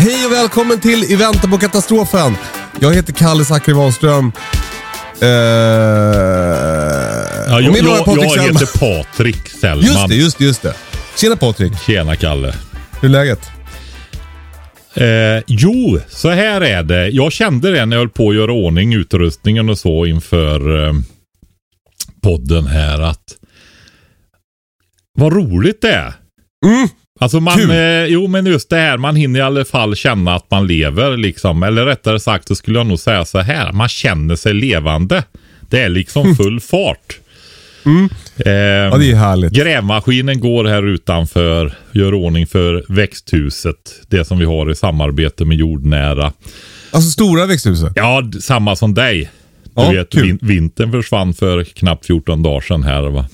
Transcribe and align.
Hej 0.00 0.26
och 0.26 0.32
välkommen 0.32 0.80
till 0.80 1.04
I 1.04 1.16
väntan 1.16 1.50
på 1.50 1.58
katastrofen. 1.58 2.36
Jag 2.80 2.94
heter 2.94 3.12
Kalle 3.12 3.44
Zackari 3.44 3.74
Wahlström. 3.74 4.32
Eh, 5.20 5.28
Ja, 7.48 7.60
jag, 7.60 7.76
jag, 7.76 7.84
jag 7.84 8.06
Sellman. 8.06 8.38
heter 8.38 8.78
Patrik 8.78 9.48
Sellman. 9.48 9.84
Just 9.84 10.08
det, 10.08 10.14
just 10.14 10.38
det, 10.38 10.44
just 10.44 10.62
det. 10.62 10.74
Tjena 11.16 11.36
Patrik, 11.36 11.72
Tjena 11.86 12.16
Kalle. 12.16 12.54
hur 13.00 13.08
är 13.08 13.12
läget? 13.12 13.50
Eh, 14.94 15.44
jo, 15.46 16.00
så 16.08 16.30
här 16.30 16.60
är 16.60 16.82
det. 16.82 17.08
Jag 17.08 17.32
kände 17.32 17.70
det 17.70 17.86
när 17.86 17.96
jag 17.96 18.00
höll 18.00 18.08
på 18.08 18.28
att 18.30 18.36
göra 18.36 18.52
ordning 18.52 18.94
utrustningen 18.94 19.68
och 19.70 19.78
så 19.78 20.06
inför 20.06 20.86
eh, 20.88 20.92
podden 22.22 22.66
här 22.66 23.00
att 23.00 23.24
vad 25.18 25.32
roligt 25.32 25.80
det 25.82 25.92
är. 25.92 26.12
Mm. 26.66 26.88
Alltså 27.20 27.40
man, 27.40 27.58
Kul. 27.58 27.70
eh, 27.70 28.04
jo 28.04 28.26
men 28.26 28.46
just 28.46 28.70
det 28.70 28.76
här, 28.76 28.96
man 28.98 29.16
hinner 29.16 29.40
i 29.40 29.42
alla 29.42 29.64
fall 29.64 29.96
känna 29.96 30.34
att 30.34 30.50
man 30.50 30.66
lever 30.66 31.16
liksom. 31.16 31.62
Eller 31.62 31.84
rättare 31.86 32.20
sagt 32.20 32.48
så 32.48 32.54
skulle 32.54 32.78
jag 32.78 32.86
nog 32.86 32.98
säga 32.98 33.24
så 33.24 33.38
här, 33.38 33.72
man 33.72 33.88
känner 33.88 34.36
sig 34.36 34.54
levande. 34.54 35.24
Det 35.70 35.80
är 35.80 35.88
liksom 35.88 36.36
full 36.36 36.60
fart. 36.60 37.18
Eh, 37.18 37.90
Mm. 37.90 38.08
Ja, 38.36 38.96
det 38.98 39.10
är 39.10 39.16
härligt. 39.16 39.52
Grävmaskinen 39.52 40.40
går 40.40 40.64
här 40.64 40.86
utanför, 40.86 41.72
gör 41.92 42.14
ordning 42.14 42.46
för 42.46 42.84
växthuset. 42.88 43.76
Det 44.08 44.24
som 44.24 44.38
vi 44.38 44.44
har 44.44 44.70
i 44.70 44.74
samarbete 44.74 45.44
med 45.44 45.56
jordnära. 45.56 46.32
Alltså 46.90 47.10
stora 47.10 47.46
växthuset. 47.46 47.92
Ja, 47.94 48.22
samma 48.40 48.76
som 48.76 48.94
dig. 48.94 49.30
Du 49.64 49.70
Ja, 49.82 49.90
vet, 49.90 50.10
kul. 50.12 50.22
vin- 50.22 50.38
vintern 50.42 50.92
försvann 50.92 51.34
för 51.34 51.64
knappt 51.64 52.06
14 52.06 52.42
dagar 52.42 52.60
sedan 52.60 52.82
här 52.82 53.02
va. 53.02 53.26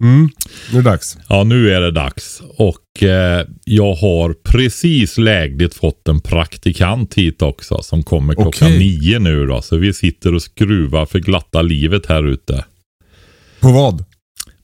Mm. 0.00 0.28
Nu 0.72 0.78
är 0.78 0.82
det 0.82 0.90
dags. 0.90 1.18
Ja, 1.28 1.44
nu 1.44 1.72
är 1.72 1.80
det 1.80 1.90
dags. 1.90 2.42
Och 2.56 3.02
eh, 3.02 3.46
jag 3.64 3.94
har 3.94 4.34
precis 4.44 5.18
lägligt 5.18 5.74
fått 5.74 6.08
en 6.08 6.20
praktikant 6.20 7.14
hit 7.14 7.42
också 7.42 7.82
som 7.82 8.02
kommer 8.02 8.34
klockan 8.34 8.68
Okej. 8.68 8.78
nio 8.78 9.18
nu 9.18 9.46
då. 9.46 9.62
Så 9.62 9.76
vi 9.76 9.92
sitter 9.92 10.34
och 10.34 10.42
skruvar 10.42 11.06
för 11.06 11.18
glatta 11.18 11.62
livet 11.62 12.06
här 12.06 12.26
ute. 12.26 12.64
På 13.60 13.72
vad? 13.72 14.04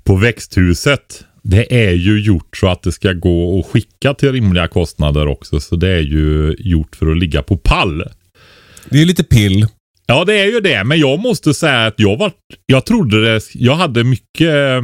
På 0.05 0.17
växthuset. 0.17 1.25
Det 1.43 1.87
är 1.87 1.93
ju 1.93 2.21
gjort 2.21 2.57
så 2.57 2.69
att 2.69 2.83
det 2.83 2.93
ska 2.93 3.13
gå 3.13 3.61
att 3.61 3.67
skicka 3.67 4.15
till 4.15 4.33
rimliga 4.33 4.69
kostnader 4.69 5.27
också. 5.27 5.61
Så 5.61 5.77
det 5.77 5.89
är 5.89 6.01
ju 6.01 6.57
gjort 6.59 6.97
för 6.97 7.11
att 7.11 7.19
ligga 7.19 7.43
på 7.43 7.57
pall. 7.57 8.03
Det 8.91 9.03
är 9.03 9.07
lite 9.07 9.25
pill. 9.25 9.67
Ja, 10.07 10.25
det 10.25 10.35
är 10.35 10.47
ju 10.47 10.61
det. 10.61 10.85
Men 10.85 10.99
jag 10.99 11.19
måste 11.19 11.55
säga 11.55 11.87
att 11.87 11.95
jag 11.97 12.17
var... 12.17 12.33
Jag 12.67 12.87
trodde 12.87 13.25
det... 13.25 13.41
Jag 13.55 13.75
hade 13.75 14.05
mycket... 14.05 14.83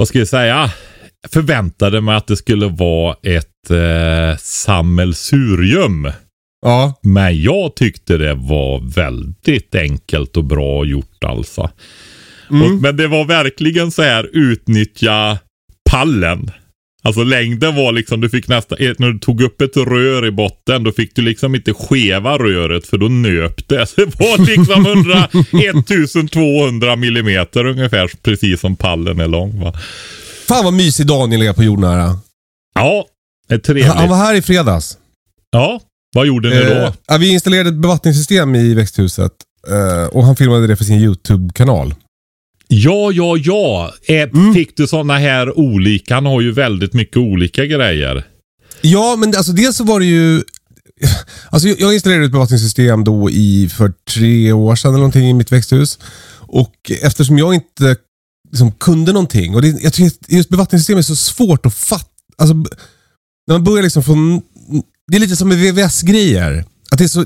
Vad 0.00 0.08
ska 0.08 0.18
jag 0.18 0.28
säga? 0.28 0.70
Förväntade 1.28 2.00
mig 2.00 2.16
att 2.16 2.26
det 2.26 2.36
skulle 2.36 2.66
vara 2.66 3.16
ett 3.22 3.70
eh, 3.70 4.38
sammelsurium. 4.38 6.12
Ja. 6.62 7.00
Men 7.02 7.42
jag 7.42 7.76
tyckte 7.76 8.16
det 8.16 8.34
var 8.34 8.94
väldigt 8.94 9.74
enkelt 9.74 10.36
och 10.36 10.44
bra 10.44 10.84
gjort 10.84 11.24
alltså. 11.24 11.70
Mm. 12.50 12.62
Och, 12.62 12.70
men 12.82 12.96
det 12.96 13.06
var 13.08 13.24
verkligen 13.24 13.90
så 13.90 14.02
här 14.02 14.30
utnyttja 14.32 15.38
pallen. 15.90 16.50
Alltså 17.02 17.22
längden 17.22 17.76
var 17.76 17.92
liksom, 17.92 18.20
du 18.20 18.28
fick 18.30 18.48
nästan, 18.48 18.78
eh, 18.80 18.92
när 18.98 19.08
du 19.10 19.18
tog 19.18 19.42
upp 19.42 19.60
ett 19.60 19.76
rör 19.76 20.26
i 20.26 20.30
botten, 20.30 20.84
då 20.84 20.92
fick 20.92 21.14
du 21.16 21.22
liksom 21.22 21.54
inte 21.54 21.72
skeva 21.74 22.38
röret 22.38 22.86
för 22.86 22.98
då 22.98 23.08
nöp 23.08 23.68
det. 23.68 23.86
Så 23.86 23.94
det 24.00 24.18
var 24.20 24.38
liksom 24.46 24.86
100, 24.86 25.28
1200 26.12 26.96
millimeter 27.04 27.66
ungefär, 27.66 28.10
precis 28.22 28.60
som 28.60 28.76
pallen 28.76 29.20
är 29.20 29.28
lång 29.28 29.60
va. 29.60 29.74
Fan 30.48 30.64
vad 30.64 30.74
mysig 30.74 31.06
Daniel 31.06 31.42
är 31.42 31.52
på 31.52 31.62
jordnära. 31.62 32.18
Ja, 32.74 33.04
det 33.48 33.54
är 33.54 33.58
trevligt. 33.58 33.86
han 33.86 34.08
var 34.08 34.16
här 34.16 34.34
i 34.34 34.42
fredags. 34.42 34.98
Ja, 35.50 35.80
vad 36.14 36.26
gjorde 36.26 36.48
ni 36.48 36.56
då? 36.56 36.72
Eh, 36.72 36.92
ja, 37.06 37.16
vi 37.16 37.30
installerade 37.32 37.68
ett 37.68 37.74
bevattningssystem 37.82 38.54
i 38.54 38.74
växthuset. 38.74 39.32
eh, 39.68 40.06
och 40.06 40.24
han 40.24 40.36
filmade 40.36 40.66
det 40.66 40.76
för 40.76 40.84
sin 40.84 41.00
YouTube-kanal. 41.00 41.94
Ja, 42.72 43.12
ja, 43.12 43.36
ja. 43.36 43.92
Eh, 44.06 44.28
Mm. 44.34 44.54
Fick 44.54 44.76
du 44.76 44.86
sådana 44.86 45.18
här 45.18 45.58
olika? 45.58 46.14
Han 46.14 46.26
har 46.26 46.40
ju 46.40 46.52
väldigt 46.52 46.92
mycket 46.94 47.16
olika 47.16 47.66
grejer. 47.66 48.26
Ja, 48.80 49.16
men 49.18 49.36
alltså 49.36 49.52
dels 49.52 49.76
så 49.76 49.84
var 49.84 50.00
det 50.00 50.06
ju... 50.06 50.42
Alltså 51.50 51.68
jag- 51.68 51.94
installerade 51.94 52.24
ett 52.26 52.32
bevattningssystem 52.32 53.04
då 53.04 53.30
i 53.30 53.68
för 53.76 53.92
tre 54.14 54.52
år 54.52 54.76
sedan 54.76 54.88
eller 54.90 54.98
någonting 54.98 55.28
i 55.30 55.34
mitt 55.34 55.52
växthus. 55.52 55.98
Och 56.38 56.90
eftersom 57.02 57.38
jag 57.38 57.54
inte 57.54 57.96
liksom, 58.50 58.72
kunde 58.72 59.12
någonting. 59.12 59.54
Och 59.54 59.62
det, 59.62 59.82
jag 59.82 59.92
tycker 59.92 60.06
att 60.06 60.32
just 60.32 60.48
bevattningssystem 60.48 60.98
är 60.98 61.02
så 61.02 61.16
svårt 61.16 61.66
att 61.66 61.74
fatta. 61.74 62.04
Alltså, 62.38 62.54
när 62.54 63.52
man 63.54 63.64
börjar 63.64 63.82
liksom 63.82 64.02
från... 64.02 64.42
Det 65.10 65.16
är 65.16 65.20
lite 65.20 65.36
som 65.36 65.48
med 65.48 65.58
VVS-grejer. 65.58 66.64
Att 66.90 66.98
det 66.98 67.04
är 67.04 67.08
så... 67.08 67.24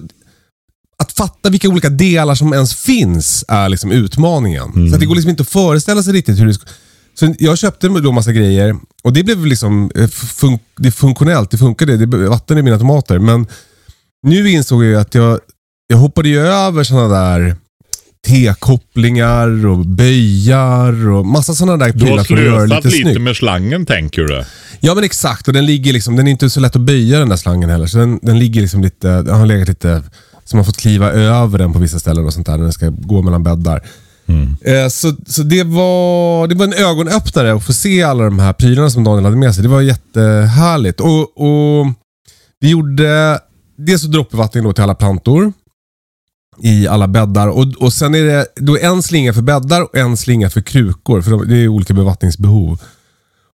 Att 0.96 1.12
fatta 1.12 1.50
vilka 1.50 1.68
olika 1.68 1.88
delar 1.88 2.34
som 2.34 2.52
ens 2.52 2.74
finns 2.74 3.44
är 3.48 3.68
liksom 3.68 3.90
utmaningen. 3.92 4.88
Så 4.88 4.94
att 4.94 5.00
det 5.00 5.06
går 5.06 5.14
liksom 5.14 5.30
inte 5.30 5.42
att 5.42 5.48
föreställa 5.48 6.02
sig 6.02 6.12
riktigt 6.12 6.40
hur 6.40 6.46
det 6.46 6.54
ska... 6.54 6.66
Så 7.14 7.34
jag 7.38 7.58
köpte 7.58 7.88
då 7.88 8.12
massa 8.12 8.32
grejer 8.32 8.76
och 9.04 9.12
det 9.12 9.24
blev 9.24 9.46
liksom 9.46 9.90
eh, 9.94 10.08
fun 10.08 10.58
det 10.76 10.90
funktionellt, 10.90 11.50
det 11.50 11.58
funkade, 11.58 11.96
det 11.96 12.16
är 12.16 12.28
vatten 12.28 12.58
i 12.58 12.62
mina 12.62 12.78
tomater. 12.78 13.18
Men 13.18 13.46
nu 14.22 14.50
insåg 14.50 14.84
jag 14.84 15.00
att 15.00 15.14
jag, 15.14 15.40
jag 15.86 15.96
hoppade 15.96 16.28
ju 16.28 16.40
över 16.40 16.84
sådana 16.84 17.08
där 17.14 17.56
T-kopplingar 18.26 19.66
och 19.66 19.86
böjar 19.86 21.08
och 21.08 21.26
massa 21.26 21.54
sådana 21.54 21.84
där 21.84 21.92
Du 21.92 22.04
har 22.04 22.06
prylar 22.06 22.24
för 22.24 22.34
att 22.34 22.42
göra 22.42 22.60
det 22.60 22.66
slösat 22.66 22.84
lite 22.84 22.96
lite, 22.96 23.10
snyggt. 23.10 23.20
med 23.20 23.36
slangen 23.36 23.86
tänker 23.86 24.22
du? 24.22 24.44
Ja 24.80 24.94
men 24.94 25.04
exakt, 25.04 25.48
och 25.48 25.54
den 25.54 25.66
ligger 25.66 25.92
liksom, 25.92 26.16
den 26.16 26.26
är 26.26 26.30
inte 26.30 26.50
så 26.50 26.60
lätt 26.60 26.76
att 26.76 26.82
böja 26.82 27.18
den 27.18 27.28
där 27.28 27.36
slangen 27.36 27.70
heller. 27.70 27.86
Så 27.86 27.98
den, 27.98 28.18
den 28.22 28.38
ligger 28.38 28.60
liksom 28.60 28.82
lite, 28.82 29.22
den 29.22 29.34
har 29.34 29.46
legat 29.46 29.68
lite, 29.68 30.02
så 30.44 30.56
man 30.56 30.64
har 30.64 30.64
fått 30.64 30.76
kliva 30.76 31.10
över 31.12 31.58
den 31.58 31.72
på 31.72 31.78
vissa 31.78 31.98
ställen 31.98 32.26
och 32.26 32.32
sånt 32.32 32.46
där 32.46 32.56
när 32.56 32.62
den 32.64 32.72
ska 32.72 32.88
gå 32.88 33.22
mellan 33.22 33.42
bäddar. 33.42 33.86
Eh, 34.60 34.88
så 34.88 35.16
så 35.26 35.42
det, 35.42 35.62
var, 35.64 36.46
det 36.48 36.54
var 36.54 36.64
en 36.64 36.72
ögonöppnare 36.72 37.54
att 37.54 37.64
få 37.64 37.72
se 37.72 38.02
alla 38.02 38.24
de 38.24 38.38
här 38.38 38.52
prylarna 38.52 38.90
som 38.90 39.04
Daniel 39.04 39.24
hade 39.24 39.36
med 39.36 39.54
sig. 39.54 39.62
Det 39.62 39.68
var 39.68 39.80
jättehärligt. 39.80 41.00
Och, 41.00 41.20
och 41.40 41.86
vi 42.60 42.68
gjorde 42.70 43.40
dels 43.78 44.02
så 44.02 44.08
droppbevattning 44.08 44.64
då 44.64 44.72
till 44.72 44.82
alla 44.84 44.94
plantor 44.94 45.52
i 46.62 46.88
alla 46.88 47.08
bäddar. 47.08 47.48
Och, 47.48 47.64
och 47.80 47.92
Sen 47.92 48.14
är 48.14 48.22
det 48.22 48.46
då 48.56 48.78
en 48.78 49.02
slinga 49.02 49.32
för 49.34 49.42
bäddar 49.42 49.82
och 49.82 49.96
en 49.96 50.16
slinga 50.16 50.50
för 50.50 50.60
krukor. 50.60 51.22
För 51.22 51.30
de- 51.30 51.48
det 51.48 51.56
är 51.56 51.68
olika 51.68 51.94
bevattningsbehov. 51.94 52.80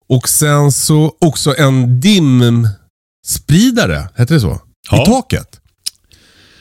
Och 0.09 0.29
sen 0.29 0.73
så 0.73 1.13
också 1.21 1.55
en 1.59 2.01
dimspridare, 2.01 4.09
heter 4.17 4.35
det 4.35 4.41
så? 4.41 4.61
Ja. 4.91 5.03
I 5.03 5.07
taket. 5.07 5.61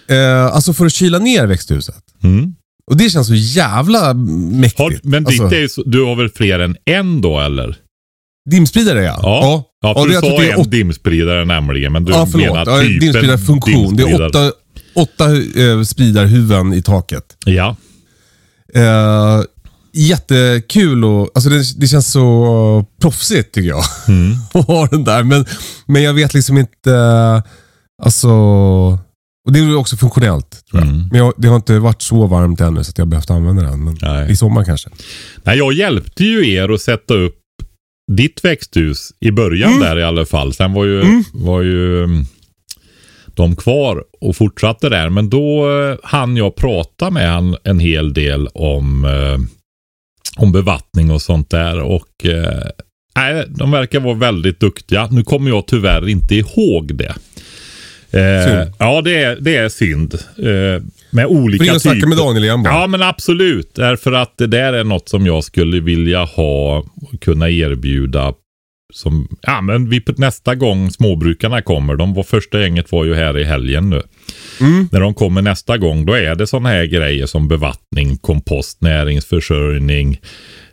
Eh, 0.08 0.46
alltså 0.46 0.74
för 0.74 0.86
att 0.86 0.94
kyla 0.94 1.20
ner 1.20 1.46
växthuset. 1.46 2.04
Mm. 2.24 2.56
Och 2.92 2.98
det 2.98 3.10
känns 3.10 3.28
så 3.28 3.36
jävla 3.36 4.14
mäktigt. 4.14 4.80
Har, 4.80 5.00
men 5.04 5.26
alltså, 5.28 5.44
ditt 5.44 5.54
är 5.54 5.60
ju 5.62 5.70
så, 5.70 5.84
du 5.86 6.04
har 6.04 6.16
väl 6.16 6.30
fler 6.30 6.60
än 6.60 6.78
en 6.86 7.22
då 7.22 7.40
eller? 7.40 7.78
Dimspridare 8.50 9.04
ja. 9.04 9.20
Ja. 9.22 9.64
Ja, 9.82 9.94
för 9.94 10.08
det- 10.10 10.14
du 10.16 10.20
sa 10.22 10.44
är 10.44 10.52
en 10.54 10.60
åt- 10.60 10.72
dimspridare 10.72 11.46
nämligen. 11.46 11.92
Men 11.94 12.06
du 12.06 12.12
Ja, 12.12 12.28
förlåt. 12.32 12.48
menar 12.48 12.72
Ja, 12.72 12.82
typen 12.82 13.00
dimspridarfunktion. 13.00 13.96
Det 13.96 14.04
är 14.04 14.08
dimspridare. 14.08 14.30
åtta, 14.30 14.52
åtta 14.96 15.26
eh, 15.62 15.82
spridarhuvuden 15.84 16.74
i 16.74 16.82
taket. 16.82 17.38
Ja. 17.46 17.76
Eh, 18.74 19.42
jättekul 19.94 21.06
och 21.06 21.30
alltså 21.36 21.50
det, 21.50 21.80
det 21.80 21.88
känns 21.88 22.12
så 22.12 22.86
proffsigt 23.02 23.54
tycker 23.54 23.70
jag. 23.70 23.84
Mm. 24.08 24.36
att 24.54 24.68
ha 24.68 24.88
den 24.88 25.04
där. 25.04 25.24
Men, 25.24 25.46
men 25.86 26.04
jag 26.04 26.14
vet 26.14 26.34
liksom 26.34 26.58
inte, 26.58 26.94
alltså, 28.04 28.30
och 29.46 29.54
det 29.54 29.60
är 29.60 29.76
också 29.76 29.98
funktionellt. 29.98 30.64
Tror 30.72 30.82
jag. 30.82 30.90
Mm. 30.92 31.08
Men 31.12 31.20
jag, 31.20 31.34
det 31.38 31.48
har 31.48 31.56
inte 31.56 31.80
varit 31.80 32.02
så 32.02 32.28
varmt 32.28 32.62
ännu 32.62 32.84
så 32.84 32.90
att 32.90 32.98
jag 32.98 33.08
behövt 33.08 33.30
använda 33.30 33.64
den. 33.64 33.84
Men 33.84 33.98
Nej. 34.02 34.32
i 34.32 34.36
sommar 34.36 34.64
kanske. 34.64 34.90
Nej, 35.44 35.58
jag 35.58 35.74
hjälpte 35.74 36.24
ju 36.24 36.52
er 36.54 36.70
att 36.70 36.82
sätta 36.82 37.14
upp 37.14 37.36
ditt 38.12 38.46
växthus 38.46 39.10
i 39.20 39.32
början 39.32 39.70
Mm. 39.70 39.84
där 39.84 40.00
i 40.00 40.04
alla 40.04 40.26
fall. 40.26 40.54
Sen 40.54 40.74
var 40.74 40.86
ju, 40.86 41.24
var 41.34 41.62
ju 41.62 42.04
mm, 42.04 42.26
de 43.28 43.56
kvar 43.56 44.04
och 44.22 44.36
fortsatte 44.36 44.90
där. 44.90 45.10
Men 45.10 45.30
då 45.30 45.72
eh, 45.72 45.98
hann 46.04 46.38
jag 46.38 46.56
prata 46.56 47.12
med 47.12 47.30
han 47.32 47.56
en 47.64 47.80
hel 47.80 48.14
del 48.14 48.48
om, 48.48 49.06
eh, 49.06 49.38
om 50.44 50.52
bevattning 50.52 51.12
och 51.12 51.22
sånt 51.22 51.50
där. 51.50 51.80
Och 51.82 52.26
eh, 52.26 52.64
nej, 53.16 53.46
de 53.50 53.72
verkar 53.72 54.00
vara 54.00 54.14
väldigt 54.16 54.60
duktiga. 54.60 55.08
Nu 55.12 55.24
kommer 55.24 55.50
jag 55.50 55.68
tyvärr 55.68 56.08
inte 56.10 56.36
ihåg 56.36 56.96
det. 56.96 57.16
Eh, 58.16 58.68
ja, 58.80 59.02
det 59.02 59.24
är, 59.24 59.36
det 59.42 59.56
är 59.56 59.70
synd. 59.70 60.14
Eh, 60.38 60.84
med 61.10 61.26
olika 61.26 61.64
Får 61.64 61.70
in 61.70 61.76
och 61.76 61.82
snacka 61.82 61.96
typer. 61.96 62.08
med 62.08 62.18
Daniel 62.18 62.44
igen 62.44 62.64
bara. 62.64 62.74
Ja, 62.74 62.88
men 62.88 63.02
absolut. 63.02 63.76
Därför 63.76 64.12
att 64.12 64.38
det 64.38 64.48
där 64.48 64.74
är 64.74 64.84
något 64.84 65.10
som 65.10 65.26
jag 65.26 65.44
skulle 65.44 65.80
vilja 65.80 66.24
ha 66.24 66.78
och 66.78 67.22
kunna 67.22 67.50
erbjuda. 67.50 68.34
Som, 68.94 69.38
ja, 69.42 69.62
men 69.62 69.90
vi, 69.90 70.04
nästa 70.18 70.56
gång 70.56 70.92
småbrukarna 70.92 71.62
kommer, 71.62 71.96
de 71.96 72.14
var, 72.14 72.24
första 72.24 72.62
gänget 72.62 72.92
var 72.92 73.06
ju 73.06 73.14
här 73.14 73.38
i 73.38 73.44
helgen 73.44 73.90
nu. 73.90 74.02
Mm. 74.62 74.90
När 74.92 75.00
de 75.00 75.14
kommer 75.14 75.42
nästa 75.42 75.78
gång, 75.78 76.06
då 76.06 76.14
är 76.14 76.36
det 76.36 76.48
sådana 76.48 76.70
här 76.70 76.86
grejer 76.86 77.26
som 77.26 77.48
bevattning, 77.48 78.18
kompost, 78.18 78.82
näringsförsörjning, 78.82 80.20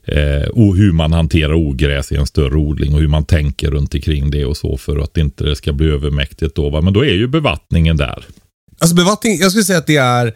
eh, 0.04 0.48
och 0.48 0.76
hur 0.76 0.92
man 0.92 1.12
hanterar 1.12 1.54
ogräs 1.54 2.12
i 2.12 2.16
en 2.16 2.26
större 2.26 2.56
odling 2.56 2.94
och 2.94 3.00
hur 3.00 3.08
man 3.08 3.24
tänker 3.24 3.70
runt 3.70 3.94
omkring 3.94 4.30
det 4.30 4.44
och 4.44 4.56
så 4.56 4.76
för 4.76 4.98
att 4.98 5.16
inte 5.16 5.44
det 5.44 5.56
ska 5.56 5.72
bli 5.72 5.86
övermäktigt 5.86 6.56
då. 6.56 6.70
Va? 6.70 6.80
Men 6.80 6.92
då 6.92 7.04
är 7.04 7.14
ju 7.14 7.28
bevattningen 7.28 7.96
där. 7.96 8.24
Alltså 8.80 8.96
bevattning, 8.96 9.38
jag 9.38 9.50
skulle 9.50 9.64
säga 9.64 9.78
att 9.78 9.86
det 9.86 9.96
är 9.96 10.34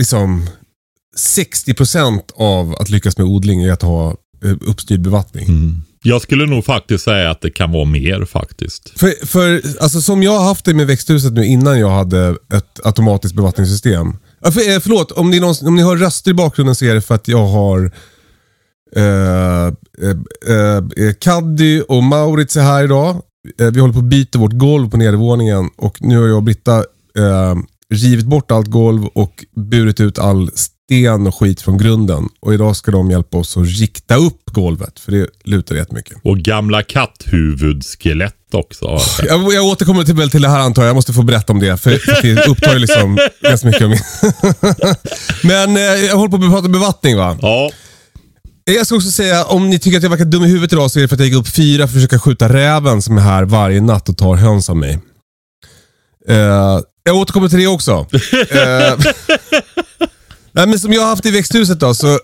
liksom 0.00 0.46
60% 1.18 2.20
av 2.34 2.74
att 2.74 2.90
lyckas 2.90 3.18
med 3.18 3.26
odling 3.26 3.62
är 3.62 3.72
att 3.72 3.82
ha 3.82 4.16
eh, 4.44 4.56
uppstyrd 4.60 5.00
bevattning. 5.00 5.46
Jag 6.02 6.22
skulle 6.22 6.46
nog 6.46 6.64
faktiskt 6.64 7.04
säga 7.04 7.30
att 7.30 7.40
det 7.40 7.50
kan 7.50 7.72
vara 7.72 7.84
mer 7.84 8.24
faktiskt. 8.24 8.98
För, 9.00 9.26
för 9.26 9.62
alltså, 9.80 10.00
som 10.00 10.22
jag 10.22 10.38
har 10.38 10.44
haft 10.44 10.64
det 10.64 10.74
med 10.74 10.86
växthuset 10.86 11.32
nu 11.32 11.46
innan 11.46 11.78
jag 11.78 11.90
hade 11.90 12.36
ett 12.54 12.80
automatiskt 12.84 13.34
bevattningssystem. 13.34 14.16
För, 14.42 14.70
eh, 14.70 14.80
förlåt, 14.80 15.12
om 15.12 15.30
ni, 15.30 15.40
någon, 15.40 15.54
om 15.62 15.76
ni 15.76 15.82
hör 15.82 15.96
röster 15.96 16.30
i 16.30 16.34
bakgrunden 16.34 16.74
så 16.74 16.84
är 16.84 16.94
det 16.94 17.00
för 17.00 17.14
att 17.14 17.28
jag 17.28 17.46
har 17.46 17.92
eh, 18.96 19.66
eh, 20.48 20.76
eh, 21.06 21.12
Kaddy 21.20 21.80
och 21.80 22.02
Maurits 22.02 22.56
är 22.56 22.62
här 22.62 22.84
idag. 22.84 23.16
Eh, 23.60 23.66
vi 23.70 23.80
håller 23.80 23.94
på 23.94 23.98
att 23.98 24.04
byta 24.04 24.38
vårt 24.38 24.52
golv 24.52 24.90
på 24.90 24.96
nedervåningen 24.96 25.70
och 25.76 26.02
nu 26.02 26.18
har 26.18 26.26
jag 26.26 26.36
och 26.36 26.42
Britta 26.42 26.76
eh, 27.18 27.54
rivit 27.94 28.26
bort 28.26 28.50
allt 28.50 28.66
golv 28.66 29.06
och 29.06 29.44
burit 29.56 30.00
ut 30.00 30.18
all 30.18 30.50
sten 30.54 31.26
och 31.26 31.34
skit 31.34 31.62
från 31.62 31.78
grunden. 31.78 32.28
Och 32.40 32.54
idag 32.54 32.76
ska 32.76 32.90
de 32.90 33.10
hjälpa 33.10 33.38
oss 33.38 33.56
att 33.56 33.66
rikta 33.66 34.16
upp 34.16 34.42
golvet 34.44 35.00
för 35.00 35.12
det 35.12 35.26
lutar 35.44 35.74
jättemycket. 35.74 36.16
Och 36.22 36.38
gamla 36.38 36.82
katthuvudsskelett 36.82 38.34
också. 38.52 38.98
jag. 39.28 39.52
Jag, 39.52 39.64
återkommer 39.64 40.04
till, 40.04 40.30
till 40.30 40.42
det 40.42 40.48
här 40.48 40.60
antar 40.60 40.82
jag. 40.82 40.88
Jag 40.88 40.94
måste 40.94 41.12
få 41.12 41.22
berätta 41.22 41.52
om 41.52 41.60
det. 41.60 41.76
För, 41.76 41.90
för 41.90 42.22
det 42.22 42.46
upptar 42.46 42.72
ju 42.72 42.78
liksom 42.78 43.18
ganska 43.42 43.66
mycket 43.66 43.82
av 43.82 43.88
min... 43.88 43.98
Men 45.42 45.76
eh, 45.76 45.82
jag 45.82 46.16
håller 46.16 46.30
på 46.30 46.36
att 46.36 46.52
prata 46.52 46.68
bevattning 46.68 47.16
va? 47.16 47.38
Ja, 47.42 47.70
Jag 48.74 48.86
ska 48.86 48.96
också 48.96 49.10
säga, 49.10 49.44
om 49.44 49.70
ni 49.70 49.78
tycker 49.78 49.96
att 49.96 50.02
jag 50.02 50.10
verkar 50.10 50.24
dum 50.24 50.44
i 50.44 50.48
huvudet 50.48 50.72
idag 50.72 50.90
så 50.90 50.98
är 50.98 51.02
det 51.02 51.08
för 51.08 51.16
att 51.16 51.20
jag 51.20 51.28
gick 51.28 51.36
upp 51.36 51.48
fyra 51.48 51.78
för 51.78 51.84
att 51.84 51.94
försöka 51.94 52.18
skjuta 52.18 52.48
räven 52.48 53.02
som 53.02 53.18
är 53.18 53.22
här 53.22 53.44
varje 53.44 53.80
natt 53.80 54.08
och 54.08 54.16
tar 54.16 54.34
höns 54.34 54.70
av 54.70 54.76
mig. 54.76 54.98
Eh, 56.28 56.80
jag 57.02 57.16
återkommer 57.16 57.48
till 57.48 57.58
det 57.58 57.66
också. 57.66 58.06
Eh, 58.50 58.98
nej, 60.52 60.66
men 60.66 60.78
som 60.78 60.92
jag 60.92 61.02
har 61.02 61.08
haft 61.08 61.26
i 61.26 61.30
växthuset 61.30 61.80
då, 61.80 61.94
så, 61.94 62.18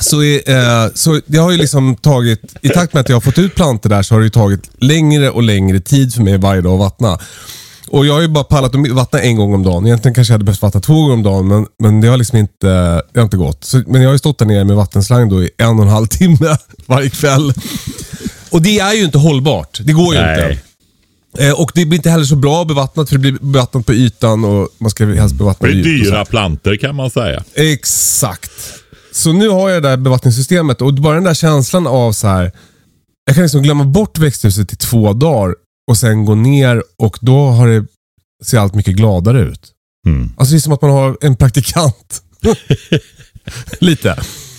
så, 0.00 0.22
är, 0.22 0.50
eh, 0.50 0.90
så 0.94 1.20
det 1.26 1.38
har 1.38 1.50
ju 1.50 1.56
liksom 1.56 1.96
tagit, 1.96 2.56
i 2.60 2.68
takt 2.68 2.94
med 2.94 3.00
att 3.00 3.08
jag 3.08 3.16
har 3.16 3.20
fått 3.20 3.38
ut 3.38 3.54
plantor 3.54 3.90
där 3.90 4.02
så 4.02 4.14
har 4.14 4.20
det 4.20 4.30
tagit 4.30 4.70
längre 4.78 5.30
och 5.30 5.42
längre 5.42 5.80
tid 5.80 6.14
för 6.14 6.22
mig 6.22 6.38
varje 6.38 6.60
dag 6.60 6.72
att 6.72 6.78
vattna. 6.78 7.18
Och 7.92 8.06
jag 8.06 8.14
har 8.14 8.20
ju 8.20 8.28
bara 8.28 8.44
pallat 8.44 8.74
att 8.74 8.88
vattna 8.88 9.20
en 9.20 9.36
gång 9.36 9.54
om 9.54 9.62
dagen. 9.62 9.86
Egentligen 9.86 10.14
kanske 10.14 10.32
jag 10.32 10.34
hade 10.34 10.44
behövt 10.44 10.62
vattna 10.62 10.80
två 10.80 10.94
gånger 10.94 11.12
om 11.12 11.22
dagen, 11.22 11.48
men, 11.48 11.66
men 11.78 12.00
det 12.00 12.08
har 12.08 12.16
liksom 12.16 12.38
inte, 12.38 12.66
det 13.12 13.20
har 13.20 13.22
inte 13.22 13.36
gått. 13.36 13.64
Så, 13.64 13.82
men 13.86 14.02
jag 14.02 14.08
har 14.08 14.14
ju 14.14 14.18
stått 14.18 14.38
där 14.38 14.46
nere 14.46 14.64
med 14.64 14.76
vattenslang 14.76 15.28
då 15.28 15.42
i 15.42 15.50
en 15.58 15.78
och 15.78 15.84
en 15.84 15.90
halv 15.90 16.06
timme 16.06 16.56
varje 16.86 17.10
kväll. 17.10 17.52
Och 18.50 18.62
det 18.62 18.78
är 18.78 18.92
ju 18.92 19.04
inte 19.04 19.18
hållbart. 19.18 19.80
Det 19.82 19.92
går 19.92 20.14
ju 20.14 20.20
Nej. 20.20 20.50
inte. 20.50 21.46
Eh, 21.46 21.60
och 21.60 21.72
det 21.74 21.86
blir 21.86 21.98
inte 21.98 22.10
heller 22.10 22.24
så 22.24 22.36
bra 22.36 22.64
bevattnat 22.64 23.08
för 23.08 23.16
det 23.16 23.20
blir 23.20 23.32
bevattnat 23.40 23.86
på 23.86 23.92
ytan 23.92 24.44
och 24.44 24.68
man 24.78 24.90
ska 24.90 25.06
helst 25.06 25.34
bevattna 25.34 25.68
det 25.68 25.74
är 25.74 25.82
dyra 25.82 26.24
planter 26.24 26.76
kan 26.76 26.94
man 26.94 27.10
säga. 27.10 27.44
Exakt. 27.54 28.52
Så 29.12 29.32
nu 29.32 29.48
har 29.48 29.70
jag 29.70 29.82
det 29.82 29.88
där 29.88 29.96
bevattningssystemet 29.96 30.82
och 30.82 30.94
bara 30.94 31.14
den 31.14 31.24
där 31.24 31.34
känslan 31.34 31.86
av 31.86 32.12
så 32.12 32.28
här. 32.28 32.52
Jag 33.24 33.34
kan 33.34 33.42
liksom 33.42 33.62
glömma 33.62 33.84
bort 33.84 34.18
växthuset 34.18 34.72
i 34.72 34.76
två 34.76 35.12
dagar 35.12 35.54
och 35.92 35.98
sen 35.98 36.24
gå 36.24 36.34
ner 36.34 36.82
och 36.98 37.18
då 37.20 37.46
har 37.46 37.68
det, 37.68 37.86
ser 38.44 38.58
allt 38.58 38.74
mycket 38.74 38.94
gladare 38.94 39.40
ut. 39.40 39.72
Mm. 40.06 40.30
Alltså 40.36 40.52
det 40.52 40.58
är 40.58 40.60
som 40.60 40.72
att 40.72 40.82
man 40.82 40.90
har 40.90 41.16
en 41.20 41.36
praktikant. 41.36 42.22
Lite. 43.80 44.16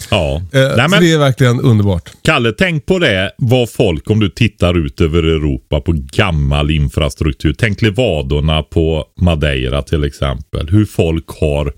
Ja. 0.09 0.35
Eh, 0.35 0.61
Nej, 0.77 0.89
men, 0.89 1.03
det 1.03 1.11
är 1.11 1.17
verkligen 1.17 1.61
underbart. 1.61 2.11
Kalle, 2.21 2.51
tänk 2.51 2.85
på 2.85 2.99
det 2.99 3.31
vad 3.37 3.69
folk, 3.69 4.09
om 4.09 4.19
du 4.19 4.29
tittar 4.29 4.85
ut 4.85 5.01
över 5.01 5.23
Europa 5.23 5.81
på 5.81 5.91
gammal 5.95 6.71
infrastruktur. 6.71 7.55
Tänk 7.57 7.81
Levadorna 7.81 8.63
på 8.63 9.05
Madeira 9.21 9.81
till 9.81 10.03
exempel. 10.03 10.69
Hur 10.69 10.85
folk 10.85 11.27
har 11.27 11.73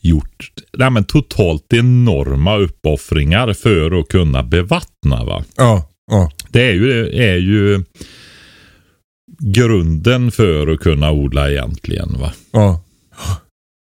gjort 0.00 0.52
nej, 0.78 0.90
men 0.90 1.04
totalt 1.04 1.72
enorma 1.72 2.56
uppoffringar 2.56 3.52
för 3.52 4.00
att 4.00 4.08
kunna 4.08 4.42
bevattna. 4.42 5.24
Va? 5.24 5.44
Ja, 5.56 5.90
ja. 6.10 6.30
Det 6.50 6.62
är 6.62 6.72
ju, 6.72 7.08
är 7.08 7.36
ju 7.36 7.84
grunden 9.40 10.30
för 10.30 10.66
att 10.66 10.80
kunna 10.80 11.10
odla 11.10 11.50
egentligen. 11.50 12.16
Va? 12.20 12.32
Ja, 12.52 12.80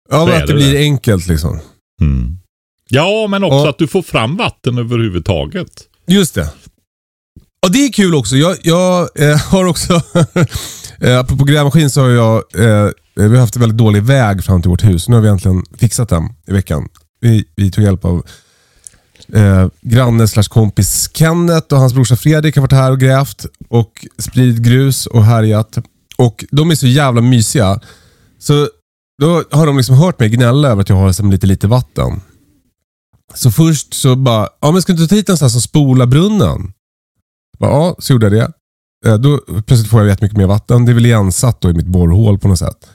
ja 0.09 0.25
men 0.25 0.33
att 0.35 0.39
det 0.41 0.45
det 0.47 0.53
blir 0.53 0.73
det. 0.73 0.79
enkelt 0.79 1.27
liksom. 1.27 1.59
Mm. 2.01 2.37
Ja, 2.89 3.27
men 3.29 3.43
också 3.43 3.55
Ja. 3.55 3.69
att 3.69 3.77
du 3.77 3.87
får 3.87 4.01
fram 4.01 4.37
vatten 4.37 4.77
överhuvudtaget. 4.77 5.69
Just 6.07 6.35
det. 6.35 6.49
Och 7.65 7.71
det 7.71 7.85
är 7.85 7.91
kul 7.91 8.15
också. 8.15 8.35
Jag, 8.35 8.57
jag 8.61 9.09
eh, 9.21 9.37
har 9.51 9.65
också, 9.65 9.93
eh, 11.01 11.19
apropå 11.19 11.43
grävmaskin 11.43 11.89
så 11.89 12.01
har 12.01 12.09
jag, 12.09 12.35
eh, 12.55 12.89
vi 13.15 13.27
har 13.27 13.37
haft 13.37 13.55
en 13.55 13.59
väldigt 13.59 13.77
dålig 13.77 14.03
väg 14.03 14.43
fram 14.43 14.61
till 14.61 14.69
vårt 14.69 14.83
hus. 14.83 15.09
Nu 15.09 15.15
har 15.15 15.21
vi 15.21 15.29
äntligen 15.29 15.63
fixat 15.77 16.09
den 16.09 16.23
i 16.47 16.53
veckan. 16.53 16.87
Vi, 17.19 17.45
vi 17.55 17.71
tog 17.71 17.83
hjälp 17.83 18.05
av 18.05 18.23
eh, 19.33 19.67
granne 19.81 20.27
slash 20.27 20.43
kompis 20.43 21.09
Kenneth 21.13 21.73
och 21.73 21.79
hans 21.79 21.93
brorsa 21.93 22.15
Fredrik 22.15 22.55
har 22.55 22.61
varit 22.61 22.71
här 22.71 22.91
och 22.91 22.99
grävt 22.99 23.45
och 23.69 24.05
spridit 24.17 24.57
grus 24.57 25.05
och 25.05 25.23
härjat. 25.23 25.77
Och 26.17 26.45
de 26.51 26.71
är 26.71 26.75
så 26.75 26.87
jävla 26.87 27.21
mysiga. 27.21 27.79
Så 28.39 28.69
då 29.21 29.43
har 29.51 29.65
de 29.67 29.77
liksom 29.77 29.95
hört 29.95 30.19
mig 30.19 30.29
gnälla 30.29 30.69
över 30.69 30.81
att 30.81 30.89
jag 30.89 30.95
har 30.95 31.07
liksom 31.07 31.31
lite 31.31 31.47
lite 31.47 31.67
vatten. 31.67 32.21
Så 33.33 33.51
först 33.51 33.93
så 33.93 34.15
bara, 34.15 34.49
ja 34.61 34.71
men 34.71 34.81
ska 34.81 34.93
du 34.93 35.01
inte 35.01 35.09
ta 35.09 35.15
hit 35.15 35.29
en 35.29 35.37
sån 35.37 35.45
här 35.45 35.49
som 35.51 35.61
spolar 35.61 36.05
brunnen? 36.05 36.73
Bara, 37.59 37.71
ja, 37.71 37.95
så 37.99 38.13
gjorde 38.13 38.25
jag 38.25 38.33
det. 38.33 38.51
Eh, 39.09 39.17
Då 39.17 39.39
plötsligt 39.67 39.89
får 39.91 39.99
jag 39.99 40.09
jättemycket 40.09 40.37
mer 40.37 40.47
vatten. 40.47 40.85
Det 40.85 40.91
är 40.91 40.93
väl 40.93 41.05
igensatt 41.05 41.61
då 41.61 41.69
i 41.69 41.73
mitt 41.73 41.87
borrhål 41.87 42.39
på 42.39 42.47
något 42.47 42.59
sätt. 42.59 42.87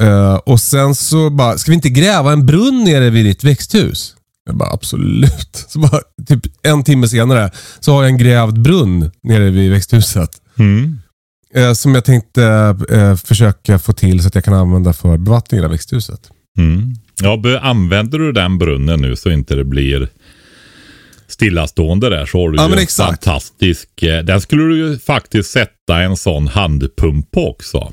Eh, 0.00 0.34
och 0.34 0.60
sen 0.60 0.94
så 0.94 1.30
bara, 1.30 1.58
ska 1.58 1.70
vi 1.70 1.74
inte 1.74 1.88
gräva 1.88 2.32
en 2.32 2.46
brunn 2.46 2.84
nere 2.84 3.10
vid 3.10 3.24
ditt 3.24 3.44
växthus? 3.44 4.14
Jag 4.44 4.56
bara, 4.56 4.70
absolut. 4.72 5.64
Så 5.68 5.78
bara, 5.78 6.00
typ 6.26 6.40
en 6.62 6.84
timme 6.84 7.08
senare 7.08 7.50
så 7.80 7.92
har 7.92 8.02
jag 8.02 8.10
en 8.10 8.18
grävd 8.18 8.62
brunn 8.62 9.10
nere 9.22 9.50
vid 9.50 9.70
växthuset. 9.70 10.30
Mm. 10.58 10.98
Eh, 11.54 11.72
som 11.72 11.94
jag 11.94 12.04
tänkte 12.04 12.44
eh, 12.90 13.16
försöka 13.16 13.78
få 13.78 13.92
till 13.92 14.20
så 14.22 14.28
att 14.28 14.34
jag 14.34 14.44
kan 14.44 14.54
använda 14.54 14.92
för 14.92 15.16
bevattningen 15.18 15.64
av 15.64 15.70
växthuset. 15.70 16.20
Mm. 16.58 16.94
Ja, 17.22 17.58
använder 17.60 18.18
du 18.18 18.32
den 18.32 18.58
brunnen 18.58 19.00
nu 19.00 19.16
så 19.16 19.30
inte 19.30 19.54
det 19.54 19.64
blir 19.64 20.08
stillastående 21.28 22.08
där 22.10 22.26
så 22.26 22.38
har 22.38 22.50
du 22.50 22.56
Ja, 22.56 22.62
ju 22.62 22.68
men 22.68 22.78
en 22.78 22.82
exakt. 22.82 23.24
fantastisk... 23.24 24.02
eh, 24.02 24.22
Den 24.24 24.40
skulle 24.40 24.62
du 24.62 24.76
ju 24.76 24.98
faktiskt 24.98 25.50
sätta 25.50 26.00
en 26.02 26.16
sån 26.16 26.48
handpump 26.48 27.30
på 27.30 27.50
också. 27.50 27.78
Som 27.78 27.92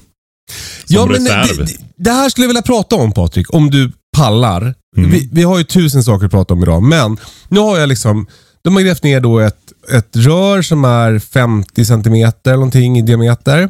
Ja, 0.87 1.05
men 1.05 1.15
reserv. 1.15 1.57
det, 1.57 1.63
det- 1.65 1.77
det 2.01 2.11
här 2.11 2.29
skulle 2.29 2.43
jag 2.43 2.49
vilja 2.49 2.61
prata 2.61 2.95
om 2.95 3.11
Patrik, 3.11 3.53
om 3.53 3.69
du 3.69 3.91
pallar. 4.17 4.75
Mm. 4.97 5.11
Vi, 5.11 5.29
vi 5.31 5.43
har 5.43 5.57
ju 5.57 5.63
tusen 5.63 6.03
saker 6.03 6.25
att 6.25 6.31
prata 6.31 6.53
om 6.53 6.63
idag, 6.63 6.83
men 6.83 7.17
nu 7.49 7.59
har 7.59 7.79
jag 7.79 7.89
liksom, 7.89 8.27
de 8.61 8.75
har 8.75 8.81
grävt 8.81 9.03
ner 9.03 9.19
då 9.19 9.39
ett, 9.39 9.73
ett 9.91 10.15
rör 10.15 10.61
som 10.61 10.85
är 10.85 11.19
50 11.19 11.85
cm 11.85 12.15
eller 12.15 12.53
någonting 12.53 12.97
i 12.97 13.01
diameter. 13.01 13.69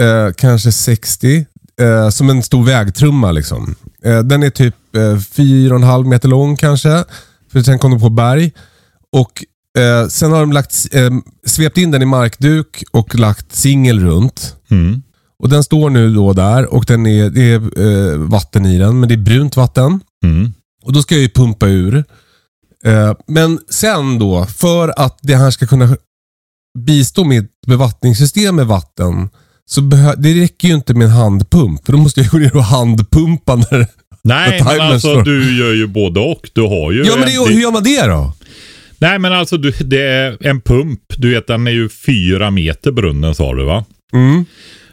Eh, 0.00 0.32
kanske 0.36 0.72
60. 0.72 1.46
Eh, 1.80 2.08
som 2.08 2.30
en 2.30 2.42
stor 2.42 2.64
vägtrumma 2.64 3.32
liksom. 3.32 3.74
Eh, 4.04 4.18
den 4.18 4.42
är 4.42 4.50
typ 4.50 4.96
eh, 4.96 5.18
fyra 5.18 5.74
och 5.74 5.80
en 5.80 5.86
halv 5.86 6.06
meter 6.06 6.28
lång 6.28 6.56
kanske. 6.56 7.04
För 7.52 7.62
sen 7.62 7.78
kom 7.78 7.90
de 7.90 8.00
på 8.00 8.10
berg. 8.10 8.52
Och 9.16 9.44
eh, 9.82 10.08
Sen 10.08 10.32
har 10.32 10.40
de 10.40 10.52
lagt, 10.52 10.86
eh, 10.92 11.10
svept 11.46 11.78
in 11.78 11.90
den 11.90 12.02
i 12.02 12.06
markduk 12.06 12.84
och 12.90 13.14
lagt 13.14 13.56
singel 13.56 14.00
runt. 14.00 14.56
Mm. 14.70 15.02
Och 15.40 15.48
Den 15.48 15.64
står 15.64 15.90
nu 15.90 16.14
då 16.14 16.32
där 16.32 16.74
och 16.74 16.84
den 16.84 17.06
är, 17.06 17.30
det 17.30 17.42
är 17.42 17.80
eh, 18.12 18.18
vatten 18.18 18.66
i 18.66 18.78
den, 18.78 19.00
men 19.00 19.08
det 19.08 19.14
är 19.14 19.16
brunt 19.16 19.56
vatten. 19.56 20.00
Mm. 20.24 20.52
Och 20.82 20.92
Då 20.92 21.02
ska 21.02 21.14
jag 21.14 21.22
ju 21.22 21.28
pumpa 21.28 21.66
ur. 21.66 22.04
Eh, 22.84 23.14
men 23.26 23.58
sen 23.70 24.18
då, 24.18 24.46
för 24.46 24.92
att 24.96 25.18
det 25.22 25.36
här 25.36 25.50
ska 25.50 25.66
kunna 25.66 25.96
bistå 26.78 27.24
mitt 27.24 27.50
bevattningssystem 27.66 28.56
med 28.56 28.66
vatten, 28.66 29.28
så 29.66 29.80
det 30.16 30.42
räcker 30.42 30.68
ju 30.68 30.74
inte 30.74 30.94
med 30.94 31.04
en 31.04 31.12
handpump. 31.12 31.86
För 31.86 31.92
då 31.92 31.98
måste 31.98 32.20
jag 32.20 32.30
gå 32.30 32.38
ner 32.38 32.56
och 32.56 32.64
handpumpa 32.64 33.56
när... 33.56 33.86
Nej, 34.22 34.62
men 34.64 34.80
alltså 34.80 35.08
står. 35.08 35.22
du 35.22 35.58
gör 35.58 35.72
ju 35.72 35.86
både 35.86 36.20
och. 36.20 36.50
Du 36.52 36.60
har 36.60 36.92
ju 36.92 37.02
Ja, 37.04 37.16
men 37.16 37.28
det, 37.28 37.34
en, 37.34 37.54
hur 37.54 37.60
gör 37.60 37.72
man 37.72 37.82
det 37.82 38.06
då? 38.06 38.32
Nej, 38.98 39.18
men 39.18 39.32
alltså 39.32 39.56
du, 39.56 39.70
det 39.70 40.02
är 40.02 40.46
en 40.46 40.60
pump. 40.60 41.00
Du 41.16 41.30
vet, 41.30 41.46
den 41.46 41.66
är 41.66 41.70
ju 41.70 41.88
fyra 41.88 42.50
meter 42.50 42.92
brunnen 42.92 43.34
sa 43.34 43.54
du 43.54 43.64
va? 43.64 43.84
Mm. 44.12 44.44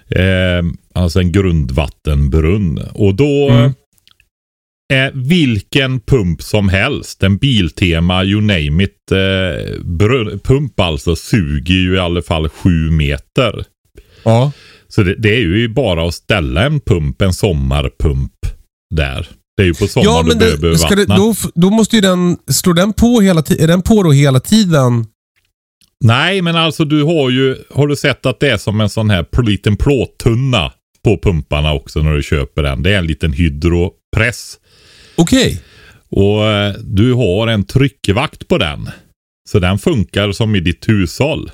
Eh, 0.10 0.64
alltså 0.94 1.20
en 1.20 1.32
grundvattenbrunn. 1.32 2.78
Och 2.94 3.16
då 3.16 3.50
Mm. 3.50 3.72
är 4.94 5.12
vilken 5.16 6.00
pump 6.00 6.42
som 6.42 6.70
helst, 6.70 7.24
en 7.24 7.38
Biltema, 7.38 8.24
you 8.24 8.42
name 8.42 8.84
it, 8.84 9.12
eh, 9.12 9.82
brunn, 9.84 10.40
pump 10.40 10.80
alltså, 10.80 11.16
suger 11.16 11.74
ju 11.76 11.96
i 11.96 12.00
alla 12.00 12.22
fall 12.22 12.50
sju 12.50 12.92
meter. 12.92 13.66
Ja. 14.24 14.52
Så 14.88 15.04
det, 15.04 15.16
det 15.16 15.36
är 15.36 15.40
ju 15.40 15.68
bara 15.70 16.08
att 16.08 16.14
ställa 16.14 16.66
en 16.66 16.80
pump, 16.80 17.22
en 17.22 17.34
sommarpump 17.34 18.32
där. 18.96 19.28
Det 19.58 19.64
är 19.64 19.68
ju 19.68 19.74
på 19.74 19.88
sommaren 19.88 20.14
Ja, 20.16 20.22
du 20.24 20.28
men 20.28 20.38
behöver 20.38 20.68
det, 20.70 20.96
det, 20.96 21.06
vattna. 21.06 21.16
då, 21.18 21.36
då 21.56 21.70
måste 21.70 21.96
ju 21.96 22.02
den... 22.02 22.38
Slår 22.48 22.74
den 22.74 22.94
på 22.94 23.22
hela 23.22 23.42
tiden? 23.42 23.64
Är 23.64 23.68
den 23.68 23.82
på 23.82 24.04
då 24.04 24.12
hela 24.12 24.40
tiden? 24.40 25.06
Nej, 26.06 26.42
men 26.42 26.56
alltså 26.56 26.86
du 26.86 27.04
har 27.04 27.30
ju, 27.30 27.58
har 27.70 27.88
du 27.88 27.96
sett 27.96 28.26
att 28.26 28.40
det 28.40 28.50
är 28.50 28.58
som 28.58 28.82
en 28.82 28.90
sån 28.90 29.10
här 29.10 29.42
liten 29.42 29.78
plåttunna 29.78 30.72
på 31.04 31.18
pumparna 31.18 31.74
också 31.74 32.02
när 32.02 32.14
du 32.16 32.24
köper 32.24 32.64
den. 32.64 32.84
Det 32.84 32.94
är 32.94 32.98
en 32.98 33.08
liten 33.08 33.34
hydropress. 33.34 34.60
Okej. 35.16 35.62
Och 36.10 36.46
eh, 36.46 36.76
du 36.84 37.14
har 37.14 37.48
en 37.48 37.66
tryckvakt 37.66 38.48
på 38.48 38.58
den. 38.58 38.90
Så 39.50 39.60
den 39.60 39.80
funkar 39.80 40.32
som 40.32 40.56
i 40.56 40.60
ditt 40.60 40.90
hushåll. 40.90 41.52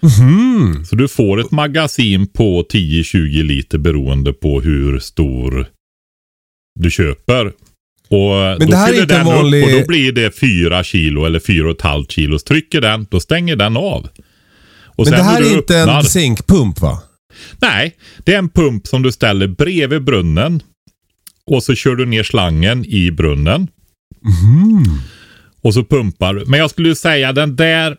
Mhm. 0.00 0.84
Så 0.84 0.96
du 0.96 1.08
får 1.08 1.40
ett 1.40 1.50
magasin 1.50 2.26
på 2.26 2.62
10-20 2.62 3.42
liter 3.42 3.78
beroende 3.78 4.32
på 4.32 4.60
hur 4.60 4.98
stor 4.98 5.66
du 6.80 6.90
köper. 6.90 7.52
Och 8.08 8.58
Men 8.58 8.70
det 8.70 8.76
här 8.76 8.92
är 8.92 9.02
inte 9.02 9.16
en 9.16 9.26
vanlig- 9.26 9.64
och 9.64 9.70
då 9.80 9.86
blir 9.86 10.12
det 10.12 10.38
4 10.40 10.84
kilo 10.84 11.24
eller 11.24 11.38
4,5 11.38 12.06
kilo. 12.08 12.38
Trycker 12.38 12.80
den, 12.80 13.06
då 13.10 13.20
stänger 13.20 13.56
den 13.56 13.76
av. 13.76 14.08
Och 14.84 15.04
Men 15.06 15.12
det 15.18 15.22
här 15.22 15.40
är 15.42 15.56
inte 15.56 15.80
öppnar- 15.82 15.98
en 15.98 16.04
sänkpump 16.04 16.80
va? 16.80 17.02
Nej, 17.60 17.96
det 18.18 18.34
är 18.34 18.38
en 18.38 18.48
pump 18.48 18.86
som 18.86 19.02
du 19.02 19.12
ställer 19.12 19.46
bredvid 19.46 20.04
brunnen. 20.04 20.62
Och 21.50 21.62
så 21.62 21.74
kör 21.74 21.94
du 21.96 22.06
ner 22.06 22.22
slangen 22.22 22.84
i 22.86 23.10
brunnen. 23.10 23.68
Mhm. 24.22 24.84
Och 25.62 25.74
så 25.74 25.84
pumpar 25.84 26.34
du. 26.34 26.44
Men 26.46 26.60
jag 26.60 26.70
skulle 26.70 26.94
säga 26.96 27.32
den 27.32 27.56
där 27.56 27.96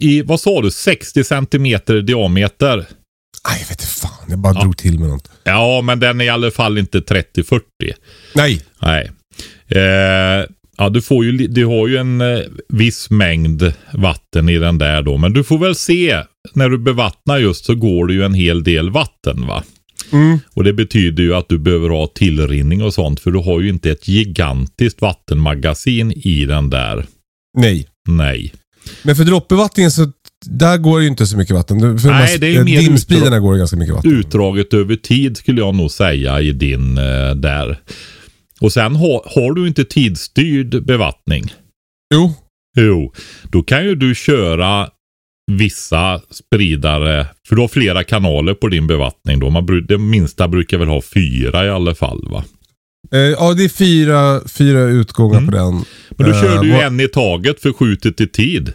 i, 0.00 0.22
vad 0.22 0.40
sa 0.40 0.60
du, 0.62 0.70
60 0.70 1.24
centimeter 1.24 2.00
diameter. 2.02 2.76
Nej, 2.76 3.58
jag 3.60 3.68
vet 3.68 3.70
inte 3.70 3.86
fan. 3.86 4.26
Jag 4.28 4.38
bara 4.38 4.52
drog 4.52 4.76
till 4.76 4.98
med 4.98 5.08
något. 5.08 5.30
Ja, 5.44 5.80
men 5.82 6.00
den 6.00 6.20
är 6.20 6.24
i 6.24 6.28
alla 6.28 6.50
fall 6.50 6.78
inte 6.78 7.00
30-40. 7.00 7.60
Nej. 8.34 8.62
Nej. 8.82 9.10
Eh, 9.68 10.46
ja, 10.76 10.88
du, 10.90 11.02
får 11.02 11.24
ju, 11.24 11.32
du 11.32 11.66
har 11.66 11.88
ju 11.88 11.96
en 11.96 12.20
eh, 12.20 12.40
viss 12.68 13.10
mängd 13.10 13.72
vatten 13.92 14.48
i 14.48 14.58
den 14.58 14.78
där 14.78 15.02
då. 15.02 15.16
Men 15.16 15.32
du 15.32 15.44
får 15.44 15.58
väl 15.58 15.74
se. 15.74 16.22
När 16.54 16.68
du 16.68 16.78
bevattnar 16.78 17.38
just 17.38 17.64
så 17.64 17.74
går 17.74 18.06
det 18.06 18.14
ju 18.14 18.24
en 18.24 18.34
hel 18.34 18.64
del 18.64 18.90
vatten 18.90 19.46
va. 19.46 19.62
Mm. 20.12 20.38
Och 20.54 20.64
det 20.64 20.72
betyder 20.72 21.22
ju 21.22 21.34
att 21.34 21.48
du 21.48 21.58
behöver 21.58 21.88
ha 21.88 22.06
tillrinning 22.06 22.82
och 22.82 22.94
sånt. 22.94 23.20
För 23.20 23.30
du 23.30 23.38
har 23.38 23.60
ju 23.60 23.68
inte 23.68 23.90
ett 23.90 24.08
gigantiskt 24.08 25.00
vattenmagasin 25.00 26.12
i 26.12 26.44
den 26.44 26.70
där. 26.70 27.06
Nej. 27.58 27.86
Nej. 28.08 28.52
Men 29.02 29.16
för 29.16 29.24
droppbevattningen 29.24 29.90
så 29.90 30.12
där 30.46 30.76
går 30.76 31.02
ju 31.02 31.08
inte 31.08 31.26
så 31.26 31.36
mycket 31.36 31.54
vatten. 31.54 31.98
För 31.98 32.08
Nej, 32.08 32.38
det 32.38 32.46
är 32.46 32.50
ju 32.50 32.64
mer 32.64 32.80
Dimspridarna 32.80 33.40
går 33.40 33.52
det 33.52 33.58
ganska 33.58 33.76
mycket 33.76 33.94
vatten. 33.94 34.10
Utdraget 34.10 34.74
över 34.74 34.96
tid 34.96 35.36
skulle 35.36 35.60
jag 35.60 35.74
nog 35.74 35.90
säga 35.90 36.40
i 36.40 36.52
din 36.52 36.98
eh, 36.98 37.34
där. 37.34 37.80
Och 38.60 38.72
sen 38.72 38.96
har, 38.96 39.22
har 39.40 39.52
du 39.52 39.66
inte 39.68 39.84
tidsstyrd 39.84 40.84
bevattning. 40.84 41.44
Jo. 42.14 42.34
Jo, 42.78 43.12
då 43.50 43.62
kan 43.62 43.84
ju 43.84 43.94
du 43.94 44.14
köra 44.14 44.88
vissa 45.52 46.20
spridare, 46.30 47.26
för 47.48 47.56
du 47.56 47.60
har 47.62 47.68
flera 47.68 48.04
kanaler 48.04 48.54
på 48.54 48.68
din 48.68 48.86
bevattning 48.86 49.38
då. 49.40 49.50
Man, 49.50 49.86
det 49.88 49.98
minsta 49.98 50.48
brukar 50.48 50.78
väl 50.78 50.88
ha 50.88 51.02
fyra 51.02 51.66
i 51.66 51.70
alla 51.70 51.94
fall 51.94 52.28
va? 52.30 52.44
Eh, 53.12 53.18
ja, 53.18 53.54
det 53.54 53.64
är 53.64 53.68
fyra, 53.68 54.40
fyra 54.48 54.80
utgångar 54.80 55.38
Mm. 55.38 55.46
på 55.50 55.56
den. 55.56 55.74
Men 56.16 56.30
då 56.30 56.36
Eh, 56.36 56.42
kör 56.42 56.62
du 56.62 56.66
ju 56.68 56.72
vad- 56.72 56.82
en 56.84 57.00
i 57.00 57.08
taget 57.08 57.60
förskjutet 57.60 58.20
i 58.20 58.26
tid. 58.28 58.72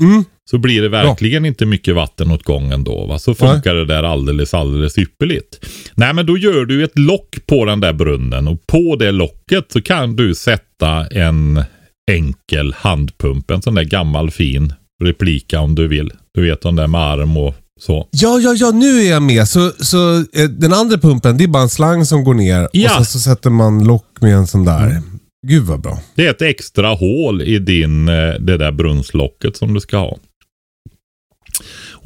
Mm. 0.00 0.24
Så 0.50 0.58
blir 0.58 0.82
det 0.82 0.88
verkligen 0.88 1.44
inte 1.44 1.66
mycket 1.66 1.94
vatten 1.94 2.30
åt 2.30 2.42
gången 2.42 2.84
då. 2.84 3.06
Va? 3.06 3.18
Så 3.18 3.34
funkar 3.34 3.74
det 3.74 3.84
där 3.84 4.02
alldeles, 4.02 4.54
alldeles 4.54 4.98
ypperligt. 4.98 5.66
Nej, 5.94 6.14
men 6.14 6.26
då 6.26 6.38
gör 6.38 6.64
du 6.64 6.84
ett 6.84 6.98
lock 6.98 7.36
på 7.46 7.64
den 7.64 7.80
där 7.80 7.92
brunnen 7.92 8.48
och 8.48 8.66
på 8.66 8.96
det 8.96 9.10
locket 9.12 9.64
så 9.72 9.80
kan 9.82 10.16
du 10.16 10.34
sätta 10.34 11.06
en 11.06 11.62
enkel 12.10 12.74
handpump. 12.78 13.50
En 13.50 13.62
sån 13.62 13.74
där 13.74 13.84
gammal 13.84 14.30
fin 14.30 14.72
replika 15.04 15.60
om 15.60 15.74
du 15.74 15.88
vill. 15.88 16.12
Du 16.34 16.42
vet 16.42 16.60
den 16.62 16.76
där 16.76 16.86
med 16.86 17.00
arm 17.00 17.36
och 17.36 17.54
så. 17.80 18.08
Ja, 18.10 18.38
ja, 18.40 18.54
ja, 18.54 18.70
nu 18.70 19.00
är 19.00 19.10
jag 19.10 19.22
med. 19.22 19.48
Så, 19.48 19.70
så 19.80 20.18
eh, 20.18 20.48
den 20.48 20.72
andra 20.72 20.98
pumpen, 20.98 21.38
det 21.38 21.44
är 21.44 21.48
bara 21.48 21.62
en 21.62 21.68
slang 21.68 22.04
som 22.04 22.24
går 22.24 22.34
ner 22.34 22.68
Ja. 22.72 22.88
och 22.90 22.94
sen 22.96 23.04
så 23.04 23.18
sätter 23.18 23.50
man 23.50 23.84
lock 23.84 24.06
med 24.20 24.34
en 24.34 24.46
sån 24.46 24.64
där. 24.64 25.02
Gud 25.46 25.62
vad 25.62 25.80
bra. 25.80 25.98
Det 26.14 26.26
är 26.26 26.30
ett 26.30 26.42
extra 26.42 26.88
hål 26.94 27.42
i 27.42 27.58
din, 27.58 28.08
eh, 28.08 28.14
det 28.40 28.56
där 28.56 28.72
brunnslocket 28.72 29.56
som 29.56 29.74
du 29.74 29.80
ska 29.80 29.96
ha. 29.98 30.18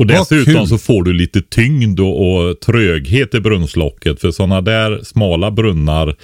Och 0.02 0.06
dessutom 0.06 0.66
så 0.66 0.78
får 0.78 1.02
du 1.02 1.12
lite 1.12 1.42
tyngd 1.42 2.00
och, 2.00 2.32
och 2.32 2.60
tröghet 2.60 3.34
i 3.34 3.40
brunnslocket. 3.40 4.20
För 4.20 4.30
sådana 4.30 4.60
där 4.60 5.00
smala 5.04 5.50
brunnar, 5.50 6.16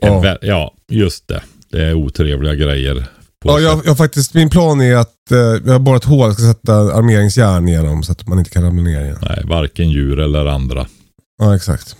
Ja. 0.00 0.36
ja 0.42 0.74
just 0.88 1.28
det. 1.28 1.42
Det 1.70 1.82
är 1.82 1.94
otrevliga 1.94 2.54
grejer. 2.54 3.06
Ja, 3.44 3.60
jag, 3.60 3.82
jag 3.84 3.96
faktiskt, 3.96 4.34
min 4.34 4.50
plan 4.50 4.80
är 4.80 4.96
att 4.96 5.30
eh, 5.30 5.38
jag 5.38 5.72
har 5.72 5.78
borrat 5.78 6.04
hål, 6.04 6.28
jag 6.28 6.34
ska 6.34 6.42
sätta 6.42 6.74
armeringsjärn 6.74 7.68
igenom 7.68 8.02
så 8.02 8.12
att 8.12 8.26
man 8.26 8.38
inte 8.38 8.50
kan 8.50 8.62
ramla 8.62 8.82
ner 8.82 9.04
igen. 9.04 9.18
Nej, 9.22 9.42
varken 9.44 9.90
djur 9.90 10.20
eller 10.20 10.46
andra. 10.46 10.86
Ja, 11.38 11.56
exakt. 11.56 11.96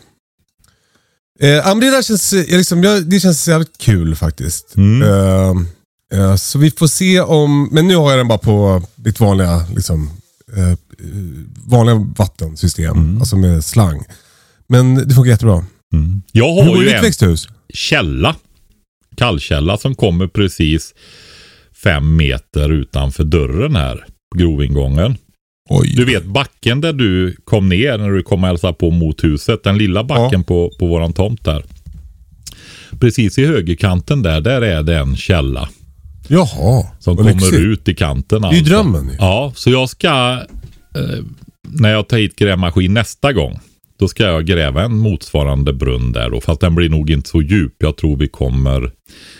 Eh, 1.40 1.74
det 1.76 1.90
där 1.90 2.02
känns, 2.02 2.32
eh, 2.32 2.56
liksom, 2.56 2.82
jag, 2.82 3.06
det 3.06 3.20
känns 3.20 3.48
jävligt 3.48 3.78
kul 3.78 4.14
faktiskt. 4.14 4.76
Mm. 4.76 5.02
Eh, 5.02 6.20
eh, 6.20 6.36
så 6.36 6.58
vi 6.58 6.70
får 6.70 6.86
se 6.86 7.20
om, 7.20 7.68
men 7.72 7.88
nu 7.88 7.96
har 7.96 8.10
jag 8.10 8.18
den 8.18 8.28
bara 8.28 8.38
på 8.38 8.82
ditt 8.96 9.20
vanliga, 9.20 9.66
liksom, 9.74 10.10
eh, 10.56 10.78
vanliga 11.66 11.94
vattensystem, 12.16 12.96
Mm. 12.96 13.18
alltså 13.18 13.36
med 13.36 13.64
slang. 13.64 14.04
Men 14.68 14.94
det 14.94 15.14
funkar 15.14 15.30
jättebra. 15.30 15.64
Mm. 15.94 16.22
Jag 16.32 16.54
Hur 16.54 16.62
har 16.62 16.68
går 16.68 16.84
ju 16.84 16.90
ditt 16.92 17.02
växthus? 17.04 17.48
källa, 17.74 18.36
kallkälla 19.16 19.76
som 19.78 19.94
kommer 19.94 20.26
precis 20.26 20.94
fem 21.84 22.16
meter 22.16 22.72
utanför 22.72 23.24
dörren 23.24 23.76
här. 23.76 24.04
Grovingången. 24.36 25.16
Oj. 25.70 25.94
Du 25.96 26.04
vet 26.04 26.24
backen 26.24 26.80
där 26.80 26.92
du 26.92 27.36
kom 27.44 27.68
ner 27.68 27.98
när 27.98 28.10
du 28.10 28.22
kom 28.22 28.42
och 28.44 28.48
hälsade 28.48 28.72
på 28.74 28.90
mot 28.90 29.24
huset. 29.24 29.64
Den 29.64 29.78
lilla 29.78 30.04
backen 30.04 30.44
på, 30.44 30.70
på 30.78 30.86
våran 30.86 31.12
tomt 31.12 31.44
där. 31.44 31.64
Precis 33.00 33.38
i 33.38 33.46
högerkanten 33.46 34.22
där, 34.22 34.40
där 34.40 34.62
är 34.62 34.82
det 34.82 34.98
en 34.98 35.16
källa. 35.16 35.68
Jaha, 36.28 36.86
Som 36.98 37.16
kommer 37.16 37.32
lyxigt. 37.32 37.54
ut 37.54 37.88
i 37.88 37.94
kanten. 37.94 38.42
Det 38.42 38.48
är 38.48 38.52
ju 38.52 38.58
alltså. 38.58 38.74
drömmen 38.74 39.08
ju. 39.08 39.14
Ja, 39.18 39.52
så 39.56 39.70
jag 39.70 39.88
ska, 39.88 40.42
eh, 40.94 41.24
när 41.62 41.90
jag 41.90 42.08
tar 42.08 42.16
hit 42.18 42.36
grävmaskin 42.36 42.94
nästa 42.94 43.32
gång, 43.32 43.58
då 43.98 44.08
ska 44.08 44.22
jag 44.24 44.46
gräva 44.46 44.82
en 44.82 44.96
motsvarande 44.96 45.72
brunn 45.72 46.12
där 46.12 46.30
då. 46.30 46.40
Fast 46.40 46.60
den 46.60 46.74
blir 46.74 46.88
nog 46.88 47.10
inte 47.10 47.28
så 47.30 47.42
djup. 47.42 47.74
Jag 47.78 47.96
tror 47.96 48.16
vi 48.16 48.28
kommer, 48.28 48.92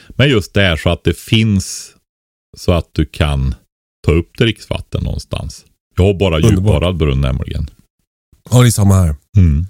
men 0.09 0.29
just 0.29 0.55
det 0.55 0.63
här 0.63 0.77
så 0.77 0.91
att 0.91 1.05
det 1.05 1.19
finns 1.19 1.93
så 2.57 2.73
att 2.73 2.89
du 2.93 3.05
kan 3.07 3.55
ta 4.07 4.13
upp 4.13 4.39
dricksvatten 4.39 5.05
någonstans. 5.05 5.65
Jag 5.97 6.05
har 6.05 6.15
bara 6.15 6.39
djupborrad 6.41 6.97
brunn 6.97 7.21
nämligen. 7.21 7.71
Ja, 8.51 8.61
det 8.61 8.67
är 8.67 8.71
samma 8.71 8.95
här. 8.95 9.15
Mm. 9.37 9.67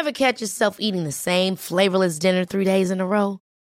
Ever 0.00 0.12
catch 0.12 0.42
yourself 0.42 0.76
eating 0.78 1.04
the 1.04 1.12
same 1.12 1.56
flavorless 1.56 2.18
dinner 2.18 2.44
three 2.44 2.64
days 2.64 2.90
in 2.90 3.00
a 3.00 3.04
row? 3.04 3.38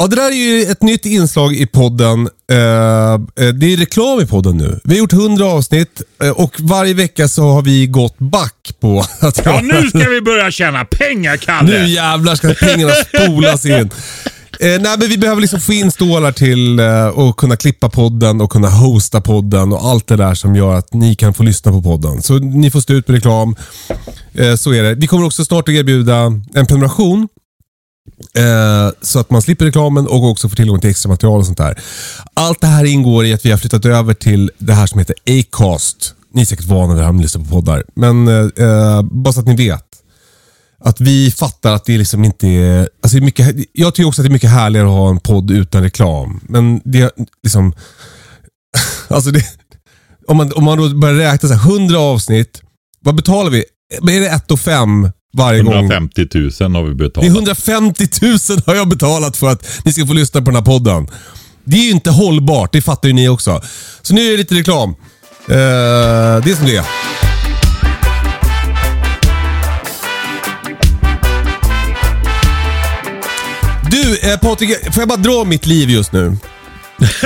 Ja, 0.00 0.06
det 0.06 0.16
där 0.16 0.30
är 0.30 0.34
ju 0.34 0.62
ett 0.62 0.82
nytt 0.82 1.06
inslag 1.06 1.54
i 1.54 1.66
podden. 1.66 2.28
Eh, 2.50 2.58
eh, 3.12 3.18
det 3.54 3.72
är 3.72 3.76
reklam 3.76 4.20
i 4.20 4.26
podden 4.26 4.56
nu. 4.56 4.80
Vi 4.84 4.94
har 4.94 4.98
gjort 4.98 5.12
100 5.12 5.46
avsnitt 5.46 6.02
eh, 6.22 6.30
och 6.30 6.54
varje 6.58 6.94
vecka 6.94 7.28
så 7.28 7.42
har 7.42 7.62
vi 7.62 7.86
gått 7.86 8.18
back 8.18 8.74
på 8.80 9.00
att... 9.20 9.40
Ja, 9.44 9.60
nu 9.62 9.88
ska 9.88 10.08
vi 10.08 10.20
börja 10.20 10.50
tjäna 10.50 10.84
pengar, 10.84 11.36
Kalle! 11.36 11.80
Nu 11.82 11.88
jävlar 11.88 12.34
ska 12.34 12.54
pengarna 12.54 12.92
spolas 12.92 13.66
in. 13.66 13.90
Eh, 14.60 14.80
nej, 14.80 14.96
men 14.98 15.08
vi 15.08 15.18
behöver 15.18 15.40
liksom 15.40 15.60
få 15.60 15.72
in 15.72 15.90
stålar 15.90 16.32
till 16.32 16.80
att 16.80 17.36
kunna 17.36 17.56
klippa 17.56 17.88
podden 17.88 18.40
och 18.40 18.50
kunna 18.50 18.68
hosta 18.68 19.20
podden 19.20 19.72
och 19.72 19.84
allt 19.84 20.06
det 20.06 20.16
där 20.16 20.34
som 20.34 20.56
gör 20.56 20.74
att 20.74 20.92
ni 20.92 21.14
kan 21.14 21.34
få 21.34 21.42
lyssna 21.42 21.72
på 21.72 21.82
podden. 21.82 22.22
Så 22.22 22.38
ni 22.38 22.70
får 22.70 22.80
stå 22.80 22.94
ut 22.94 23.08
med 23.08 23.14
reklam. 23.14 23.56
Så 24.58 24.72
är 24.72 24.82
det. 24.82 24.94
Vi 24.94 25.06
kommer 25.06 25.26
också 25.26 25.44
snart 25.44 25.68
att 25.68 25.74
erbjuda 25.74 26.16
en 26.54 26.66
prenumeration 26.66 27.28
Eh, 28.34 28.90
så 29.02 29.18
att 29.18 29.30
man 29.30 29.42
slipper 29.42 29.64
reklamen 29.64 30.06
och 30.06 30.30
också 30.30 30.48
får 30.48 30.56
tillgång 30.56 30.80
till 30.80 30.90
extra 30.90 31.08
material 31.08 31.38
och 31.38 31.46
sånt 31.46 31.58
där. 31.58 31.80
Allt 32.34 32.60
det 32.60 32.66
här 32.66 32.84
ingår 32.84 33.24
i 33.24 33.32
att 33.32 33.46
vi 33.46 33.50
har 33.50 33.58
flyttat 33.58 33.84
över 33.84 34.14
till 34.14 34.50
det 34.58 34.72
här 34.72 34.86
som 34.86 34.98
heter 34.98 35.16
Acast. 35.26 36.14
Ni 36.34 36.40
är 36.40 36.46
säkert 36.46 36.66
vana 36.66 36.94
vid 36.94 37.02
det 37.02 37.04
här 37.04 37.12
med 37.12 37.20
att 37.20 37.24
lyssna 37.24 37.44
på 37.44 37.50
poddar. 37.50 37.84
Men 37.94 38.28
eh, 38.28 38.66
eh, 38.66 39.02
bara 39.02 39.32
så 39.32 39.40
att 39.40 39.46
ni 39.46 39.56
vet. 39.56 39.84
Att 40.80 41.00
vi 41.00 41.30
fattar 41.30 41.72
att 41.72 41.84
det 41.84 41.98
liksom 41.98 42.24
inte 42.24 42.48
är... 42.48 42.88
Alltså 43.02 43.16
det 43.16 43.22
är 43.22 43.24
mycket, 43.24 43.56
jag 43.72 43.94
tycker 43.94 44.08
också 44.08 44.22
att 44.22 44.24
det 44.24 44.30
är 44.30 44.32
mycket 44.32 44.50
härligare 44.50 44.86
att 44.86 44.92
ha 44.92 45.10
en 45.10 45.20
podd 45.20 45.50
utan 45.50 45.82
reklam. 45.82 46.40
Men 46.42 46.80
det 46.84 47.00
är 47.00 47.10
liksom... 47.42 47.72
alltså 49.08 49.30
det, 49.30 49.44
om, 50.26 50.36
man, 50.36 50.52
om 50.52 50.64
man 50.64 50.78
då 50.78 50.94
börjar 50.94 51.14
räkna 51.14 51.48
så 51.48 51.54
här, 51.54 51.70
100 51.70 51.98
avsnitt. 51.98 52.62
Vad 53.00 53.14
betalar 53.14 53.50
vi? 53.50 53.64
Är 54.02 54.20
det 54.20 54.28
1 54.28 54.50
och 54.50 54.60
5 54.60 55.08
varje 55.38 55.60
150 55.60 56.26
000 56.60 56.74
har 56.74 56.82
vi 56.82 56.94
betalat. 56.94 57.22
Det 57.22 57.26
är 57.26 57.34
150 57.34 58.04
000 58.22 58.38
har 58.66 58.74
jag 58.74 58.88
betalat 58.88 59.36
för 59.36 59.48
att 59.48 59.84
ni 59.84 59.92
ska 59.92 60.06
få 60.06 60.12
lyssna 60.12 60.40
på 60.40 60.44
den 60.44 60.54
här 60.54 60.62
podden. 60.62 61.08
Det 61.64 61.76
är 61.76 61.84
ju 61.84 61.90
inte 61.90 62.10
hållbart, 62.10 62.72
det 62.72 62.82
fattar 62.82 63.08
ju 63.08 63.14
ni 63.14 63.28
också. 63.28 63.62
Så 64.02 64.14
nu 64.14 64.26
är 64.26 64.30
det 64.30 64.36
lite 64.36 64.54
reklam. 64.54 64.90
Uh, 64.90 64.96
det 66.44 66.50
är 66.50 66.56
som 66.56 66.66
det 66.66 66.76
är. 66.76 66.84
Du, 73.90 74.30
eh, 74.30 74.38
Patrik, 74.38 74.94
får 74.94 75.00
jag 75.00 75.08
bara 75.08 75.18
dra 75.18 75.44
mitt 75.44 75.66
liv 75.66 75.90
just 75.90 76.12
nu? 76.12 76.36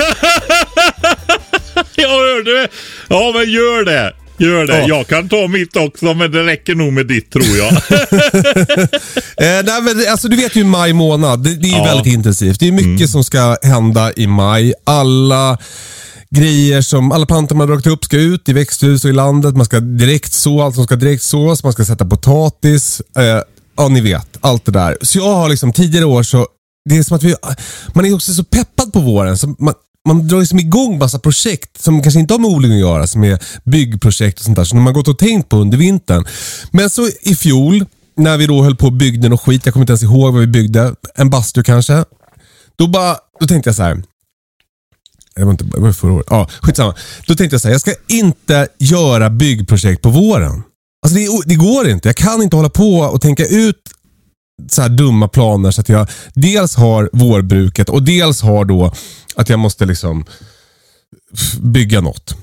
jag 1.95 2.09
hörde 2.09 2.61
det. 2.61 2.67
Ja, 3.07 3.31
men 3.35 3.51
gör 3.51 3.85
det. 3.85 4.22
Gör 4.43 4.67
det. 4.67 4.79
Ja. 4.79 4.87
Jag 4.87 5.07
kan 5.07 5.29
ta 5.29 5.47
mitt 5.47 5.75
också, 5.75 6.13
men 6.13 6.31
det 6.31 6.43
räcker 6.43 6.75
nog 6.75 6.93
med 6.93 7.07
ditt 7.07 7.31
tror 7.31 7.57
jag. 7.57 7.71
eh, 9.37 9.65
nej, 9.65 9.81
men, 9.81 10.05
alltså, 10.09 10.27
du 10.27 10.35
vet 10.35 10.55
ju 10.55 10.63
maj 10.63 10.93
månad. 10.93 11.43
Det, 11.43 11.55
det 11.55 11.67
är 11.67 11.77
ja. 11.77 11.83
väldigt 11.83 12.13
intensivt. 12.13 12.59
Det 12.59 12.67
är 12.67 12.71
mycket 12.71 12.87
mm. 12.87 13.07
som 13.07 13.23
ska 13.23 13.57
hända 13.63 14.13
i 14.15 14.27
maj. 14.27 14.73
Alla 14.83 15.57
grejer 16.29 16.81
som 16.81 17.11
alla 17.11 17.25
plantor 17.25 17.55
man 17.55 17.69
har 17.69 17.75
dragit 17.75 17.87
upp 17.87 18.03
ska 18.03 18.17
ut 18.17 18.49
i 18.49 18.53
växthus 18.53 19.03
och 19.03 19.09
i 19.09 19.13
landet. 19.13 19.55
Man 19.55 19.65
ska 19.65 19.79
direkt 19.79 20.33
så 20.33 20.61
allt 20.61 20.75
som 20.75 20.83
ska 20.83 20.95
direkt 20.95 21.23
sås. 21.23 21.63
Man 21.63 21.73
ska 21.73 21.85
sätta 21.85 22.05
potatis. 22.05 23.01
Eh, 23.17 23.41
ja, 23.77 23.87
ni 23.87 24.01
vet. 24.01 24.37
Allt 24.41 24.65
det 24.65 24.71
där. 24.71 24.97
Så 25.01 25.17
jag 25.17 25.35
har 25.35 25.49
liksom 25.49 25.73
tidigare 25.73 26.05
år 26.05 26.23
så 26.23 26.47
det 26.89 26.97
är 26.97 27.03
som 27.03 27.17
att 27.17 27.23
vi, 27.23 27.35
man 27.93 28.05
är 28.05 28.15
också 28.15 28.33
så 28.33 28.43
peppad 28.43 28.93
på 28.93 28.99
våren. 28.99 29.37
Så 29.37 29.55
man, 29.59 29.73
man 30.07 30.27
drar 30.27 30.39
liksom 30.39 30.59
igång 30.59 30.97
massa 30.97 31.19
projekt 31.19 31.81
som 31.81 32.01
kanske 32.01 32.19
inte 32.19 32.33
har 32.33 32.39
med 32.39 32.49
odling 32.49 32.73
att 32.73 32.79
göra, 32.79 33.07
som 33.07 33.23
är 33.23 33.39
byggprojekt 33.63 34.39
och 34.39 34.45
sånt 34.45 34.55
där, 34.55 34.63
som 34.63 34.81
man 34.81 34.93
gått 34.93 35.07
och 35.07 35.17
tänkt 35.17 35.49
på 35.49 35.57
under 35.57 35.77
vintern. 35.77 36.25
Men 36.71 36.89
så 36.89 37.07
i 37.21 37.35
fjol, 37.35 37.85
när 38.17 38.37
vi 38.37 38.47
då 38.47 38.63
höll 38.63 38.75
på 38.75 38.85
och 38.85 38.93
byggde 38.93 39.29
något 39.29 39.41
skit, 39.41 39.65
jag 39.65 39.73
kommer 39.73 39.83
inte 39.83 39.91
ens 39.91 40.03
ihåg 40.03 40.33
vad 40.33 40.41
vi 40.41 40.47
byggde, 40.47 40.95
en 41.15 41.29
bastu 41.29 41.63
kanske. 41.63 42.05
Då, 42.75 42.87
bara, 42.87 43.17
då 43.39 43.47
tänkte 43.47 43.67
jag 43.67 43.75
så 43.75 43.83
här. 43.83 44.03
Det 45.35 45.43
var 45.43 45.51
inte 45.51 45.63
det 45.63 45.79
var 45.79 45.91
förra 45.91 46.13
året. 46.13 46.27
Ja, 46.29 46.49
skitsamma. 46.61 46.95
Då 47.27 47.35
tänkte 47.35 47.53
jag 47.53 47.61
så 47.61 47.67
här, 47.67 47.73
jag 47.73 47.81
ska 47.81 47.93
inte 48.07 48.67
göra 48.79 49.29
byggprojekt 49.29 50.01
på 50.01 50.09
våren. 50.09 50.63
Alltså 51.05 51.17
det, 51.17 51.27
det, 51.45 51.55
går 51.55 51.87
inte. 51.87 52.09
Jag 52.09 52.15
kan 52.15 52.41
inte 52.41 52.55
hålla 52.55 52.69
på 52.69 52.97
och 52.99 53.21
tänka 53.21 53.45
ut 53.45 53.81
så 54.69 54.81
här 54.81 54.89
dumma 54.89 55.27
planer 55.27 55.71
så 55.71 55.81
att 55.81 55.89
jag 55.89 56.07
dels 56.33 56.75
har 56.75 57.09
vårbruket 57.13 57.89
och 57.89 58.03
dels 58.03 58.41
har 58.41 58.65
då 58.65 58.93
att 59.35 59.49
jag 59.49 59.59
måste 59.59 59.85
liksom 59.85 60.25
bygga 61.61 62.01
något. 62.01 62.35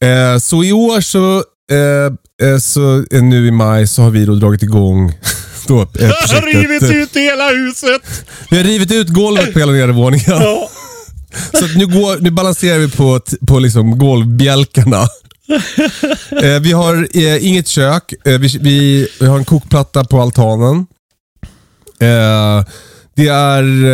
Eh, 0.00 0.38
så 0.38 0.64
i 0.64 0.72
år 0.72 1.00
så, 1.00 1.36
eh, 1.70 2.48
eh 2.48 2.58
så 2.58 3.04
eh, 3.10 3.22
nu 3.22 3.46
i 3.46 3.50
maj 3.50 3.86
så 3.86 4.02
har 4.02 4.10
vi 4.10 4.24
då 4.24 4.34
dragit 4.34 4.62
igång 4.62 5.12
då, 5.66 5.80
eh, 5.80 5.86
projektet. 5.86 6.30
har 6.30 6.62
rivit 6.62 6.82
ut 6.82 7.16
hela 7.16 7.48
huset! 7.48 8.26
Vi 8.50 8.56
har 8.56 8.64
rivit 8.64 8.92
ut 8.92 9.08
golvet 9.08 9.52
på 9.52 9.58
hela 9.58 9.72
nedervåningen. 9.72 10.24
Ja. 10.26 10.70
Så 11.52 11.66
nu, 11.66 11.86
går, 11.86 12.20
nu 12.20 12.30
balanserar 12.30 12.78
vi 12.78 12.90
på, 12.90 13.20
på 13.46 13.58
liksom 13.58 13.98
golvbjälkarna. 13.98 15.08
eh, 16.42 16.60
vi 16.60 16.72
har 16.72 17.08
eh, 17.14 17.46
inget 17.46 17.68
kök. 17.68 18.14
Eh, 18.24 18.38
vi, 18.38 18.58
vi, 18.60 19.08
vi, 19.20 19.26
har 19.26 19.38
en 19.38 19.44
kokplatta 19.44 20.04
på 20.04 20.20
altanen. 20.20 20.86
Eh, 22.00 22.64
det 23.16 23.28
är 23.28 23.84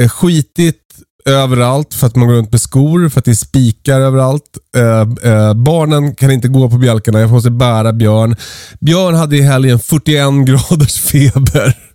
eh, 0.00 0.08
skitigt 0.08 0.82
överallt 1.26 1.94
för 1.94 2.06
att 2.06 2.16
man 2.16 2.28
går 2.28 2.34
runt 2.34 2.52
med 2.52 2.60
skor, 2.60 3.08
för 3.08 3.18
att 3.18 3.24
det 3.24 3.30
är 3.30 3.34
spikar 3.34 4.00
överallt. 4.00 4.58
Eh, 4.76 5.32
eh, 5.32 5.54
barnen 5.54 6.14
kan 6.14 6.30
inte 6.30 6.48
gå 6.48 6.70
på 6.70 6.78
bjälkarna, 6.78 7.20
jag 7.20 7.30
måste 7.30 7.50
bära 7.50 7.92
Björn. 7.92 8.36
Björn 8.80 9.14
hade 9.14 9.36
i 9.36 9.42
helgen 9.42 9.78
41 9.78 10.46
graders 10.46 11.00
feber. 11.00 11.78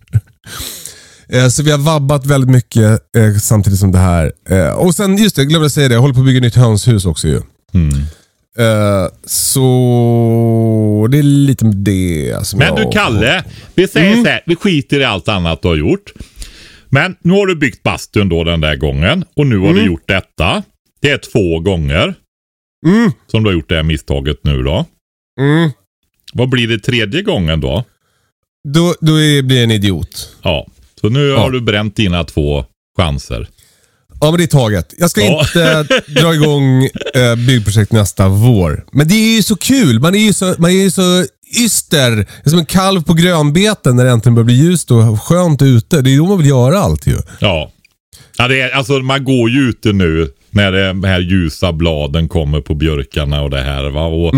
Eh, 1.28 1.48
så 1.48 1.62
vi 1.62 1.70
har 1.70 1.78
vabbat 1.78 2.26
väldigt 2.26 2.50
mycket 2.50 3.16
eh, 3.16 3.36
samtidigt 3.40 3.78
som 3.78 3.92
det 3.92 3.98
här. 3.98 4.32
Eh, 4.48 4.68
och 4.68 4.94
sen, 4.94 5.16
just 5.16 5.36
det, 5.36 5.42
jag 5.42 5.48
glömde 5.48 5.70
säga 5.70 5.88
det. 5.88 5.94
Jag 5.94 6.00
håller 6.00 6.14
på 6.14 6.20
att 6.20 6.26
bygga 6.26 6.40
nytt 6.40 6.54
hönshus 6.54 7.04
också 7.04 7.28
ju. 7.28 7.40
Mm. 7.74 8.02
Uh, 8.58 9.08
så 9.24 11.08
det 11.10 11.18
är 11.18 11.22
lite 11.22 11.64
med 11.64 11.76
det 11.76 12.46
som 12.46 12.58
Men 12.58 12.74
du 12.74 12.90
Kalle, 12.92 13.44
vi 13.74 13.88
säger 13.88 14.12
mm. 14.12 14.24
så 14.24 14.30
här, 14.30 14.40
vi 14.46 14.56
skiter 14.56 15.00
i 15.00 15.04
allt 15.04 15.28
annat 15.28 15.62
du 15.62 15.68
har 15.68 15.76
gjort. 15.76 16.12
Men 16.88 17.16
nu 17.22 17.32
har 17.32 17.46
du 17.46 17.56
byggt 17.56 17.82
bastun 17.82 18.28
då 18.28 18.44
den 18.44 18.60
där 18.60 18.76
gången 18.76 19.24
och 19.36 19.46
nu 19.46 19.58
har 19.58 19.70
mm. 19.70 19.76
du 19.76 19.86
gjort 19.86 20.08
detta. 20.08 20.62
Det 21.00 21.10
är 21.10 21.18
två 21.18 21.60
gånger 21.60 22.14
mm. 22.86 23.10
som 23.26 23.42
du 23.42 23.48
har 23.48 23.54
gjort 23.54 23.68
det 23.68 23.76
här 23.76 23.82
misstaget 23.82 24.44
nu 24.44 24.62
då. 24.62 24.86
Mm. 25.40 25.70
Vad 26.32 26.48
blir 26.48 26.68
det 26.68 26.78
tredje 26.78 27.22
gången 27.22 27.60
då? 27.60 27.84
Då, 28.68 28.94
då 29.00 29.12
blir 29.42 29.54
jag 29.54 29.62
en 29.64 29.70
idiot. 29.70 30.36
Ja, 30.42 30.66
så 31.00 31.08
nu 31.08 31.28
ja. 31.28 31.38
har 31.38 31.50
du 31.50 31.60
bränt 31.60 31.96
dina 31.96 32.24
två 32.24 32.64
chanser. 32.96 33.48
Ja, 34.22 34.30
men 34.30 34.38
det 34.38 34.44
är 34.44 34.46
taget. 34.46 34.94
Jag 34.98 35.10
ska 35.10 35.20
Ja. 35.20 35.40
inte 35.40 35.84
dra 36.20 36.34
igång 36.34 36.84
eh, 37.14 37.34
byggprojekt 37.46 37.92
nästa 37.92 38.28
vår. 38.28 38.84
Men 38.92 39.08
det 39.08 39.14
är 39.14 39.36
ju 39.36 39.42
så 39.42 39.56
kul. 39.56 40.00
Man 40.00 40.14
är 40.14 40.18
ju 40.18 40.32
så, 40.32 40.54
man 40.58 40.70
är 40.70 40.82
ju 40.82 40.90
så 40.90 41.24
yster. 41.64 42.26
Som 42.50 42.58
en 42.58 42.64
kalv 42.66 43.02
på 43.02 43.14
grönbeten 43.14 43.96
när 43.96 44.04
det 44.04 44.10
äntligen 44.10 44.34
börjar 44.34 44.44
bli 44.44 44.54
ljust 44.54 44.90
och 44.90 45.22
skönt 45.22 45.62
ute. 45.62 46.02
Det 46.02 46.10
är 46.14 46.18
då 46.18 46.26
man 46.26 46.38
vill 46.38 46.46
göra 46.48 46.78
allt 46.78 47.06
ju. 47.06 47.16
Ja. 47.38 47.70
ja 48.38 48.48
det 48.48 48.60
är, 48.60 48.70
alltså 48.70 48.92
man 48.92 49.24
går 49.24 49.50
ju 49.50 49.60
ute 49.68 49.92
nu 49.92 50.28
när 50.50 50.72
de 50.72 51.04
här 51.04 51.20
ljusa 51.20 51.72
bladen 51.72 52.28
kommer 52.28 52.60
på 52.60 52.74
björkarna 52.74 53.42
och 53.42 53.50
det 53.50 53.60
här. 53.62 53.90
Va? 53.90 54.06
Och 54.06 54.34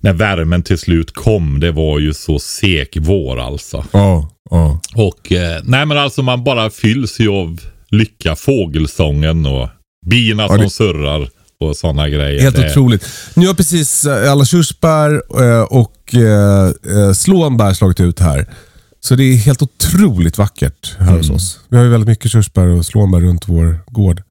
När 0.00 0.12
värmen 0.12 0.62
till 0.62 0.78
slut 0.78 1.14
kom, 1.14 1.60
det 1.60 1.72
var 1.72 1.98
ju 1.98 2.14
så 2.14 2.38
sek 2.38 2.96
vår 3.00 3.40
alltså. 3.40 3.84
Ja, 3.92 4.30
ja. 4.50 4.80
Och 4.94 5.32
eh, 5.32 5.60
nej 5.64 5.86
men 5.86 5.98
alltså 5.98 6.22
man 6.22 6.44
bara 6.44 6.70
fylls 6.70 7.20
ju 7.20 7.28
av 7.28 7.60
lycka, 7.92 8.36
fågelsången 8.36 9.46
och 9.46 9.68
bina 10.06 10.48
som 10.48 10.58
det- 10.58 10.70
surrar 10.70 11.28
och 11.60 11.76
sådana 11.76 12.08
grejer. 12.08 12.40
Helt 12.42 12.56
Det- 12.56 12.70
otroligt. 12.70 13.04
Nu 13.34 13.46
har 13.46 13.54
precis 13.54 14.04
eh, 14.04 14.32
alla 14.32 14.44
körsbär 14.44 15.22
eh, 15.42 15.62
och 15.62 16.14
eh, 16.14 17.12
slånbär 17.12 17.74
slagit 17.74 18.00
ut 18.00 18.20
här. 18.20 18.46
Så 19.00 19.14
det 19.14 19.24
är 19.24 19.36
helt 19.36 19.62
otroligt 19.62 20.38
vackert 20.38 20.96
här 20.98 21.16
hos 21.16 21.30
oss. 21.30 21.58
Vi 21.68 21.76
har 21.76 21.84
ju 21.84 21.90
väldigt 21.90 22.08
mycket 22.08 22.30
körsbär 22.30 22.66
och 22.66 22.86
slånbär 22.86 23.20
runt 23.20 23.48
vår 23.48 23.78
gård. 23.86 24.22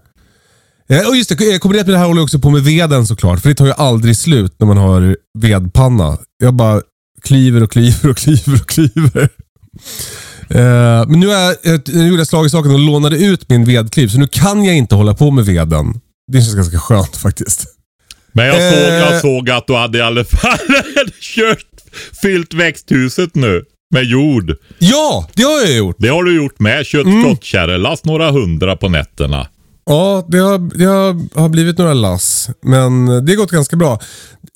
Och 1.10 1.16
just 1.18 1.30
det, 1.30 1.60
kombinerat 1.60 1.88
med 1.88 1.94
det 1.96 2.00
här 2.00 2.06
håller 2.06 2.20
jag 2.20 2.24
också 2.24 2.40
på 2.40 2.50
med 2.50 2.64
veden 2.64 3.08
såklart. 3.08 3.40
För 3.42 3.50
det 3.50 3.56
tar 3.56 3.66
ju 3.66 3.74
aldrig 3.74 4.18
slut 4.18 4.54
när 4.60 4.68
man 4.68 4.78
har 4.78 5.18
vedpanna. 5.40 6.18
Jag 6.38 6.54
bara 6.54 6.82
kliver 7.22 7.64
och 7.64 7.72
kliver 7.72 8.10
och 8.10 8.18
kliver 8.18 8.62
och 8.62 8.68
kliver. 8.70 9.30
Eh, 10.56 11.08
men 11.08 11.20
nu, 11.20 11.32
är, 11.32 11.56
jag- 11.64 11.74
eh, 11.76 11.80
nu 11.88 12.08
gjorde 12.08 12.20
jag 12.20 12.28
slag 12.28 12.46
i 12.46 12.50
saken 12.50 12.72
och 12.72 12.80
lånade 12.80 13.18
ut 13.18 13.50
min 13.50 13.66
vedkliv. 13.66 14.08
Så 14.08 14.20
nu 14.20 14.28
kan 14.28 14.64
jag 14.64 14.76
inte 14.76 14.96
hålla 14.96 15.14
på 15.14 15.32
med 15.32 15.46
veden. 15.46 15.94
Det 16.32 16.42
känns 16.42 16.56
ganska 16.56 16.80
skönt 16.80 17.18
faktiskt. 17.18 17.66
Men 18.34 18.46
jag, 18.48 18.56
Eh. 18.68 18.72
såg, 18.74 18.94
jag 19.14 19.22
såg 19.22 19.50
att 19.50 19.68
du 19.68 19.76
hade 19.76 19.98
i 19.98 20.02
alla 20.02 20.24
fall 20.24 20.58
kört, 21.22 21.66
fyllt 22.22 22.54
växthuset 22.54 23.36
nu 23.36 23.64
med 23.94 24.04
jord. 24.04 24.56
Ja, 24.80 25.28
det 25.34 25.44
har 25.44 25.60
jag 25.62 25.72
gjort. 25.78 25.96
Det 26.00 26.08
har 26.08 26.24
du 26.24 26.36
gjort 26.36 26.60
med. 26.60 26.86
Kört 26.86 27.06
Mm. 27.06 27.24
skottkärrelast 27.24 28.06
några 28.06 28.32
hundra 28.32 28.76
på 28.76 28.90
nätterna. 28.90 29.48
Ja, 29.86 30.26
det 30.30 30.38
har, 30.38 30.78
det 30.78 30.86
har, 30.86 31.40
har 31.42 31.50
blivit 31.50 31.78
några 31.78 31.94
lass. 31.94 32.50
Men 32.64 33.06
det 33.26 33.32
har 33.32 33.36
gått 33.36 33.52
ganska 33.52 33.76
bra. 33.76 33.94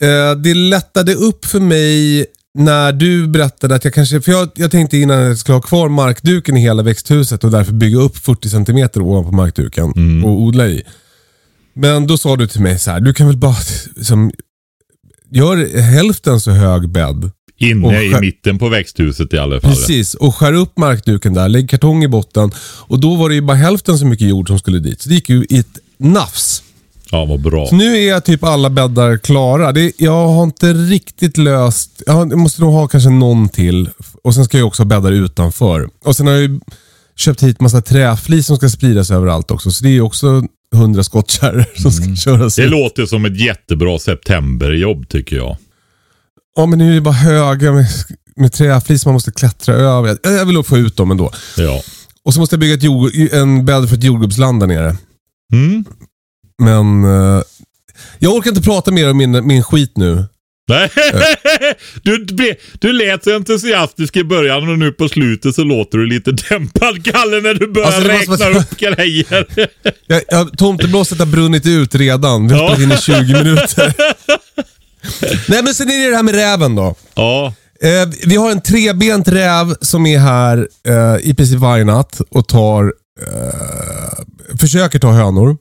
Eh, 0.02 0.38
det 0.44 0.54
lättade 0.54 1.14
upp 1.14 1.46
för 1.46 1.60
mig 1.60 2.26
när 2.56 2.92
du 2.92 3.28
berättade 3.28 3.76
att 3.76 3.84
jag 3.84 3.94
kanske... 3.94 4.22
För 4.22 4.32
jag, 4.32 4.50
jag 4.56 4.72
tänkte 4.72 4.98
innan 4.98 5.22
att 5.22 5.28
jag 5.28 5.38
skulle 5.38 5.56
ha 5.56 5.62
kvar 5.62 5.90
markduken 5.90 6.58
i 6.58 6.62
hela 6.62 6.84
växthuset 6.84 7.44
och 7.44 7.52
därför 7.52 7.74
bygga 7.74 7.98
upp 7.98 8.18
40 8.18 8.50
cm 8.50 8.90
ovanpå 8.96 9.32
markduken 9.32 10.24
och 10.24 10.42
odla 10.42 10.68
i. 10.68 10.84
Men 11.74 12.08
då 12.08 12.18
sa 12.18 12.36
du 12.36 12.48
till 12.48 12.62
mig 12.62 12.80
så 12.80 12.92
här, 12.92 13.00
du 13.00 13.14
kan 13.14 13.28
väl 13.28 13.38
bara 13.38 13.56
som, 14.02 14.32
gör 15.32 15.82
hälften 15.82 16.40
så 16.40 16.52
hög 16.52 16.90
bädd. 16.90 17.32
Inne 17.58 18.04
i 18.04 18.20
mitten 18.22 18.60
på 18.60 18.70
växthuset 18.70 19.34
i 19.34 19.38
alla 19.38 19.62
fall. 19.62 19.72
Precis, 19.72 20.14
och 20.14 20.36
skär 20.36 20.54
upp 20.54 20.78
markduken 20.78 21.34
där, 21.34 21.50
lägg 21.50 21.70
kartong 21.70 22.04
i 22.04 22.08
botten. 22.08 22.52
Och 22.60 23.00
då 23.00 23.16
var 23.16 23.30
det 23.30 23.36
ju 23.36 23.42
bara 23.42 23.58
hälften 23.58 23.98
så 23.98 24.06
mycket 24.06 24.28
jord 24.28 24.48
som 24.48 24.60
skulle 24.60 24.80
dit. 24.80 25.02
Så 25.02 25.10
det 25.10 25.16
gick 25.16 25.30
ju 25.30 25.46
i 25.50 25.58
ett 25.58 25.80
nafs. 25.98 26.64
Ja, 27.16 27.26
vad 27.26 27.42
bra. 27.42 27.68
Så 27.68 27.76
nu 27.76 27.98
är 27.98 28.20
typ 28.20 28.44
alla 28.44 28.70
bäddar 28.70 29.18
klara. 29.18 29.72
Det, 29.72 29.92
jag 29.98 30.28
har 30.28 30.44
inte 30.44 30.74
riktigt 30.74 31.38
löst... 31.38 32.04
Jag, 32.06 32.14
har, 32.14 32.26
jag 32.26 32.38
måste 32.38 32.62
nog 32.62 32.74
ha 32.74 32.88
kanske 32.88 33.10
någon 33.10 33.50
till. 33.50 33.90
Och 34.24 34.34
sen 34.36 34.46
ska 34.46 34.58
jag 34.58 34.68
också 34.68 34.84
ha 34.84 34.88
bäddar 34.88 35.12
utanför. 35.12 35.90
Och 36.06 36.16
sen 36.16 36.28
har 36.28 36.34
jag 36.34 36.42
ju 36.42 36.60
köpt 37.16 37.44
hit 37.44 37.62
massa 37.62 37.82
träflis 37.82 38.48
som 38.48 38.58
ska 38.58 38.70
spridas 38.70 39.12
överallt 39.12 39.52
också. 39.52 39.72
Så 39.72 39.84
det 39.84 39.90
är 39.90 40.02
också 40.02 40.44
hundra 40.76 41.04
skottkärror 41.04 41.66
som 41.82 41.92
ska 41.92 42.16
köras 42.16 42.56
Det 42.56 42.64
ut. 42.64 42.72
låter 42.72 43.06
som 43.06 43.26
ett 43.26 43.40
jättebra 43.42 44.00
septemberjobb 44.00 45.10
tycker 45.10 45.36
jag. 45.36 45.58
Ja, 46.56 46.66
men 46.66 46.80
nu 46.80 46.92
är 46.92 46.96
det 46.96 47.02
bara 47.02 47.12
höga 47.14 47.72
med, 47.72 47.86
med 48.36 48.54
träflis 48.54 49.06
man 49.06 49.14
måste 49.14 49.32
klättra 49.32 49.76
över. 49.76 50.18
Jag, 50.24 50.34
jag 50.34 50.46
vill 50.46 50.56
nog 50.56 50.66
få 50.66 50.78
ut 50.78 50.98
dem 50.98 51.12
ändå. 51.12 51.32
Ja. 51.58 51.82
Och 52.24 52.34
så 52.34 52.40
måste 52.40 52.54
jag 52.54 52.60
bygga 52.60 52.76
jord, 52.76 53.12
en 53.32 53.66
bädd 53.66 53.90
för 53.90 53.96
ett 53.98 54.04
jordgubbsland 54.04 54.60
där 54.60 54.68
nere. 54.68 54.96
Mm. 55.54 55.86
Men 56.64 57.04
eh, 57.04 57.42
jag 58.20 58.34
orkar 58.34 58.50
inte 58.50 58.62
prata 58.62 58.92
mer 58.92 59.12
om 59.12 59.18
min, 59.18 59.48
min 59.48 59.64
skit 59.64 59.92
nu. 59.98 60.26
Nej. 60.68 60.90
Du, 62.04 62.18
du, 62.26 62.56
du 62.80 62.94
lät 62.94 63.24
så 63.24 63.36
entusiastisk 63.36 64.18
i 64.18 64.24
början 64.24 64.70
och 64.70 64.80
nu 64.80 64.92
på 64.92 65.10
slutet 65.10 65.56
så 65.56 65.64
låter 65.64 65.98
du 65.98 66.06
lite 66.06 66.32
dämpad 66.32 67.06
Kalle 67.06 67.42
när 67.42 67.54
du 67.54 67.68
börjar 67.68 67.88
Alltså, 67.88 68.02
räkna 68.10 68.60
upp 68.60 68.78
grejer. 68.78 69.46
Jag, 70.08 70.22
jag, 70.28 70.58
tomteblåset 70.58 71.20
har 71.20 71.26
brunnit 71.26 71.66
ut 71.66 71.96
redan. 71.96 72.48
Vi 72.48 72.54
har 72.54 72.62
Ja. 72.62 72.76
spelat 72.76 72.92
in 73.10 73.16
i 73.18 73.26
20 73.28 73.44
minuter. 73.44 73.94
Nej 75.52 75.64
men 75.64 75.74
sen 75.76 75.90
är 75.90 76.04
det 76.04 76.10
det 76.10 76.16
här 76.16 76.24
med 76.24 76.36
räven 76.36 76.76
då. 76.76 76.96
ja. 77.16 77.54
Eh, 77.82 78.10
vi 78.26 78.36
har 78.36 78.52
en 78.52 78.62
trebent 78.62 79.28
räv 79.28 79.76
som 79.82 80.06
är 80.06 80.20
här 80.20 80.68
eh, 80.88 81.30
i 81.30 81.34
princip 81.38 81.60
varje 81.60 81.84
natt 81.84 82.22
och 82.30 82.48
tar, 82.48 82.94
eh, 83.22 84.58
försöker 84.60 85.00
ta 85.00 85.12
hönor. 85.12 85.58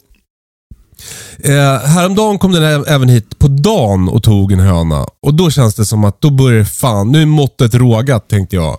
Eh, 1.39 1.79
häromdagen 1.89 2.39
kom 2.39 2.53
den 2.53 2.85
även 2.87 3.09
hit 3.09 3.39
på 3.39 3.49
dagen 3.49 4.09
och 4.09 4.23
tog 4.23 4.53
en 4.53 4.61
höna. 4.61 5.07
Och 5.23 5.35
då 5.35 5.51
känns 5.51 5.75
det 5.75 5.85
som 5.85 6.05
att 6.05 6.21
då 6.21 6.31
börjar 6.31 6.65
fan, 6.65 7.13
nu 7.13 7.23
är 7.23 7.27
måttet 7.27 7.75
rågat 7.75 8.29
tänkte 8.29 8.57
jag. 8.57 8.79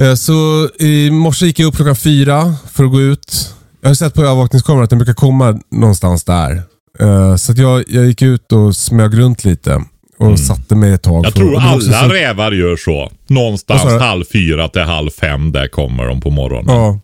Eh, 0.00 0.14
så 0.14 0.68
i 0.78 1.10
morse 1.10 1.46
gick 1.46 1.58
jag 1.58 1.66
upp 1.66 1.76
klockan 1.76 1.96
fyra 1.96 2.54
för 2.72 2.84
att 2.84 2.90
gå 2.90 3.00
ut. 3.00 3.54
Jag 3.80 3.90
har 3.90 3.94
sett 3.94 4.14
på 4.14 4.22
övervakningskameran 4.22 4.84
att 4.84 4.90
den 4.90 4.98
brukar 4.98 5.14
komma 5.14 5.60
någonstans 5.70 6.24
där. 6.24 6.62
Eh, 7.00 7.36
så 7.36 7.52
jag, 7.56 7.84
jag 7.88 8.06
gick 8.06 8.22
ut 8.22 8.52
och 8.52 8.76
smög 8.76 9.18
runt 9.18 9.44
lite. 9.44 9.84
Och 10.18 10.38
satte 10.40 10.74
mig 10.74 10.92
ett 10.92 11.02
tag. 11.02 11.12
Mm. 11.14 11.24
Jag 11.24 11.34
tror 11.34 11.58
alla 11.60 11.80
så- 12.08 12.14
rävar 12.14 12.52
gör 12.52 12.76
så. 12.76 13.12
Någonstans 13.26 13.82
halv 14.02 14.24
fyra 14.32 14.68
till 14.68 14.82
halv 14.82 15.10
fem, 15.10 15.52
där 15.52 15.68
kommer 15.68 16.06
de 16.06 16.20
på 16.20 16.30
morgonen. 16.30 16.74
Ja. 16.76 17.00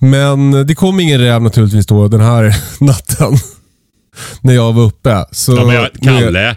Men 0.00 0.66
det 0.66 0.74
kom 0.74 1.00
ingen 1.00 1.20
räv 1.20 1.42
naturligtvis 1.42 1.86
då 1.86 2.08
den 2.08 2.20
här 2.20 2.56
natten. 2.84 3.36
när 4.40 4.54
jag 4.54 4.72
var 4.72 4.82
uppe. 4.82 5.24
Så 5.32 5.56
Ja, 5.56 5.64
men 5.66 5.74
jag, 5.74 5.88
Kalle, 6.02 6.56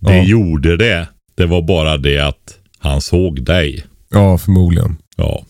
det 0.00 0.16
Ja. 0.16 0.22
gjorde 0.22 0.76
det. 0.76 1.08
Det 1.36 1.46
var 1.46 1.62
bara 1.62 1.96
det 1.96 2.18
att 2.18 2.54
han 2.78 3.00
såg 3.00 3.42
dig. 3.44 3.84
Ja, 4.10 4.38
förmodligen. 4.38 4.96
Ja. 5.16 5.42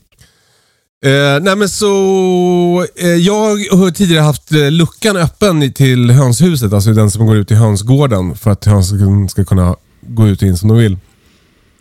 Eh, 1.05 1.41
nej 1.43 1.57
men 1.57 1.69
så, 1.69 2.87
eh, 2.97 3.09
jag 3.09 3.45
har 3.77 3.91
tidigare 3.91 4.23
haft 4.23 4.53
eh, 4.53 4.71
luckan 4.71 5.17
öppen 5.17 5.73
till 5.73 6.11
hönshuset, 6.11 6.73
alltså 6.73 6.93
den 6.93 7.11
som 7.11 7.27
går 7.27 7.37
ut 7.37 7.51
i 7.51 7.55
hönsgården 7.55 8.35
för 8.37 8.51
att 8.51 8.65
hönsen 8.65 9.29
ska 9.29 9.45
kunna 9.45 9.77
gå 10.03 10.29
ut 10.29 10.43
och 10.43 10.49
in 10.49 10.57
som 10.57 10.69
de 10.69 10.79
vill. 10.79 10.97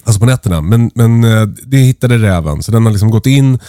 Alltså 0.04 0.20
på 0.20 0.26
nätterna. 0.26 0.62
Men, 0.62 0.92
men 0.96 1.24
eh, 1.24 1.46
det 1.46 1.78
hittade 1.78 2.18
räven, 2.18 2.64
så 2.64 2.72
den 2.72 2.86
har 2.86 2.92
liksom 2.92 3.10
gått 3.12 3.26
in 3.26 3.60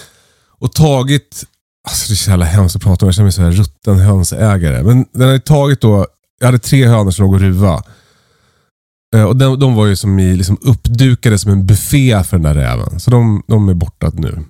och 0.60 0.72
tagit, 0.72 1.44
alltså 1.88 2.08
det 2.08 2.14
är 2.14 2.16
så 2.16 2.30
jävla 2.30 2.44
hemskt 2.44 2.76
att 2.76 2.82
prata 2.82 3.04
om, 3.04 3.08
jag 3.08 3.14
känner 3.14 3.24
mig 3.24 3.32
som 3.32 3.44
en 3.44 3.52
rutten 3.52 3.98
hönsägare. 3.98 4.82
Men 4.82 5.06
den 5.12 5.22
har 5.26 5.32
ju 5.32 5.38
tagit 5.40 5.80
då, 5.80 6.06
jag 6.40 6.46
hade 6.46 6.58
tre 6.58 6.86
hönor 6.86 7.10
som 7.10 7.24
låg 7.24 7.34
och 7.34 7.40
ruva. 7.40 7.82
Eh, 9.14 9.24
och 9.24 9.36
de, 9.36 9.58
de 9.60 9.74
var 9.74 9.86
ju 9.86 9.96
som 9.96 10.18
i, 10.18 10.36
liksom 10.36 10.58
uppdukade 10.62 11.38
som 11.38 11.52
en 11.52 11.66
buffé 11.66 12.24
för 12.24 12.36
den 12.36 12.42
där 12.42 12.54
räven. 12.54 13.00
Så 13.00 13.10
de, 13.10 13.42
de 13.46 13.68
är 13.68 13.74
borta 13.74 14.10
nu. 14.14 14.44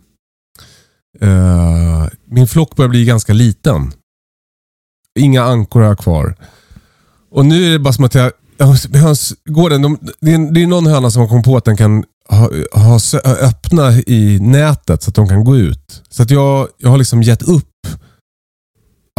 Uh, 1.23 2.07
min 2.25 2.49
flock 2.49 2.77
börjar 2.77 2.89
bli 2.89 3.05
ganska 3.05 3.33
liten. 3.33 3.93
Inga 5.19 5.43
ankor 5.43 5.81
har 5.81 5.89
jag 5.89 5.99
kvar. 5.99 6.35
Och 7.31 7.47
nu 7.47 7.67
är 7.67 7.71
det 7.71 7.79
bara 7.79 7.93
som 7.93 8.05
att 8.05 8.15
jag... 8.15 8.33
jag- 8.59 8.95
Hönsgården, 8.95 9.83
de, 9.83 9.99
det, 10.21 10.33
är, 10.35 10.53
det 10.53 10.63
är 10.63 10.67
någon 10.67 10.87
höna 10.87 11.11
som 11.11 11.21
har 11.23 11.29
kommit 11.29 11.45
på 11.45 11.57
att 11.57 11.65
den 11.65 11.77
kan 11.77 12.05
ha, 12.31 12.51
ha, 12.73 13.01
öppna 13.25 13.93
i 13.93 14.39
nätet 14.41 15.03
så 15.03 15.09
att 15.11 15.15
de 15.15 15.29
kan 15.29 15.45
gå 15.45 15.57
ut. 15.57 16.03
Så 16.09 16.23
att 16.23 16.31
jag, 16.31 16.69
jag 16.79 16.91
har 16.91 16.99
liksom 16.99 17.23
gett 17.23 17.43
upp 17.43 17.65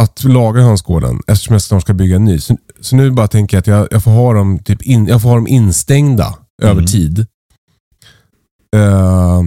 att 0.02 0.24
laga 0.24 0.60
hönsgården 0.62 1.20
eftersom 1.26 1.52
jag 1.52 1.62
snart 1.62 1.82
ska 1.82 1.94
bygga 1.94 2.16
en 2.16 2.24
ny. 2.24 2.40
Så, 2.40 2.56
så 2.80 2.96
nu 2.96 3.10
bara 3.10 3.28
tänker 3.28 3.56
jag 3.56 3.60
att 3.60 3.66
jag, 3.66 3.88
jag, 3.90 4.04
får, 4.04 4.10
ha 4.10 4.32
dem 4.34 4.58
typ 4.58 4.82
in, 4.82 5.06
jag 5.06 5.22
får 5.22 5.28
ha 5.28 5.36
dem 5.36 5.48
instängda 5.48 6.34
över 6.62 6.72
Mm. 6.72 6.86
tid. 6.86 7.26
Eh, 8.76 9.42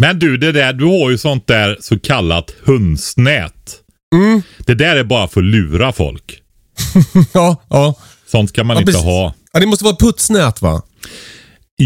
Men 0.00 0.18
du, 0.18 0.36
det 0.36 0.52
där, 0.52 0.72
du 0.72 0.84
har 0.84 1.10
ju 1.10 1.18
sånt 1.18 1.46
där 1.46 1.76
så 1.80 1.98
kallat 1.98 2.50
hönsnät. 2.64 3.80
mm, 4.14 4.42
Det 4.66 4.74
där 4.74 4.96
är 4.96 5.04
bara 5.04 5.28
för 5.28 5.40
att 5.40 5.46
lura 5.46 5.92
folk. 5.92 6.40
ja, 7.32 7.56
ja. 7.68 7.94
Sånt 8.26 8.48
ska 8.50 8.64
man 8.64 8.76
Ja, 8.76 8.80
inte 8.80 8.92
precis. 8.92 9.04
ha. 9.06 9.34
Ja, 9.52 9.60
det 9.60 9.66
måste 9.66 9.84
vara 9.84 9.96
putsnät 9.96 10.62
va? 10.62 10.82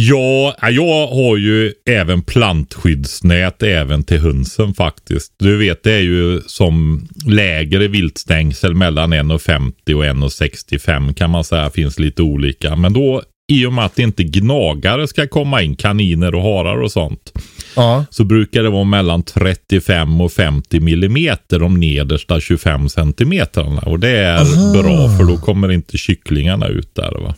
Ja, 0.00 0.56
jag 0.70 1.06
har 1.06 1.37
ju 1.37 1.72
även 1.90 2.22
plantskyddsnät 2.22 3.62
även 3.62 4.04
till 4.04 4.20
hönsen 4.20 4.74
faktiskt. 4.74 5.32
Du 5.38 5.56
vet, 5.56 5.82
det 5.82 5.92
är 5.92 6.00
ju 6.00 6.40
som 6.46 7.08
lägre 7.26 7.88
viltstängsel 7.88 8.74
mellan 8.74 9.14
1,50 9.14 9.94
och 9.94 10.04
1,65 10.04 11.14
kan 11.14 11.30
man 11.30 11.44
säga. 11.44 11.70
Finns 11.70 11.98
lite 11.98 12.22
olika. 12.22 12.76
Men 12.76 12.92
då 12.92 13.22
i 13.52 13.66
och 13.66 13.72
med 13.72 13.84
att 13.84 13.98
inte 13.98 14.24
gnagare 14.24 15.08
ska 15.08 15.26
komma 15.26 15.62
in, 15.62 15.76
kaniner 15.76 16.34
och 16.34 16.42
harar 16.42 16.82
och 16.82 16.92
sånt. 16.92 17.32
Ja. 17.76 18.04
Så 18.11 18.24
brukar 18.24 18.62
det 18.62 18.70
vara 18.70 18.84
mellan 18.84 19.22
35 19.22 20.20
och 20.20 20.32
50 20.32 20.80
millimeter 20.80 21.58
de 21.58 21.80
nedersta 21.80 22.40
25 22.40 22.88
centimetrarna. 22.88 23.80
Och 23.80 24.00
det 24.00 24.18
är 24.18 24.72
bra 24.72 25.18
för 25.18 25.24
då 25.24 25.37
kommer 25.37 25.72
inte 25.72 25.98
kycklingarna 25.98 26.66
ut 26.66 26.94
där. 26.94 27.12
Va? 27.20 27.34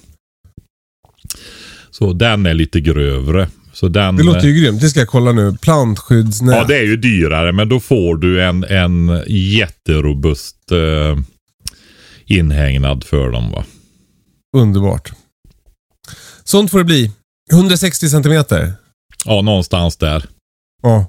Så 2.00 2.12
den 2.12 2.46
är 2.46 2.54
lite 2.54 2.80
grövre. 2.80 3.48
Så 3.72 3.88
den, 3.88 4.16
Det 4.16 4.22
låter 4.22 4.48
ju 4.48 4.62
grymt. 4.62 4.80
Det 4.80 4.88
ska 4.88 5.00
jag 5.00 5.08
kolla 5.08 5.32
nu. 5.32 5.56
Plantskyddsnät. 5.62 6.56
Ja, 6.56 6.64
det 6.64 6.76
är 6.78 6.82
ju 6.82 6.96
dyrare, 6.96 7.52
men 7.52 7.68
då 7.68 7.80
får 7.80 8.16
du 8.16 8.44
en, 8.44 8.64
en 8.64 9.22
jätterobust 9.28 10.72
eh, 10.72 11.18
inhägnad 12.26 13.04
för 13.04 13.30
dem. 13.30 13.50
va. 13.50 13.64
Underbart. 14.56 15.12
Sånt 16.44 16.70
får 16.70 16.78
det 16.78 16.84
bli. 16.84 17.10
160 17.52 18.08
centimeter. 18.08 18.72
Ja, 19.24 19.42
någonstans 19.42 19.96
där. 19.96 20.24
Ja. 20.82 21.08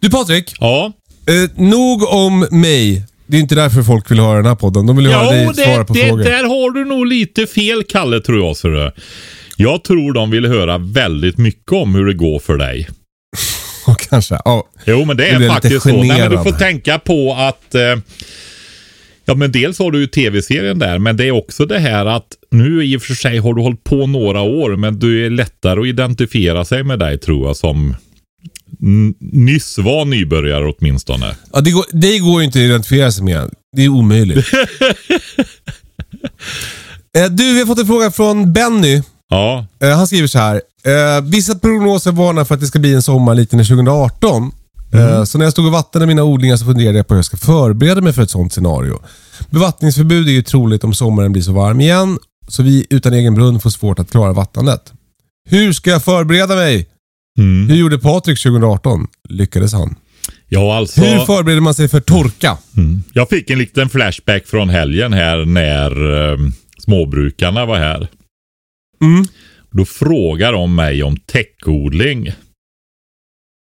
Du 0.00 0.10
Patrik, 0.10 0.54
Ja, 0.60 0.92
eh, 1.26 1.50
nog 1.62 2.02
om 2.02 2.46
mig. 2.50 3.04
Det 3.26 3.36
är 3.36 3.40
inte 3.40 3.54
därför 3.54 3.82
folk 3.82 4.10
vill 4.10 4.20
höra 4.20 4.36
den 4.36 4.46
här 4.46 4.54
podden. 4.54 4.86
De 4.86 4.96
vill 4.96 5.06
ju 5.06 5.12
höra 5.12 5.30
dig 5.30 5.54
svara 5.54 5.84
på 5.84 5.94
det, 5.94 6.08
frågor. 6.08 6.24
där 6.24 6.44
har 6.44 6.70
du 6.70 6.84
nog 6.84 7.06
lite 7.06 7.46
fel, 7.46 7.82
Kalle, 7.88 8.20
tror 8.20 8.38
jag. 8.38 8.56
Så 8.56 8.68
det. 8.68 8.92
Jag 9.56 9.84
tror 9.84 10.12
de 10.12 10.30
vill 10.30 10.46
höra 10.46 10.78
väldigt 10.78 11.38
mycket 11.38 11.72
om 11.72 11.94
hur 11.94 12.06
det 12.06 12.14
går 12.14 12.38
för 12.38 12.56
dig. 12.56 12.88
Och 13.86 14.00
kanske. 14.00 14.38
Ja. 14.44 14.68
Jo, 14.84 15.04
men 15.04 15.16
det 15.16 15.28
är 15.28 15.48
faktiskt 15.48 15.82
så. 15.82 15.88
Nej, 15.88 16.20
men 16.20 16.30
du 16.30 16.36
får 16.36 16.58
tänka 16.58 16.98
på 16.98 17.34
att 17.34 17.74
eh, 17.74 17.96
Ja, 19.28 19.34
men 19.34 19.52
dels 19.52 19.78
har 19.78 19.90
du 19.90 20.00
ju 20.00 20.06
tv-serien 20.06 20.78
där, 20.78 20.98
men 20.98 21.16
det 21.16 21.24
är 21.24 21.30
också 21.30 21.66
det 21.66 21.78
här 21.78 22.06
att 22.06 22.26
nu 22.50 22.84
i 22.84 22.96
och 22.96 23.02
för 23.02 23.14
sig 23.14 23.38
har 23.38 23.54
du 23.54 23.62
hållit 23.62 23.84
på 23.84 24.06
några 24.06 24.40
år, 24.40 24.76
men 24.76 24.98
du 24.98 25.26
är 25.26 25.30
lättare 25.30 25.80
att 25.80 25.86
identifiera 25.86 26.64
sig 26.64 26.82
med 26.82 26.98
dig 26.98 27.18
tror 27.18 27.46
jag 27.46 27.56
som 27.56 27.94
nyss 29.20 29.78
var 29.78 30.04
nybörjare 30.04 30.72
åtminstone. 30.78 31.36
Ja, 31.52 31.60
det, 31.60 31.70
går, 31.70 31.84
det 31.92 32.18
går 32.18 32.40
ju 32.40 32.46
inte 32.46 32.58
att 32.58 32.62
identifiera 32.62 33.12
sig 33.12 33.24
med. 33.24 33.50
Det 33.76 33.84
är 33.84 33.88
omöjligt. 33.88 34.46
Eh, 37.16 37.24
du, 37.30 37.52
vi 37.52 37.58
har 37.58 37.66
fått 37.66 37.78
en 37.78 37.86
fråga 37.86 38.10
från 38.10 38.52
Benny. 38.52 39.02
Ja, 39.30 39.66
Eh, 39.82 39.96
Han 39.96 40.06
skriver 40.06 40.28
så 40.28 40.38
här. 40.38 40.54
Eh, 40.84 41.24
vissa 41.24 41.58
prognoser 41.58 42.12
varnar 42.12 42.44
för 42.44 42.54
att 42.54 42.60
det 42.60 42.66
ska 42.66 42.78
bli 42.78 42.94
en 42.94 43.02
sommar 43.02 43.34
liknande 43.34 43.64
2018. 43.64 44.52
Eh, 44.92 45.24
så 45.24 45.38
när 45.38 45.44
jag 45.46 45.52
stod 45.52 45.66
och 45.66 45.72
vattnade 45.72 46.06
mina 46.06 46.24
odlingar 46.24 46.56
så 46.56 46.64
funderade 46.64 46.98
jag 46.98 47.06
på 47.08 47.14
hur 47.14 47.18
jag 47.18 47.24
ska 47.24 47.36
förbereda 47.36 48.00
mig 48.00 48.12
för 48.12 48.22
ett 48.22 48.30
sånt 48.30 48.52
scenario. 48.52 49.00
Bevattningsförbud 49.50 50.28
är 50.28 50.32
ju 50.32 50.42
troligt 50.42 50.84
om 50.84 50.94
sommaren 50.94 51.32
blir 51.32 51.42
så 51.42 51.52
varm 51.52 51.80
igen, 51.80 52.18
så 52.48 52.62
vi 52.62 52.86
utan 52.90 53.12
egen 53.12 53.34
brunn 53.34 53.60
får 53.60 53.70
svårt 53.70 53.98
att 53.98 54.10
klara 54.10 54.32
vattnandet. 54.32 54.92
Hur 55.48 55.72
ska 55.72 55.90
jag 55.90 56.04
förbereda 56.04 56.54
mig? 56.54 56.88
mm. 57.38 57.68
Hur 57.68 57.76
gjorde 57.76 57.98
Patrik 57.98 58.42
2018? 58.42 59.06
Lyckades 59.28 59.72
han? 59.72 59.94
ja 60.48 60.76
alltså. 60.76 61.00
Hur 61.00 61.18
förbereder 61.18 61.60
man 61.60 61.74
sig 61.74 61.88
för 61.88 62.00
torka? 62.00 62.58
Mm. 62.76 63.02
Jag 63.12 63.28
fick 63.28 63.50
en 63.50 63.58
liten 63.58 63.88
flashback 63.88 64.46
från 64.46 64.68
helgen 64.68 65.12
här 65.12 65.44
när 65.44 65.90
eh, 66.32 66.38
småbrukarna 66.78 67.66
var 67.66 67.78
här. 67.78 68.08
Mm. 69.00 69.24
Då 69.70 69.84
frågar 69.84 70.52
de 70.52 70.74
mig 70.74 71.02
om 71.02 71.16
täckodling. 71.16 72.32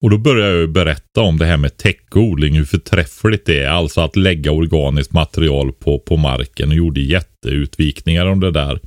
Och 0.01 0.09
då 0.09 0.17
börjar 0.17 0.49
jag 0.49 0.71
berätta 0.71 1.21
om 1.21 1.37
det 1.37 1.45
här 1.45 1.57
med 1.57 1.77
täckodling, 1.77 2.55
hur 2.55 2.65
förträffligt 2.65 3.45
det 3.45 3.63
är. 3.63 3.69
Alltså 3.69 4.01
att 4.01 4.15
lägga 4.15 4.51
organiskt 4.51 5.13
material 5.13 5.71
på, 5.71 5.99
på 5.99 6.17
marken 6.17 6.69
och 6.69 6.75
gjorde 6.75 7.01
jätteutvikningar 7.01 8.25
om 8.25 8.39
det 8.39 8.51
där. 8.51 8.79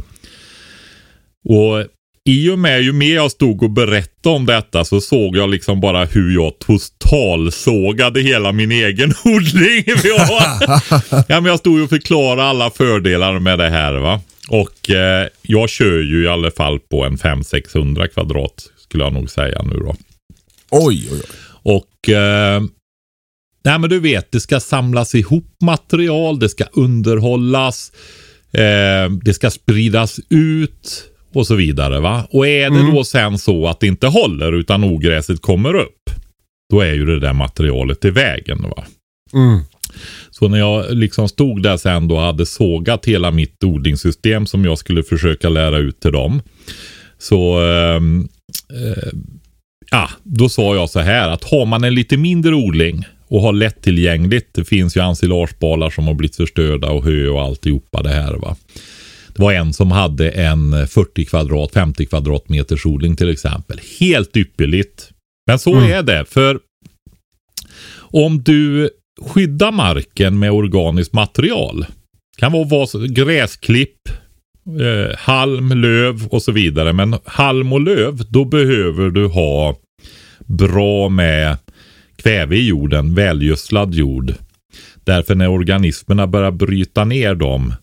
Och 1.45 1.87
i 2.25 2.51
och 2.51 2.59
med 2.59 2.83
ju 2.83 2.93
mer 2.93 3.15
jag 3.15 3.31
stod 3.31 3.63
och 3.63 3.71
berättade 3.71 4.37
om 4.37 4.47
detta 4.47 4.85
så 4.85 5.01
såg 5.01 5.37
jag 5.37 5.51
liksom 5.51 5.81
bara 5.81 6.05
hur 6.05 6.35
jag 6.35 6.59
totalsågade 6.59 8.21
hela 8.21 8.53
min 8.53 8.73
egen 8.73 9.15
odling. 9.25 9.85
ja, 11.11 11.41
men 11.41 11.45
jag 11.45 11.59
stod 11.59 11.79
ju 11.79 11.85
och 11.85 11.91
förklarade 11.91 12.43
alla 12.43 12.71
fördelar 12.71 13.39
med 13.39 13.59
det 13.59 13.69
här 13.69 13.93
va. 13.93 14.21
Och 14.49 14.91
eh, 14.91 15.29
jag 15.43 15.69
kör 15.69 16.03
ju 16.03 16.25
i 16.25 16.29
alla 16.29 16.51
fall 16.51 16.81
på 16.81 17.05
en 17.05 17.17
500-600 17.17 18.07
kvadrat 18.07 18.71
skulle 18.77 19.05
jag 19.05 19.13
nog 19.13 19.31
säga 19.31 19.63
nu 19.63 19.75
då. 19.77 19.95
Oj, 20.71 21.09
oj, 21.13 21.21
oj. 21.23 21.23
Och 21.63 22.09
eh, 22.09 22.63
nej 23.65 23.79
men 23.79 23.91
du 23.91 24.01
vet, 24.01 24.33
det 24.33 24.41
ska 24.41 24.61
samlas 24.61 25.15
ihop 25.15 25.57
material, 25.63 26.39
det 26.39 26.49
ska 26.49 26.65
underhållas, 26.73 27.93
eh, 28.53 29.11
det 29.23 29.35
ska 29.35 29.51
spridas 29.51 30.21
ut 30.29 31.05
och 31.35 31.47
så 31.47 31.55
vidare. 31.55 32.01
va. 32.01 32.27
Och 32.31 32.47
är 32.47 32.71
det 32.71 32.93
då 32.93 33.05
sen 33.05 33.39
så 33.39 33.67
att 33.67 33.81
det 33.81 33.87
inte 33.87 34.07
håller 34.07 34.53
utan 34.53 34.85
ogräset 34.85 35.43
kommer 35.43 35.75
upp, 35.75 36.11
då 36.71 36.81
är 36.81 36.93
ju 36.93 37.07
det 37.07 37.21
där 37.21 37.33
materialet 37.33 38.05
i 38.05 38.11
vägen. 38.11 38.63
va. 38.63 38.85
Mm. 39.33 39.61
Så 40.31 40.49
när 40.49 40.59
jag 40.59 40.97
liksom 40.97 41.29
stod 41.29 41.63
där 41.63 41.77
sen 41.77 42.09
då 42.09 42.15
och 42.15 42.21
hade 42.23 42.47
sågat 42.47 43.07
hela 43.07 43.31
mitt 43.31 43.65
odlingssystem 43.65 44.47
som 44.47 44.65
jag 44.65 44.79
skulle 44.79 45.03
försöka 45.03 45.49
lära 45.49 45.79
ut 45.79 46.01
till 46.01 46.13
dem. 46.13 46.43
Så 47.19 47.61
ehm, 47.61 48.29
eh, 48.71 49.19
ja, 49.91 50.11
då 50.23 50.49
sa 50.49 50.75
jag 50.75 50.91
så 50.91 51.01
här 51.01 51.29
att 51.29 51.45
har 51.45 51.67
man 51.67 51.85
en 51.85 51.95
lite 51.95 52.17
mindre 52.17 52.55
odling 52.55 53.05
och 53.29 53.41
har 53.41 53.53
lättillgängligt. 53.53 54.55
Det 54.55 54.65
finns 54.65 54.97
ju 54.97 55.01
ensilagebalar 55.01 55.91
som 55.91 56.07
har 56.07 56.15
blivit 56.15 56.37
förstörda 56.37 56.91
och 56.91 57.05
hö 57.05 57.29
och 57.29 57.43
alltihopa 57.43 58.03
det 58.03 58.09
här 58.09 58.35
va. 58.35 58.57
Det 59.35 59.43
var 59.43 59.53
en 59.53 59.73
som 59.73 59.91
hade 59.91 60.31
en 60.31 60.89
40 60.89 61.25
kvadrat, 61.25 61.73
50 61.73 62.07
kvadratmeters 62.07 62.87
odling 62.87 63.17
till 63.17 63.31
exempel. 63.31 63.81
Helt 64.01 64.37
ypperligt. 64.37 65.11
Men 65.47 65.59
så 65.59 65.81
är 65.81 66.03
det. 66.03 66.25
För 66.29 66.59
om 67.95 68.43
du 68.43 68.91
skyddar 69.23 69.73
marken 69.73 70.39
med 70.39 70.51
organiskt 70.51 71.13
material. 71.13 71.87
Kan 72.37 72.53
vara 72.53 73.07
gräsklipp, 73.07 74.09
eh, 74.81 75.17
halm, 75.19 75.69
löv 75.69 76.27
och 76.27 76.43
så 76.43 76.53
vidare. 76.53 76.93
Men 76.93 77.17
halm 77.25 77.73
och 77.73 77.81
löv, 77.81 78.25
då 78.29 78.45
behöver 78.45 79.11
du 79.11 79.27
ha 79.27 79.77
bra 80.47 81.09
med 81.09 81.57
kväve 82.17 82.57
i 82.57 82.67
jorden, 82.67 83.15
välgödslad 83.15 83.95
jord. 83.95 84.35
Därför 85.05 85.35
när 85.35 85.49
organismerna 85.49 86.27
börjar 86.27 86.51
bryta 86.51 87.05
ner 87.05 87.35
dem, 87.35 87.75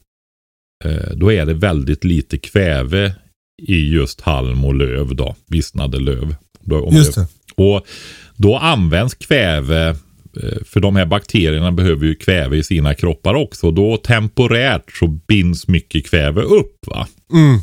eh, 0.85 1.11
då 1.15 1.31
är 1.31 1.45
det 1.45 1.53
väldigt 1.53 2.03
lite 2.03 2.37
kväve 2.37 3.13
i 3.61 3.89
just 3.89 4.21
halm 4.21 4.65
och 4.65 4.75
löv 4.75 5.15
då, 5.15 5.35
vissnade 5.47 5.99
löv. 5.99 6.35
Då, 6.61 6.89
Just 6.91 7.15
det. 7.15 7.27
och 7.55 7.87
då 8.35 8.57
används 8.57 9.15
kväve, 9.15 9.95
för 10.65 10.79
de 10.79 10.95
här 10.95 11.05
bakterierna 11.05 11.71
behöver 11.71 12.05
ju 12.05 12.15
kväve 12.15 12.57
i 12.57 12.63
sina 12.63 12.93
kroppar 12.93 13.33
också. 13.33 13.71
Då 13.71 13.97
temporärt 13.97 14.97
så 14.99 15.07
binds 15.07 15.67
mycket 15.67 16.05
kväve 16.09 16.41
upp. 16.41 16.87
va. 16.87 17.07
Mm. 17.33 17.61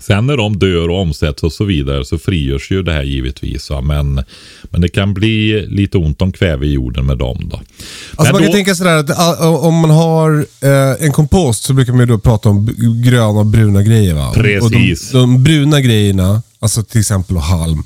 Sen 0.00 0.26
när 0.26 0.36
de 0.36 0.58
dör 0.58 0.88
och 0.88 1.00
omsätts 1.00 1.42
och 1.42 1.52
så 1.52 1.64
vidare 1.64 2.04
så 2.04 2.18
frigörs 2.18 2.70
ju 2.70 2.82
det 2.82 2.92
här 2.92 3.02
givetvis. 3.02 3.70
Va? 3.70 3.80
Men, 3.80 4.24
men 4.70 4.80
det 4.80 4.88
kan 4.88 5.14
bli 5.14 5.66
lite 5.66 5.98
ont 5.98 6.22
om 6.22 6.32
kväve 6.32 6.66
i 6.66 6.72
jorden 6.72 7.06
med 7.06 7.18
dem. 7.18 7.48
Då. 7.50 7.56
Alltså 7.56 7.72
Men 8.16 8.32
man 8.32 8.40
kan 8.42 8.50
då- 8.50 8.52
tänka 8.56 8.74
sådär 8.74 8.96
att 8.96 9.10
ah, 9.18 9.58
om 9.58 9.74
man 9.74 9.90
har 9.90 10.46
eh, 10.62 11.04
en 11.06 11.12
kompost 11.12 11.62
så 11.64 11.72
brukar 11.72 11.92
man 11.92 12.00
ju 12.00 12.06
då 12.06 12.18
prata 12.18 12.48
om 12.48 12.70
gröna 13.04 13.26
och 13.26 13.46
bruna 13.46 13.82
grejer 13.82 14.14
va? 14.14 14.32
Precis. 14.34 15.14
Och 15.14 15.20
de, 15.20 15.34
de 15.34 15.42
bruna 15.44 15.80
grejerna, 15.80 16.42
alltså 16.58 16.82
till 16.82 17.00
exempel 17.00 17.36
halm, 17.36 17.82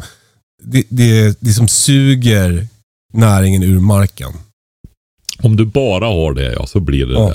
det, 0.64 0.84
det, 0.88 1.36
det 1.40 1.50
som 1.52 1.68
suger 1.68 2.66
näringen 3.12 3.62
ur 3.62 3.80
marken. 3.80 4.32
Om 5.38 5.56
du 5.56 5.64
bara 5.64 6.06
har 6.06 6.34
det, 6.34 6.52
ja, 6.52 6.66
så 6.66 6.80
blir 6.80 7.06
det 7.06 7.12
Ja. 7.14 7.32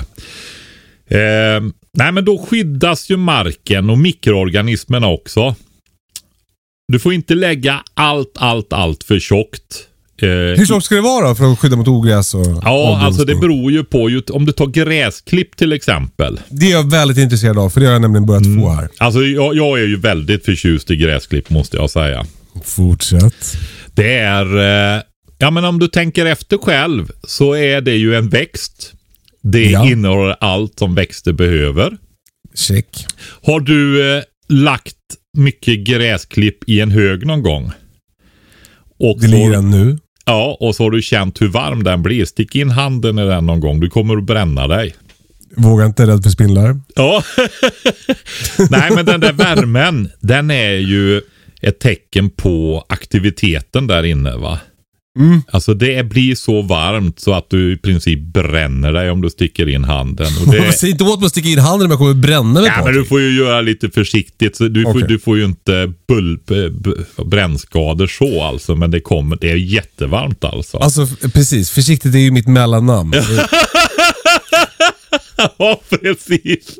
det. 1.07 1.55
Eh, 1.55 1.61
nej, 1.93 2.11
men 2.11 2.25
då 2.25 2.45
skyddas 2.49 3.09
ju 3.09 3.17
marken 3.17 3.89
och 3.89 3.97
mikroorganismerna 3.97 5.07
också. 5.07 5.55
Du 6.87 6.99
får 6.99 7.13
inte 7.13 7.35
lägga 7.35 7.83
allt, 7.93 8.31
allt, 8.35 8.73
allt 8.73 9.03
för 9.03 9.19
tjockt. 9.19 9.83
Eh, 10.21 10.27
Hur 10.29 10.65
tjockt 10.65 10.85
ska 10.85 10.95
det 10.95 11.01
vara 11.01 11.35
för 11.35 11.51
att 11.51 11.59
skydda 11.59 11.75
mot 11.75 11.87
ogräs 11.87 12.33
och 12.33 12.45
Ja, 12.63 12.99
alltså 13.01 13.25
det 13.25 13.35
beror 13.35 13.71
ju 13.71 13.83
på. 13.83 14.09
ju- 14.09 14.21
Om 14.29 14.45
du 14.45 14.51
tar 14.51 14.67
gräsklipp 14.67 15.55
till 15.55 15.73
exempel. 15.73 16.39
Det 16.49 16.65
är 16.65 16.71
jag 16.71 16.91
väldigt 16.91 17.17
intresserad 17.17 17.57
av, 17.59 17.69
för 17.69 17.79
det 17.79 17.85
har 17.85 17.93
jag 17.93 18.01
nämligen 18.01 18.25
börjat 18.25 18.45
Mm. 18.45 18.61
få 18.61 18.69
här. 18.69 18.89
Alltså 18.97 19.19
jag, 19.21 19.55
jag 19.55 19.79
är 19.79 19.85
ju 19.85 19.99
väldigt 19.99 20.45
förtjust 20.45 20.91
i 20.91 20.95
gräsklipp 20.95 21.49
måste 21.49 21.77
jag 21.77 21.89
säga. 21.89 22.25
Fortsätt. 22.63 23.57
Det 23.93 24.13
är, 24.17 24.45
eh, 24.95 25.01
ja 25.37 25.51
men 25.51 25.65
om 25.65 25.79
du 25.79 25.87
tänker 25.87 26.25
efter 26.25 26.57
själv 26.57 27.11
så 27.27 27.53
är 27.55 27.81
det 27.81 27.95
ju 27.95 28.15
en 28.15 28.29
växt. 28.29 28.93
Det 29.43 29.63
Ja. 29.65 29.89
innehåller 29.91 30.35
allt 30.39 30.79
som 30.79 30.95
växter 30.95 31.33
behöver. 31.33 31.97
Check. 32.55 33.05
Har 33.43 33.59
du 33.59 34.11
eh, 34.17 34.23
lagt 34.49 34.95
mycket 35.37 35.79
gräsklipp 35.79 36.69
i 36.69 36.79
en 36.79 36.91
hög 36.91 37.25
någon 37.25 37.43
gång? 37.43 37.71
Och 38.99 39.19
Det 39.21 39.27
ligger 39.27 39.51
den 39.51 39.71
nu. 39.71 39.97
Ja, 40.25 40.57
och 40.59 40.75
så 40.75 40.83
har 40.83 40.91
du 40.91 41.01
känt 41.01 41.41
hur 41.41 41.47
varm 41.47 41.83
den 41.83 42.03
blir. 42.03 42.25
Stick 42.25 42.55
in 42.55 42.69
handen 42.69 43.19
i 43.19 43.25
den 43.25 43.45
någon 43.45 43.59
gång. 43.59 43.79
Du 43.79 43.89
kommer 43.89 44.17
att 44.17 44.23
bränna 44.23 44.67
dig. 44.67 44.95
Vågar 45.55 45.85
inte, 45.85 46.07
rädd 46.07 46.23
för 46.23 46.29
spindlar. 46.29 46.81
Ja. 46.95 47.23
Nej, 48.69 48.91
men 48.95 49.05
den 49.05 49.19
där 49.19 49.33
värmen, 49.33 50.09
den 50.19 50.51
är 50.51 50.71
ju 50.73 51.21
ett 51.61 51.79
tecken 51.79 52.29
på 52.29 52.85
aktiviteten 52.89 53.87
där 53.87 54.03
inne 54.03 54.35
va. 54.35 54.59
Mm. 55.17 55.41
Alltså 55.51 55.73
det 55.73 56.09
blir 56.09 56.35
så 56.35 56.61
varmt 56.61 57.19
så 57.19 57.33
att 57.33 57.49
du 57.49 57.73
i 57.73 57.77
princip 57.77 58.19
bränner 58.19 58.93
dig 58.93 59.11
om 59.11 59.21
du 59.21 59.29
sticker 59.29 59.69
in 59.69 59.83
handen. 59.83 60.27
Och 60.41 60.51
det, 60.51 60.71
Säg 60.77 60.89
inte 60.89 61.03
åt 61.03 61.19
mig 61.19 61.25
att 61.25 61.31
sticka 61.31 61.49
in 61.49 61.59
handen 61.59 61.85
om 61.85 61.91
jag 61.91 61.99
kommer 61.99 62.13
bränna 62.13 62.61
mig 62.61 62.71
ja, 62.77 62.83
men 62.85 62.93
du 62.93 63.05
får 63.05 63.21
ju 63.21 63.37
göra 63.37 63.61
lite 63.61 63.89
försiktigt. 63.89 64.55
Så 64.55 64.67
du, 64.67 64.83
får, 64.83 64.89
Okej. 64.89 65.05
du 65.07 65.19
får 65.19 65.37
ju 65.37 65.45
inte 65.45 65.93
bull, 66.07 66.39
b, 66.47 66.55
brännskador 67.25 68.07
så 68.07 68.43
alltså. 68.43 68.75
Men 68.75 68.91
det, 68.91 68.99
kommer, 68.99 69.37
det 69.41 69.51
är 69.51 69.55
jättevarmt 69.55 70.43
alltså. 70.43 70.77
Alltså 70.77 71.07
precis, 71.33 71.69
försiktigt 71.69 72.15
är 72.15 72.19
ju 72.19 72.31
mitt 72.31 72.47
mellannamn. 72.47 73.13
ja, 75.57 75.81
precis. 75.89 76.79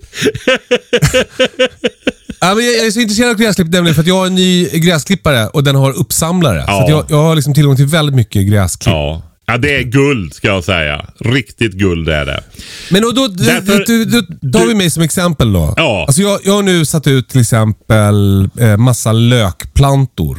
Ja, 2.40 2.56
men 2.56 2.66
jag, 2.66 2.74
jag 2.76 2.86
är 2.88 2.92
så 2.92 3.00
intresserad 3.00 3.30
av 3.30 3.36
gräsklipp 3.36 3.68
nämligen 3.68 3.96
för 3.96 4.02
att 4.02 4.08
jag 4.08 4.16
har 4.16 4.26
en 4.28 4.36
ny 4.36 4.70
gräsklippare 4.70 5.48
och 5.48 5.64
den 5.64 5.76
har 5.76 5.92
uppsamlare. 5.98 6.62
Så 6.62 6.72
Ja. 6.72 6.84
att 6.84 6.90
jag, 6.90 7.06
jag 7.10 7.24
har 7.24 7.36
liksom 7.36 7.54
tillgång 7.54 7.76
till 7.76 7.86
väldigt 7.86 8.16
mycket 8.16 8.48
gräsklipp. 8.48 8.94
Ja. 8.94 9.22
ja, 9.46 9.58
det 9.58 9.76
är 9.78 9.84
guld 9.84 10.34
ska 10.34 10.48
jag 10.48 10.64
säga. 10.64 11.06
Riktigt 11.20 11.74
guld 11.74 12.10
är 12.10 12.26
det. 12.26 12.44
Men 12.92 13.04
och 13.06 13.14
då, 13.14 13.28
Därför- 13.28 14.06
då, 14.10 14.18
då, 14.22 14.36
då 14.42 14.60
tar 14.60 14.66
du- 14.66 14.68
vi 14.72 14.76
mig 14.76 14.90
som 14.90 15.04
exempel 15.04 15.54
då. 15.54 15.74
Ja. 15.78 16.04
Alltså 16.08 16.22
jag, 16.22 16.40
jag 16.44 16.54
har 16.54 16.64
nu 16.64 16.86
satt 16.86 17.08
ut 17.08 17.30
till 17.30 17.42
exempel 17.42 18.50
eh, 18.60 18.78
massa 18.78 19.12
lökplantor. 19.12 20.38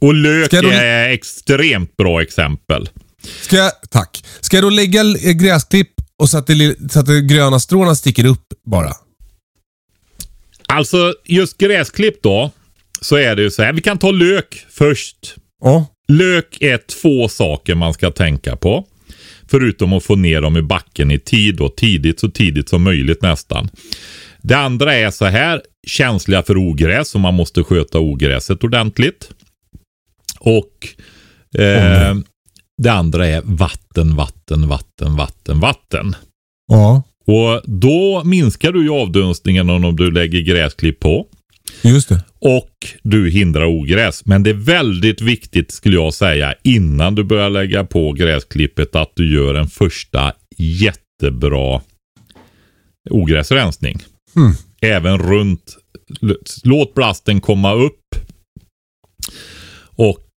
Och 0.00 0.14
lök 0.14 0.50
då- 0.50 0.68
är 0.70 1.08
extremt 1.08 1.96
bra 1.96 2.22
exempel. 2.22 2.88
Ska 3.42 3.56
jag, 3.56 3.72
tack. 3.90 4.24
Ska 4.40 4.56
jag 4.56 4.64
då 4.64 4.70
lägga 4.70 5.00
eh, 5.00 5.32
gräsklipp 5.32 5.90
och 6.18 6.30
så 6.30 6.38
att, 6.38 6.46
det, 6.46 6.76
så 6.92 7.00
att 7.00 7.06
de 7.06 7.20
gröna 7.20 7.60
stråna 7.60 7.94
sticker 7.94 8.24
upp 8.24 8.46
bara? 8.70 8.92
Alltså 10.70 11.14
just 11.24 11.58
gräsklipp 11.58 12.22
då. 12.22 12.50
Så 13.00 13.16
är 13.16 13.36
det 13.36 13.42
ju 13.42 13.50
så 13.50 13.62
här. 13.62 13.72
Vi 13.72 13.80
kan 13.80 13.98
ta 13.98 14.10
lök 14.10 14.66
först. 14.70 15.34
Ja. 15.60 15.86
Lök 16.08 16.56
är 16.60 16.78
två 16.78 17.28
saker 17.28 17.74
man 17.74 17.94
ska 17.94 18.10
tänka 18.10 18.56
på. 18.56 18.86
Förutom 19.50 19.92
att 19.92 20.04
få 20.04 20.16
ner 20.16 20.40
dem 20.40 20.56
i 20.56 20.62
backen 20.62 21.10
i 21.10 21.18
tid 21.18 21.60
och 21.60 21.76
tidigt, 21.76 22.20
så 22.20 22.30
tidigt 22.30 22.68
som 22.68 22.82
möjligt 22.82 23.22
nästan. 23.22 23.68
Det 24.42 24.54
andra 24.54 24.94
är 24.94 25.10
så 25.10 25.24
här, 25.24 25.62
känsliga 25.86 26.42
för 26.42 26.56
ogräs, 26.56 27.08
så 27.08 27.18
man 27.18 27.34
måste 27.34 27.64
sköta 27.64 27.98
ogräset 27.98 28.64
ordentligt. 28.64 29.30
Och 30.38 30.88
eh, 31.58 32.14
det 32.82 32.92
andra 32.92 33.26
är 33.26 33.42
vatten, 33.44 34.16
vatten, 34.16 34.68
vatten, 34.68 35.16
vatten, 35.16 35.60
vatten. 35.60 36.16
Ja, 36.72 37.02
Och 37.26 37.62
då 37.64 38.22
minskar 38.24 38.72
du 38.72 38.82
ju 38.82 38.90
avdunstningen 38.90 39.70
om 39.70 39.96
du 39.96 40.10
lägger 40.10 40.40
gräsklipp 40.40 41.00
på. 41.00 41.26
just 41.82 42.08
det. 42.08 42.24
Och 42.38 42.70
du 43.02 43.30
hindrar 43.30 43.64
ogräs. 43.64 44.26
Men 44.26 44.42
det 44.42 44.50
är 44.50 44.54
väldigt 44.54 45.20
viktigt 45.20 45.70
skulle 45.70 45.96
jag 45.96 46.14
säga 46.14 46.54
innan 46.62 47.14
du 47.14 47.24
börjar 47.24 47.50
lägga 47.50 47.84
på 47.84 48.12
gräsklippet 48.12 48.96
att 48.96 49.12
du 49.14 49.34
gör 49.34 49.54
en 49.54 49.68
första 49.68 50.32
jättebra 50.58 51.80
ogräsrensning. 53.10 54.02
Mm. 54.36 54.52
Även 54.80 55.18
runt. 55.18 55.76
Låt 56.64 56.94
blasten 56.94 57.40
komma 57.40 57.72
upp. 57.72 58.00
Och 59.96 60.29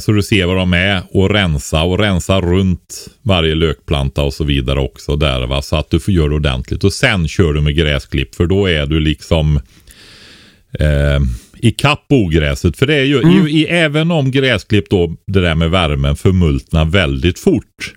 så 0.00 0.12
du 0.12 0.22
ser 0.22 0.46
vad 0.46 0.56
de 0.56 0.72
är 0.72 1.02
och 1.10 1.30
rensa 1.30 1.82
och 1.82 1.98
rensa 1.98 2.40
runt 2.40 3.08
varje 3.22 3.54
lökplanta 3.54 4.22
och 4.22 4.34
så 4.34 4.44
vidare 4.44 4.80
också 4.80 5.16
där 5.16 5.46
va. 5.46 5.62
Så 5.62 5.76
att 5.76 5.90
du 5.90 6.00
får 6.00 6.14
göra 6.14 6.28
det 6.28 6.34
ordentligt. 6.34 6.84
Och 6.84 6.92
sen 6.92 7.28
kör 7.28 7.52
du 7.52 7.60
med 7.60 7.76
gräsklipp 7.76 8.34
för 8.34 8.46
då 8.46 8.66
är 8.66 8.86
du 8.86 9.00
liksom 9.00 9.56
eh, 10.78 11.20
i 11.58 11.70
kapp 11.70 12.04
ogräset. 12.08 12.76
För 12.76 12.86
det 12.86 12.94
är 12.94 13.04
ju, 13.04 13.18
Mm. 13.22 13.46
i, 13.46 13.50
i, 13.50 13.64
även 13.66 14.10
om 14.10 14.30
gräsklipp 14.30 14.90
då, 14.90 15.16
det 15.26 15.40
där 15.40 15.54
med 15.54 15.70
värmen 15.70 16.16
förmultnar 16.16 16.84
väldigt 16.84 17.38
fort. 17.38 17.94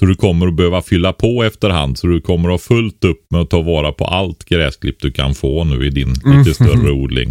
Så 0.00 0.06
du 0.06 0.14
kommer 0.14 0.46
att 0.46 0.56
behöva 0.56 0.82
fylla 0.82 1.12
på 1.12 1.44
efterhand. 1.44 1.98
Så 1.98 2.06
du 2.06 2.20
kommer 2.20 2.48
att 2.48 2.52
ha 2.52 2.58
fullt 2.58 3.04
upp 3.04 3.26
med 3.30 3.40
att 3.40 3.50
ta 3.50 3.62
vara 3.62 3.92
på 3.92 4.04
allt 4.04 4.44
gräsklipp 4.44 4.96
du 5.00 5.10
kan 5.12 5.34
få 5.34 5.64
nu 5.64 5.86
i 5.86 5.90
din 5.90 6.14
Mm. 6.24 6.38
lite 6.38 6.54
större 6.54 6.90
odling. 7.02 7.28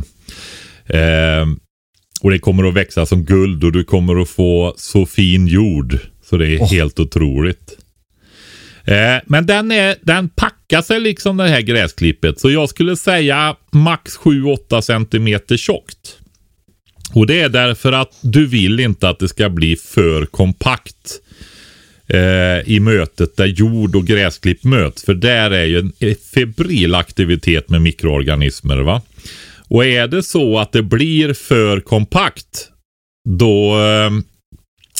Eh, 0.85 1.45
och 2.23 2.31
det 2.31 2.39
kommer 2.39 2.67
att 2.67 2.73
växa 2.73 3.05
som 3.05 3.23
guld 3.23 3.63
och 3.63 3.71
du 3.71 3.83
kommer 3.83 4.21
att 4.21 4.29
få 4.29 4.73
så 4.77 5.05
fin 5.05 5.47
jord. 5.47 5.97
Så 6.29 6.37
det 6.37 6.47
är 6.47 6.65
helt 6.65 6.99
otroligt. 6.99 7.77
Eh, 8.85 9.21
men 9.25 9.45
den, 9.45 9.71
är, 9.71 9.95
den 10.01 10.29
packar 10.29 10.81
sig 10.81 10.99
liksom 10.99 11.37
det 11.37 11.47
här 11.47 11.61
gräsklippet. 11.61 12.39
Så 12.39 12.51
jag 12.51 12.69
skulle 12.69 12.95
säga 12.95 13.55
max 13.71 14.17
7-8 14.17 14.81
centimeter 14.81 15.57
tjockt. 15.57 16.17
Och 17.13 17.27
det 17.27 17.41
är 17.41 17.49
därför 17.49 17.91
att 17.91 18.19
du 18.21 18.47
vill 18.47 18.79
inte 18.79 19.09
att 19.09 19.19
det 19.19 19.27
ska 19.29 19.49
bli 19.49 19.75
för 19.75 20.25
kompakt 20.25 21.19
eh, 22.07 22.71
i 22.73 22.79
mötet 22.79 23.37
där 23.37 23.45
jord 23.45 23.95
och 23.95 24.05
gräsklipp 24.05 24.63
möts. 24.63 25.03
För 25.03 25.13
där 25.13 25.51
är 25.51 25.65
ju 25.65 25.79
en 25.79 26.15
febril 26.33 26.95
aktivitet 26.95 27.69
med 27.69 27.81
mikroorganismer. 27.81 28.77
va. 28.77 29.01
Och 29.69 29.85
är 29.85 30.07
det 30.07 30.23
så 30.23 30.59
att 30.59 30.71
det 30.71 30.83
blir 30.83 31.33
för 31.33 31.79
kompakt 31.79 32.69
då 33.29 33.73
eh, 33.79 34.11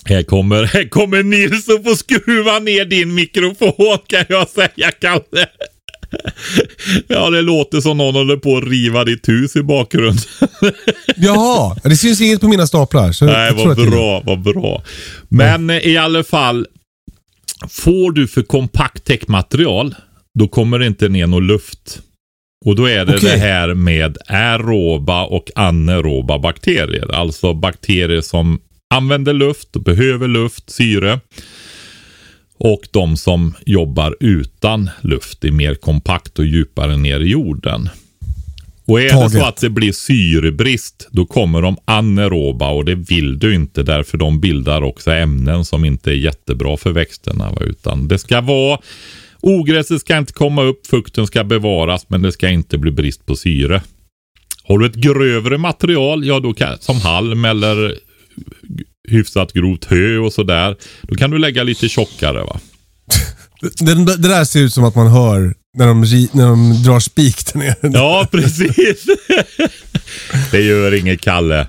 här 0.06 0.24
kommer, 0.24 0.64
här 0.74 0.90
kommer 0.90 1.24
Nils 1.24 1.70
att 1.70 1.84
få 1.84 1.96
skruva 1.96 2.60
ner 2.60 2.86
din 2.86 3.14
mikrofon 3.16 3.98
kan 4.08 4.26
jag 4.30 4.50
säga 4.50 4.92
Kalle. 5.02 5.48
Ja, 7.08 7.30
det 7.30 7.42
låter 7.42 7.82
som 7.82 7.98
någon 7.98 8.16
håller 8.16 8.38
på 8.38 8.58
att 8.58 8.64
riva 8.64 9.04
ditt 9.04 9.30
hus 9.30 9.56
i 9.56 9.64
bakgrunden. 9.64 10.24
Jaha, 11.16 11.78
det 11.84 11.98
syns 11.98 12.22
inget 12.22 12.42
på 12.42 12.48
mina 12.48 12.68
staplar. 12.68 13.12
Så 13.12 13.26
Nej, 13.26 13.54
vad 13.54 13.78
det- 13.78 13.90
bra, 13.90 14.22
vad 14.26 14.42
bra. 14.42 14.84
Men 15.30 15.70
eh, 15.70 15.78
i 15.78 15.98
alla 15.98 16.24
fall, 16.24 16.68
får 17.70 18.12
du 18.12 18.28
för 18.28 18.42
kompakt 18.42 19.04
täckmaterial, 19.04 19.96
då 20.40 20.48
kommer 20.48 20.80
det 20.80 20.88
inte 20.88 21.10
ner 21.10 21.28
någon 21.28 21.48
luft. 21.48 22.00
Och 22.66 22.76
då 22.76 22.86
är 22.86 23.06
det 23.06 23.16
Okej. 23.16 23.30
det 23.30 23.38
här 23.38 23.74
med 23.74 24.18
aeroba 24.28 25.24
och 25.24 25.52
anaeroba 25.56 26.40
bakterier. 26.40 27.16
Alltså 27.16 27.54
bakterier 27.54 28.22
som 28.22 28.60
använder 28.90 29.34
luft 29.34 29.72
behöver 29.72 30.28
luft, 30.28 30.70
syre. 30.70 31.20
Och 32.58 32.88
de 32.92 33.18
som 33.18 33.54
jobbar 33.66 34.16
utan 34.20 34.90
luft 35.02 35.46
är 35.46 35.52
mer 35.52 35.76
kompakt 35.76 36.40
och 36.40 36.46
djupare 36.46 36.98
ner 36.98 37.20
i 37.20 37.30
jorden. 37.30 37.90
Och 38.86 39.02
är 39.02 39.04
det 39.04 39.10
Taget. 39.10 39.32
så 39.32 39.46
att 39.46 39.62
det 39.62 39.70
blir 39.70 39.92
syrebrist, 39.92 41.08
då 41.12 41.26
kommer 41.26 41.62
de 41.62 41.78
anaeroba 41.86 42.70
och 42.70 42.86
det 42.86 42.96
vill 42.96 43.40
du 43.40 43.56
inte 43.56 43.84
därför 43.84 44.18
de 44.18 44.40
bildar 44.40 44.82
också 44.82 45.12
ämnen 45.12 45.66
som 45.66 45.86
inte 45.86 46.12
är 46.12 46.16
jättebra 46.16 46.78
för 46.78 46.92
växterna. 46.92 47.52
Utan 47.62 48.08
det 48.08 48.20
ska 48.20 48.42
vara, 48.42 48.80
ogräset 49.44 50.02
ska 50.02 50.18
inte 50.18 50.34
komma 50.34 50.64
upp, 50.64 50.88
fukten 50.88 51.28
ska 51.28 51.44
bevaras 51.44 52.06
men 52.10 52.22
det 52.22 52.32
ska 52.32 52.50
inte 52.50 52.78
bli 52.78 52.92
brist 52.92 53.26
på 53.26 53.36
syre. 53.36 53.82
Har 54.64 54.80
du 54.80 54.86
ett 54.86 54.96
grövre 54.96 55.58
material, 55.58 56.26
ja 56.26 56.40
då 56.40 56.54
kan, 56.54 56.78
som 56.80 57.02
halm 57.02 57.46
eller 57.46 57.98
hyfsat 59.10 59.54
grovt 59.54 59.86
hö 59.86 60.18
och 60.18 60.34
sådär, 60.34 60.76
då 61.02 61.16
kan 61.16 61.32
du 61.32 61.38
lägga 61.38 61.64
lite 61.64 61.90
tjockare 61.90 62.44
va. 62.44 62.60
Det, 63.80 64.06
det 64.06 64.30
där 64.30 64.44
ser 64.44 64.60
ut 64.60 64.74
som 64.74 64.84
att 64.84 64.96
man 64.96 65.08
hör 65.08 65.54
när 65.78 65.88
de, 65.88 66.02
när 66.32 66.48
de 66.48 66.84
drar 66.84 67.00
spik 67.00 67.54
där 67.54 67.60
nere. 67.60 67.76
Ja, 67.82 68.28
precis. 68.32 69.06
det 70.52 70.62
gör 70.62 70.94
inget 70.94 71.22
Kalle. 71.22 71.60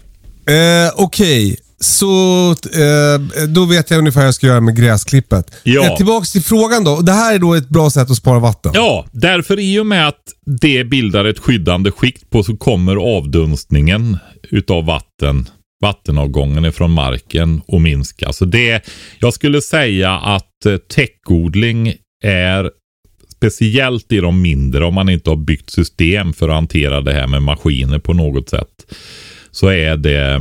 Eh, 0.47 0.93
Okej, 0.97 1.57
så 1.85 2.51
eh, 2.51 3.47
då 3.49 3.65
vet 3.65 3.91
jag 3.91 3.99
ungefär 3.99 4.21
hur 4.21 4.27
jag 4.27 4.35
ska 4.35 4.47
göra 4.47 4.61
med 4.61 4.77
gräsklippet. 4.77 5.57
Ja. 5.63 5.87
Eh, 5.87 5.97
tillbaks 5.97 6.33
till 6.33 6.43
frågan 6.43 6.85
då. 6.85 7.01
Det 7.01 7.13
här 7.13 7.35
är 7.35 7.39
då 7.39 7.55
ett 7.55 7.69
bra 7.69 7.91
sätt 7.91 8.11
att 8.11 8.17
spara 8.17 8.39
vatten. 8.39 8.73
Ja, 8.75 9.07
därför 9.13 9.61
i 9.61 9.79
och 9.79 9.87
med 9.87 10.09
att 10.09 10.23
det 10.61 10.85
bildar 10.85 11.25
ett 11.25 11.39
skyddande 11.39 11.91
skikt 11.91 12.31
på 12.31 12.43
så 12.43 12.57
kommer 12.57 12.97
avdunstningen 12.97 14.19
utav 14.51 14.85
vatten, 14.85 15.49
vattenavgången 15.83 16.65
ifrån 16.65 16.91
marken 16.91 17.63
att 17.69 17.81
minska. 17.81 18.33
Så 18.33 18.45
det, 18.45 18.89
jag 19.19 19.35
skulle 19.35 19.63
säga 19.63 20.13
att 20.13 20.67
eh, 20.67 20.77
täckodling 20.77 21.95
är 22.25 22.71
speciellt 23.37 24.13
i 24.13 24.21
de 24.21 24.43
mindre, 24.43 24.85
om 24.85 24.95
man 24.95 25.09
inte 25.09 25.31
har 25.31 25.37
byggt 25.37 25.71
system 25.71 26.33
för 26.33 26.49
att 26.49 26.55
hantera 26.55 27.01
det 27.01 27.13
här 27.13 27.27
med 27.27 27.43
maskiner 27.43 27.99
på 27.99 28.13
något 28.13 28.49
sätt, 28.49 28.95
så 29.51 29.69
är 29.69 29.97
det 29.97 30.41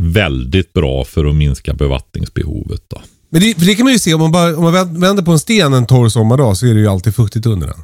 väldigt 0.00 0.72
bra 0.72 1.04
för 1.04 1.24
att 1.24 1.34
minska 1.34 1.74
bevattningsbehovet. 1.74 2.82
Då. 2.88 3.02
Men 3.30 3.40
det, 3.40 3.54
för 3.58 3.66
det 3.66 3.74
kan 3.74 3.84
man 3.84 3.92
ju 3.92 3.98
se, 3.98 4.14
om 4.14 4.20
man, 4.20 4.32
bara, 4.32 4.56
om 4.56 4.62
man 4.62 4.72
vänd- 4.74 5.00
vänder 5.00 5.22
på 5.22 5.30
en 5.32 5.38
sten 5.38 5.72
en 5.72 5.86
torr 5.86 6.08
sommardag 6.08 6.56
så 6.56 6.66
är 6.66 6.74
det 6.74 6.80
ju 6.80 6.86
alltid 6.88 7.14
fuktigt 7.14 7.46
under 7.46 7.66
den. 7.66 7.80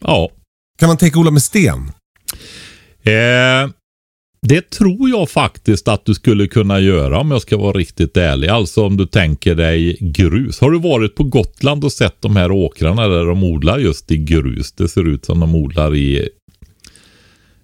Ja, 0.00 0.30
Kan 0.78 0.88
man 0.88 0.96
täckodla 0.96 1.30
med 1.30 1.42
sten? 1.42 1.78
Eh, 3.02 3.70
Det 4.48 4.70
tror 4.70 5.08
jag 5.10 5.30
faktiskt 5.30 5.88
att 5.88 6.04
du 6.04 6.14
skulle 6.14 6.46
kunna 6.48 6.80
göra 6.80 7.20
om 7.20 7.30
jag 7.30 7.42
ska 7.42 7.56
vara 7.56 7.72
riktigt 7.78 8.16
ärlig. 8.16 8.48
Alltså 8.48 8.84
om 8.86 8.96
du 8.96 9.06
tänker 9.06 9.54
dig 9.54 9.96
grus. 10.00 10.60
Har 10.60 10.70
du 10.70 10.78
varit 10.80 11.14
på 11.14 11.24
Gotland 11.24 11.84
och 11.84 11.92
sett 11.92 12.22
de 12.22 12.36
här 12.36 12.50
åkrarna 12.52 13.08
där 13.08 13.24
de 13.26 13.44
odlar 13.44 13.78
just 13.78 14.10
i 14.10 14.16
grus? 14.16 14.72
Det 14.72 14.88
ser 14.88 15.08
ut 15.08 15.24
som 15.24 15.40
de 15.40 15.54
odlar 15.54 15.94
i 15.94 16.28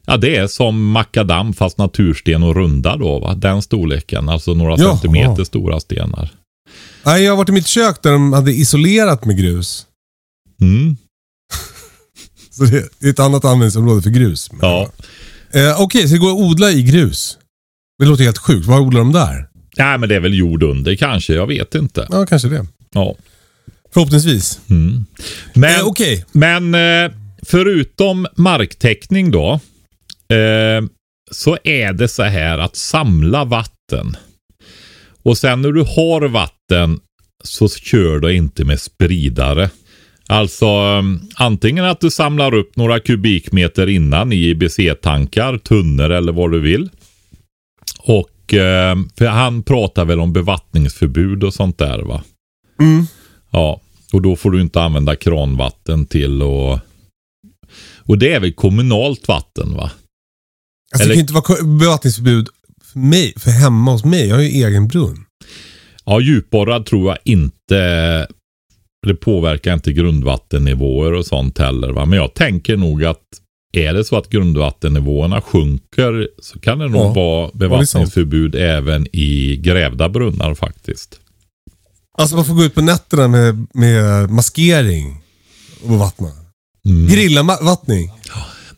Ja, 0.06 0.16
det 0.16 0.36
är 0.36 0.46
som 0.46 0.90
makadam 0.90 1.52
fast 1.52 1.78
natursten 1.78 2.42
och 2.42 2.54
runda 2.56 2.96
då 2.96 3.18
va? 3.18 3.34
Den 3.34 3.62
storleken. 3.62 4.28
Alltså 4.28 4.54
några 4.54 4.76
Jaha. 4.78 4.90
centimeter 4.90 5.44
stora 5.44 5.80
stenar. 5.80 6.30
Nej, 7.04 7.22
jag 7.22 7.32
har 7.32 7.36
varit 7.36 7.48
i 7.48 7.52
mitt 7.52 7.66
kök 7.66 8.02
där 8.02 8.12
de 8.12 8.32
hade 8.32 8.52
isolerat 8.52 9.24
med 9.24 9.38
grus. 9.38 9.86
Mm. 10.60 10.96
Så 12.50 12.64
det 12.64 13.06
är 13.06 13.10
ett 13.10 13.18
annat 13.18 13.44
användningsområde 13.44 14.02
för 14.02 14.10
grus. 14.10 14.50
Ja. 14.60 14.90
Eh, 15.54 15.80
Okej, 15.80 16.08
så 16.08 16.14
det 16.14 16.18
går 16.20 16.30
att 16.30 16.38
odla 16.38 16.70
i 16.70 16.82
grus? 16.82 17.38
Det 17.98 18.04
låter 18.04 18.24
helt 18.24 18.38
sjukt. 18.38 18.66
Vad 18.66 18.80
odlar 18.80 19.00
de 19.00 19.12
där? 19.12 19.48
Nej, 19.76 19.98
men 19.98 20.08
det 20.08 20.14
är 20.16 20.20
väl 20.20 20.34
jord 20.38 20.62
under 20.62 20.94
kanske. 20.96 21.34
Jag 21.34 21.46
vet 21.46 21.74
inte. 21.74 22.06
Ja, 22.10 22.26
kanske 22.26 22.48
det. 22.48 22.66
Ja. 22.94 23.14
Förhoppningsvis. 23.94 24.60
Men, 25.54 25.80
Eh, 25.80 25.86
Okej. 25.86 26.24
men 26.32 26.74
eh, 26.74 27.10
förutom 27.42 28.26
marktäckning 28.36 29.30
då. 29.30 29.60
Eh, 30.32 30.82
så 31.30 31.58
är 31.64 31.92
det 31.92 32.08
så 32.08 32.22
här 32.22 32.58
att 32.58 32.76
samla 32.76 33.44
vatten. 33.44 34.16
Och 35.22 35.38
sen 35.38 35.62
när 35.62 35.72
du 35.72 35.80
har 35.80 36.28
vatten 36.28 37.00
så 37.44 37.68
kör 37.68 38.18
du 38.18 38.34
inte 38.34 38.64
med 38.64 38.80
spridare. 38.80 39.70
Alltså 40.28 40.66
eh, 40.66 41.02
antingen 41.34 41.84
att 41.84 42.00
du 42.00 42.10
samlar 42.10 42.54
upp 42.54 42.76
några 42.76 43.00
kubikmeter 43.00 43.88
innan 43.88 44.32
i 44.32 44.36
IBC-tankar, 44.36 45.58
tunnor 45.58 46.10
eller 46.10 46.32
vad 46.32 46.52
du 46.52 46.60
vill. 46.60 46.90
Och 47.98 48.54
eh, 48.54 48.96
för 49.18 49.26
han 49.26 49.62
pratar 49.62 50.04
väl 50.04 50.20
om 50.20 50.32
bevattningsförbud 50.32 51.44
och 51.44 51.54
sånt 51.54 51.78
där 51.78 51.98
va? 51.98 52.22
Mm. 52.80 53.06
Ja, 53.50 53.80
och 54.12 54.22
då 54.22 54.36
får 54.36 54.50
du 54.50 54.60
inte 54.60 54.82
använda 54.82 55.16
kranvatten 55.16 56.06
till 56.06 56.42
och 56.42 56.78
och 58.04 58.18
det 58.18 58.32
är 58.32 58.40
väl 58.40 58.52
kommunalt 58.52 59.28
vatten 59.28 59.74
va? 59.74 59.90
Alltså, 60.92 61.04
Eller- 61.04 61.08
Det 61.08 61.14
kan 61.14 61.14
ju 61.14 61.20
inte 61.20 61.54
vara 61.64 61.78
bevattningsförbud 61.78 62.48
för 62.92 62.98
mig, 62.98 63.34
för 63.36 63.50
hemma 63.50 63.92
hos 63.92 64.04
mig. 64.04 64.28
Jag 64.28 64.36
har 64.36 64.42
ju 64.42 64.48
egen 64.48 64.88
brunn. 64.88 65.24
Ja, 66.04 66.20
djupborrad 66.20 66.86
tror 66.86 67.08
jag 67.08 67.18
inte 67.24 68.26
det 69.06 69.14
påverkar 69.14 69.74
inte 69.74 69.92
grundvattennivåer 69.92 71.12
och 71.12 71.26
sånt 71.26 71.58
heller. 71.58 71.92
Va? 71.92 72.04
Men 72.06 72.18
jag 72.18 72.34
tänker 72.34 72.76
nog 72.76 73.04
att 73.04 73.20
är 73.72 73.94
det 73.94 74.04
så 74.04 74.16
att 74.16 74.28
grundvattennivåerna 74.28 75.40
sjunker 75.40 76.28
så 76.42 76.58
kan 76.58 76.78
det 76.78 76.88
nog 76.88 77.00
Ja, 77.00 77.12
vara 77.12 77.50
bevattningsförbud 77.54 78.54
även 78.54 79.06
i 79.16 79.56
grävda 79.56 80.08
brunnar 80.08 80.54
faktiskt. 80.54 81.18
Alltså 82.18 82.36
man 82.36 82.44
får 82.44 82.54
gå 82.54 82.64
ut 82.64 82.74
på 82.74 82.80
nätterna 82.82 83.28
med, 83.28 83.66
med 83.74 84.30
maskering 84.30 85.22
och 85.82 85.90
vattna. 85.98 86.28
Mm. 86.88 87.06
Grillavattning. 87.06 88.10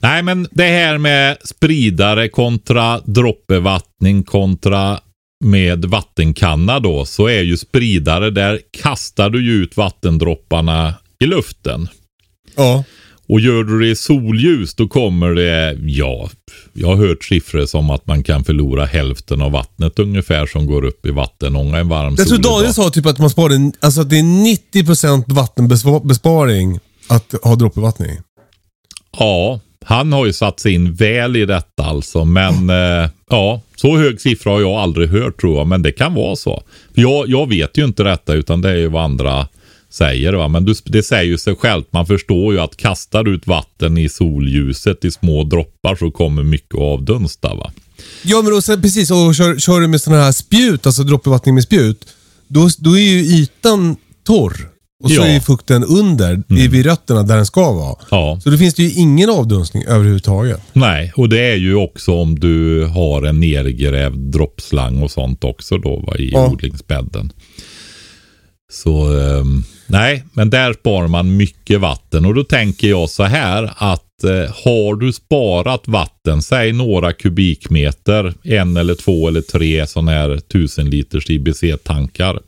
Nej, 0.04 0.22
men 0.22 0.48
det 0.50 0.64
här 0.64 0.98
med 0.98 1.36
spridare 1.44 2.28
kontra 2.28 3.00
droppbevattning 3.00 4.22
kontra 4.22 5.00
med 5.44 5.84
vattenkanna 5.84 6.80
då, 6.80 7.04
så 7.04 7.26
är 7.26 7.42
ju 7.42 7.56
spridare, 7.56 8.30
där 8.30 8.60
kastar 8.82 9.30
du 9.30 9.44
ju 9.44 9.52
ut 9.52 9.76
vattendropparna 9.76 10.94
i 11.20 11.26
luften. 11.26 11.88
Ja. 12.56 12.84
Och 13.28 13.40
gör 13.40 13.64
du 13.64 13.80
det 13.80 13.88
i 13.88 13.96
solljus 13.96 14.74
då 14.74 14.88
kommer 14.88 15.30
det, 15.30 15.78
ja, 15.80 16.30
jag 16.72 16.88
har 16.88 16.96
hört 16.96 17.24
siffror 17.24 17.66
som 17.66 17.90
att 17.90 18.06
man 18.06 18.22
kan 18.22 18.44
förlora 18.44 18.84
hälften 18.84 19.42
av 19.42 19.52
vattnet 19.52 19.98
ungefär 19.98 20.46
som 20.46 20.66
går 20.66 20.84
upp 20.84 21.06
i 21.06 21.10
vattenånga 21.10 21.78
en 21.78 21.88
varm 21.88 22.14
Jag 22.18 22.28
tror 22.28 22.38
Daniel 22.38 22.74
sa 22.74 22.90
typ 22.90 23.06
att 23.06 23.18
man 23.18 23.30
sparar, 23.30 23.72
alltså 23.80 24.00
att 24.00 24.10
det 24.10 24.18
är 24.18 24.22
90% 24.22 25.24
vattenbesparing 25.26 26.80
att 27.08 27.34
ha 27.42 27.54
droppbevattning. 27.54 28.10
Ja, 29.18 29.60
han 29.84 30.12
har 30.12 30.26
ju 30.26 30.32
satt 30.32 30.60
sig 30.60 30.72
in 30.72 30.94
väl 30.94 31.36
i 31.36 31.46
detta 31.46 31.84
alltså. 31.84 32.24
Men 32.24 32.70
eh, 32.70 33.10
ja, 33.30 33.60
så 33.76 33.96
hög 33.96 34.20
siffra 34.20 34.52
har 34.52 34.60
jag 34.60 34.72
aldrig 34.72 35.08
hört 35.08 35.40
tror 35.40 35.58
jag. 35.58 35.66
Men 35.66 35.82
det 35.82 35.92
kan 35.92 36.14
vara 36.14 36.36
så. 36.36 36.62
Jag, 36.94 37.28
jag 37.28 37.48
vet 37.48 37.78
ju 37.78 37.84
inte 37.84 38.02
detta 38.02 38.34
utan 38.34 38.60
det 38.60 38.70
är 38.70 38.76
ju 38.76 38.88
vad 38.88 39.04
andra 39.04 39.48
säger. 39.90 40.32
Va? 40.32 40.48
Men 40.48 40.64
du, 40.64 40.74
det 40.84 41.02
säger 41.02 41.24
ju 41.24 41.38
sig 41.38 41.56
självt. 41.56 41.86
Man 41.90 42.06
förstår 42.06 42.54
ju 42.54 42.60
att 42.60 42.76
kastar 42.76 43.24
du 43.24 43.34
ut 43.34 43.46
vatten 43.46 43.98
i 43.98 44.08
solljuset 44.08 45.04
i 45.04 45.10
små 45.10 45.44
droppar 45.44 45.96
så 45.96 46.10
kommer 46.10 46.42
mycket 46.42 46.74
att 46.74 46.80
avdunsta. 46.80 47.54
Va? 47.54 47.72
Ja 48.22 48.42
men 48.42 48.52
och 48.52 48.64
sen, 48.64 48.82
precis, 48.82 49.10
och 49.10 49.34
kör, 49.34 49.58
kör 49.58 49.80
du 49.80 49.86
med 49.86 50.00
sådana 50.00 50.22
här 50.22 50.32
spjut, 50.32 50.86
alltså 50.86 51.02
droppbevattning 51.02 51.54
med 51.54 51.64
spjut, 51.64 52.06
då, 52.48 52.68
då 52.78 52.98
är 52.98 53.02
ju 53.02 53.18
ytan 53.18 53.96
torr. 54.26 54.73
Och 55.04 55.10
så 55.10 55.16
Ja. 55.20 55.26
är 55.26 55.34
ju 55.34 55.40
fukten 55.40 55.84
under, 55.84 56.42
i, 56.58 56.68
vid 56.68 56.86
rötterna 56.86 57.22
där 57.22 57.36
den 57.36 57.46
ska 57.46 57.72
vara. 57.72 57.96
Ja. 58.10 58.38
Så 58.42 58.50
då 58.50 58.56
finns 58.58 58.74
det 58.74 58.82
ju 58.82 58.90
ingen 59.00 59.30
avdunstning 59.30 59.84
överhuvudtaget. 59.84 60.60
Nej, 60.72 61.12
och 61.16 61.28
det 61.28 61.40
är 61.40 61.56
ju 61.56 61.74
också 61.74 62.12
om 62.12 62.38
du 62.38 62.84
har 62.86 63.22
en 63.22 63.40
nergrävd 63.40 64.18
droppslang 64.18 65.02
och 65.02 65.10
sånt 65.10 65.44
också 65.44 65.78
då 65.78 65.96
va, 66.06 66.16
i 66.16 66.30
Ja. 66.32 66.48
odlingsbädden. 66.48 67.32
Så 68.72 69.18
ehm, 69.20 69.64
nej, 69.86 70.24
men 70.32 70.50
där 70.50 70.72
sparar 70.72 71.08
man 71.08 71.36
mycket 71.36 71.80
vatten 71.80 72.24
och 72.24 72.34
då 72.34 72.44
tänker 72.44 72.88
jag 72.88 73.10
så 73.10 73.22
här 73.22 73.72
att 73.76 74.24
eh, 74.24 74.30
har 74.64 74.94
du 75.00 75.12
sparat 75.12 75.82
vatten, 75.88 76.42
säg 76.42 76.72
några 76.72 77.12
kubikmeter, 77.12 78.34
en 78.44 78.76
eller 78.76 78.94
två 78.94 79.28
eller 79.28 79.40
tre 79.40 79.86
sådana 79.86 80.10
här 80.12 80.36
tusen 80.52 80.90
liters 80.90 81.30
IBC-tankar. 81.30 82.38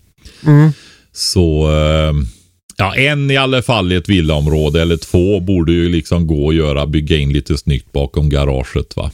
Så 1.12 1.66
ehm, 1.70 2.26
Ja, 2.76 2.94
en 2.96 3.30
i 3.30 3.36
alla 3.36 3.62
fall 3.62 3.92
i 3.92 3.96
ett 3.96 4.08
villaområde 4.08 4.82
eller 4.82 4.96
två 4.96 5.40
borde 5.40 5.72
ju 5.72 5.88
liksom 5.88 6.26
gå 6.26 6.48
att 6.48 6.54
göra, 6.54 6.86
bygga 6.86 7.16
in 7.16 7.32
lite 7.32 7.58
snyggt 7.58 7.92
bakom 7.92 8.28
garaget 8.28 8.96
va. 8.96 9.10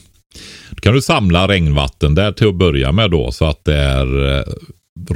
Då 0.69 0.75
kan 0.75 0.93
du 0.93 1.01
samla 1.01 1.47
regnvatten 1.47 2.15
där 2.15 2.31
till 2.31 2.47
att 2.47 2.55
börja 2.55 2.91
med 2.91 3.11
då 3.11 3.31
så 3.31 3.45
att 3.45 3.65
det 3.65 3.75
är 3.77 4.37
eh, 4.39 4.43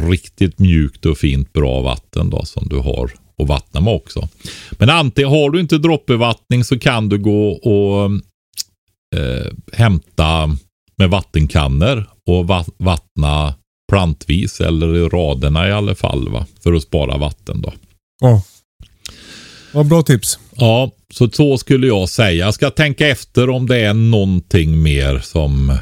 riktigt 0.10 0.60
mjukt 0.60 1.06
och 1.06 1.18
fint 1.18 1.54
bra 1.54 1.82
vatten 1.82 2.30
då 2.30 2.46
som 2.46 2.68
du 2.70 2.76
har 2.78 3.12
att 3.42 3.48
vattna 3.48 3.82
med 3.82 3.94
också. 3.94 4.28
Men 4.72 4.90
antingen 4.90 5.30
har 5.32 5.50
du 5.50 5.60
inte 5.60 5.78
droppbevattning 5.78 6.64
så 6.64 6.80
kan 6.80 7.10
du 7.10 7.18
gå 7.18 7.50
och 7.50 8.06
eh, 9.20 9.52
hämta 9.74 10.58
med 10.98 11.10
vattenkannor 11.10 12.06
och 12.28 12.48
va- 12.48 12.66
vattna 12.78 13.54
plantvis 13.92 14.62
eller 14.62 14.96
i 14.96 15.10
raderna 15.10 15.68
i 15.68 15.72
alla 15.72 15.96
fall 15.96 16.30
va. 16.30 16.46
För 16.64 16.74
att 16.74 16.84
spara 16.84 17.18
vatten 17.18 17.62
då. 17.62 17.74
Ja. 18.20 18.42
ja 19.74 19.84
bra 19.84 20.02
tips. 20.02 20.40
Ja, 20.56 20.92
så 21.14 21.30
så 21.30 21.58
skulle 21.58 21.88
jag 21.88 22.10
säga. 22.10 22.46
Jag 22.46 22.54
ska 22.54 22.70
tänka 22.70 23.08
efter 23.08 23.50
om 23.50 23.68
det 23.68 23.78
är 23.78 23.94
någonting 23.94 24.82
mer 24.84 25.20
som... 25.20 25.78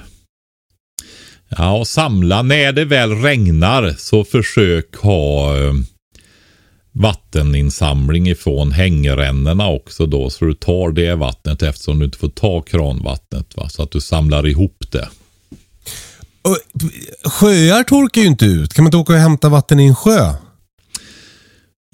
Ja, 1.49 1.85
samla. 1.85 2.41
När 2.41 2.71
det 2.71 2.85
väl 2.85 3.21
regnar 3.21 3.95
så 3.97 4.23
försök 4.23 4.95
ha 4.95 5.57
eh, 5.57 5.73
vatteninsamling 6.91 8.27
ifrån 8.27 8.71
hängrännorna 8.71 9.67
också 9.69 10.05
då. 10.05 10.29
Så 10.29 10.45
du 10.45 10.53
tar 10.53 10.91
det 10.91 11.15
vattnet 11.15 11.61
eftersom 11.61 11.99
du 11.99 12.05
inte 12.05 12.17
får 12.17 12.29
ta 12.29 12.61
kranvattnet. 12.61 13.57
Va? 13.57 13.69
Så 13.69 13.83
att 13.83 13.91
du 13.91 14.01
samlar 14.01 14.47
ihop 14.47 14.83
det. 14.91 15.09
Och, 16.41 16.57
sjöar 17.31 17.83
torkar 17.83 18.21
ju 18.21 18.27
inte 18.27 18.45
ut. 18.45 18.73
Kan 18.73 18.83
man 18.83 18.87
inte 18.87 18.97
åka 18.97 19.13
och 19.13 19.19
hämta 19.19 19.49
vatten 19.49 19.79
i 19.79 19.85
en 19.85 19.95
sjö? 19.95 20.33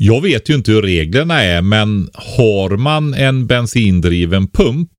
Jag 0.03 0.21
vet 0.21 0.49
ju 0.49 0.55
inte 0.55 0.71
hur 0.71 0.81
reglerna 0.81 1.43
är 1.43 1.61
men 1.61 2.09
har 2.13 2.77
man 2.77 3.13
en 3.13 3.47
bensindriven 3.47 4.47
pump 4.47 4.89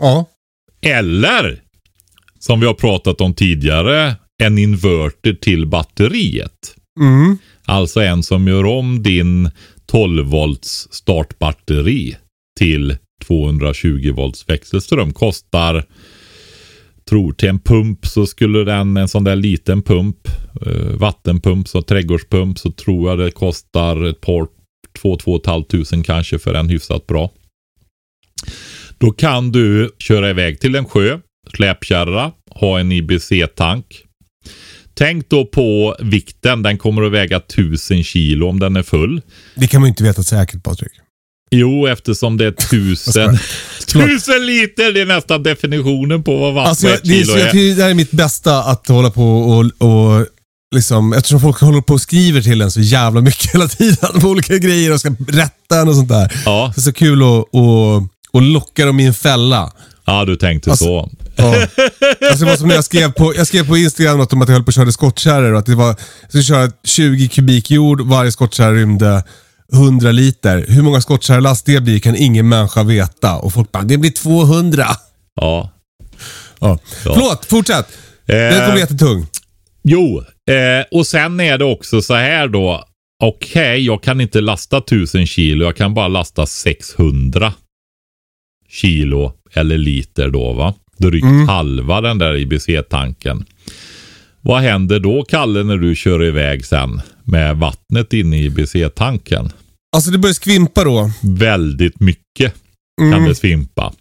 Ja. 0.00 0.26
Eller, 0.82 1.62
som 2.38 2.60
vi 2.60 2.66
har 2.66 2.74
pratat 2.74 3.20
om 3.20 3.34
tidigare, 3.34 4.16
en 4.42 4.58
inverter 4.58 5.34
till 5.34 5.66
batteriet. 5.66 6.74
Mm. 7.00 7.38
Alltså 7.64 8.00
en 8.00 8.22
som 8.22 8.48
gör 8.48 8.64
om 8.64 9.02
din 9.02 9.50
12 9.86 10.26
volts 10.26 10.88
startbatteri 10.90 12.16
till 12.58 12.96
220 13.26 14.12
volts 14.12 14.48
växelström. 14.48 15.12
Kostar, 15.12 15.84
tror 17.10 17.32
till 17.32 17.48
en 17.48 17.60
pump 17.60 18.06
så 18.06 18.26
skulle 18.26 18.64
den, 18.64 18.96
en 18.96 19.08
sån 19.08 19.24
där 19.24 19.36
liten 19.36 19.82
pump, 19.82 20.16
eh, 20.66 20.96
vattenpump, 20.96 21.68
så 21.68 21.82
trädgårdspump, 21.82 22.58
så 22.58 22.72
tror 22.72 23.10
jag 23.10 23.18
det 23.18 23.30
kostar 23.30 24.04
ett 24.04 24.20
par, 24.20 24.46
två, 25.02 25.16
två 25.16 25.32
och 25.32 25.40
ett 25.40 25.46
halvt 25.46 25.68
tusen 25.68 26.02
kanske 26.02 26.38
för 26.38 26.54
en 26.54 26.68
hyfsat 26.68 27.06
bra. 27.06 27.30
Då 28.98 29.10
kan 29.10 29.52
du 29.52 29.90
köra 29.98 30.30
iväg 30.30 30.60
till 30.60 30.74
en 30.74 30.84
sjö, 30.84 31.18
släpkärra, 31.56 32.32
ha 32.50 32.80
en 32.80 32.92
IBC-tank. 32.92 33.84
Tänk 34.94 35.28
då 35.28 35.46
på 35.46 35.96
vikten. 36.00 36.62
Den 36.62 36.78
kommer 36.78 37.02
att 37.02 37.12
väga 37.12 37.36
1000 37.36 38.04
kilo 38.04 38.48
om 38.48 38.60
den 38.60 38.76
är 38.76 38.82
full. 38.82 39.20
Det 39.54 39.66
kan 39.66 39.80
man 39.80 39.88
ju 39.88 39.90
inte 39.90 40.04
veta 40.04 40.22
säkert 40.22 40.62
Patrik. 40.62 40.92
Jo, 41.50 41.86
eftersom 41.86 42.36
det 42.36 42.46
är 42.46 42.50
tusen, 42.52 43.38
tusen 43.86 44.46
liter. 44.46 44.92
Det 44.92 45.00
är 45.00 45.06
nästan 45.06 45.42
definitionen 45.42 46.22
på 46.22 46.36
vad 46.36 46.54
vatten 46.54 46.68
Alltså, 46.70 46.88
jag, 46.88 46.98
det, 47.02 47.08
kilo 47.08 47.38
jag 47.38 47.48
är. 47.56 47.76
det 47.76 47.82
här 47.82 47.90
är 47.90 47.94
mitt 47.94 48.10
bästa 48.10 48.58
att 48.62 48.88
hålla 48.88 49.10
på 49.10 49.38
och, 49.38 49.58
och 49.88 50.26
liksom, 50.74 51.12
eftersom 51.12 51.40
folk 51.40 51.60
håller 51.60 51.80
på 51.80 51.94
och 51.94 52.00
skriver 52.00 52.42
till 52.42 52.60
en 52.62 52.70
så 52.70 52.80
jävla 52.80 53.20
mycket 53.20 53.50
hela 53.54 53.68
tiden 53.68 54.20
på 54.20 54.28
olika 54.28 54.58
grejer 54.58 54.92
och 54.92 55.00
ska 55.00 55.10
rätta 55.28 55.80
en 55.80 55.88
och 55.88 55.94
sånt 55.94 56.08
där. 56.08 56.32
Ja. 56.44 56.72
Så 56.74 56.80
det 56.80 56.84
är 56.84 56.84
så 56.84 56.92
kul 56.92 57.22
att, 57.22 57.28
att, 57.28 58.02
att 58.36 58.42
locka 58.42 58.86
dem 58.86 59.00
i 59.00 59.06
en 59.06 59.14
fälla. 59.14 59.72
Ja, 60.06 60.24
du 60.24 60.36
tänkte 60.36 60.70
Alltså- 60.70 60.84
så. 60.84 61.10
Ja. 61.36 61.54
Alltså 62.30 62.44
det 62.44 62.50
var 62.50 62.56
som 62.56 62.68
när 62.68 62.74
jag 62.74 62.84
skrev 62.84 63.12
på, 63.12 63.34
jag 63.36 63.46
skrev 63.46 63.66
på 63.66 63.76
Instagram 63.76 64.18
något 64.18 64.32
om 64.32 64.42
att 64.42 64.48
jag 64.48 64.54
höll 64.54 64.64
på 64.64 64.68
att 64.68 64.74
köra 64.74 64.92
skottkärror 64.92 65.52
och 65.52 65.58
att 65.58 65.66
det 65.66 65.74
var, 65.74 65.86
jag 66.20 66.28
skulle 66.28 66.42
köra 66.42 66.70
20 66.84 67.28
kubik 67.28 67.70
jord, 67.70 68.00
varje 68.00 68.32
skottkärra 68.32 68.72
rymde 68.74 69.24
100 69.72 70.12
liter. 70.12 70.64
Hur 70.68 70.82
många 70.82 71.00
skottkärrelast 71.00 71.66
det 71.66 71.80
blir 71.82 71.98
kan 71.98 72.16
ingen 72.16 72.48
människa 72.48 72.82
veta. 72.82 73.36
Och 73.36 73.52
folk 73.52 73.72
bara, 73.72 73.82
det 73.82 73.98
blir 73.98 74.10
200. 74.10 74.84
Ja. 75.34 75.70
Ja. 76.60 76.78
Ja. 77.04 77.12
Förlåt, 77.14 77.44
fortsätt. 77.44 77.86
Den 78.26 78.66
kommer 78.66 78.78
jättetung. 78.78 79.26
Jo, 79.82 80.24
eh, 80.50 80.98
och 80.98 81.06
sen 81.06 81.40
är 81.40 81.58
det 81.58 81.64
också 81.64 82.02
så 82.02 82.14
här 82.14 82.48
då. 82.48 82.84
Okej, 83.22 83.86
jag 83.86 84.02
kan 84.02 84.20
inte 84.20 84.40
lasta 84.40 84.76
1000 84.78 85.26
kilo. 85.26 85.64
Jag 85.64 85.76
kan 85.76 85.94
bara 85.94 86.08
lasta 86.08 86.46
600 86.46 87.52
kilo 88.68 89.32
eller 89.52 89.78
liter 89.78 90.28
då 90.28 90.52
va. 90.52 90.74
Drygt 90.98 91.26
halva 91.48 92.00
den 92.00 92.18
där 92.18 92.36
IBC-tanken. 92.36 93.44
Vad 94.40 94.60
händer 94.60 95.00
då 95.00 95.24
Kalle 95.24 95.62
när 95.62 95.76
du 95.76 95.94
kör 95.94 96.24
iväg 96.24 96.64
sen 96.64 97.00
med 97.24 97.56
vattnet 97.56 98.12
inne 98.12 98.36
i 98.38 98.44
IBC-tanken? 98.44 99.52
Alltså 99.92 100.10
det 100.10 100.18
börjar 100.18 100.34
skvimpa 100.34 100.84
då. 100.84 101.10
Väldigt 101.22 102.00
mycket 102.00 102.54
kan 103.12 103.24
det 103.24 103.34
svimpa. 103.34 103.92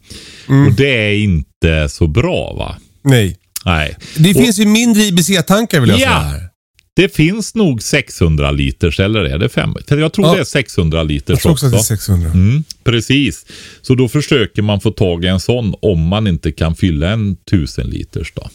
Och 0.67 0.73
det 0.77 0.89
är 1.09 1.13
inte 1.13 1.89
så 1.89 2.07
bra 2.07 2.53
va? 2.53 2.75
Nej. 3.01 3.37
Nej. 3.65 3.95
Det 4.17 4.29
Och- 4.35 4.41
finns 4.43 4.59
ju 4.59 4.65
mindre 4.65 5.01
IBC-tankar 5.03 5.79
vill 5.79 5.89
jag 5.89 5.99
Ja. 5.99 6.05
säga. 6.31 6.49
Det 6.95 7.15
finns 7.15 7.55
nog 7.55 7.83
600 7.83 8.51
liters 8.51 8.99
eller 8.99 9.19
är 9.23 9.37
det 9.37 9.49
5? 9.49 9.73
Jag 9.87 10.13
tror 10.13 10.27
Ja. 10.27 10.33
det 10.33 10.39
är 10.39 10.43
600 10.43 11.03
liters 11.03 11.29
Jag 11.29 11.39
tror 11.41 11.51
också 11.51 11.65
att 11.65 11.71
det 11.71 11.77
är 11.77 11.81
600. 11.81 12.31
Mm, 12.31 12.63
precis. 12.83 13.45
Så 13.81 13.95
då 13.95 14.07
försöker 14.09 14.61
man 14.61 14.81
få 14.81 14.91
tag 14.91 15.25
i 15.25 15.27
en 15.27 15.39
sån 15.39 15.75
om 15.81 15.99
man 16.07 16.27
inte 16.27 16.51
kan 16.51 16.75
fylla 16.75 17.09
en 17.09 17.35
1000 17.45 17.87
liters 17.89 18.31
då. 18.35 18.49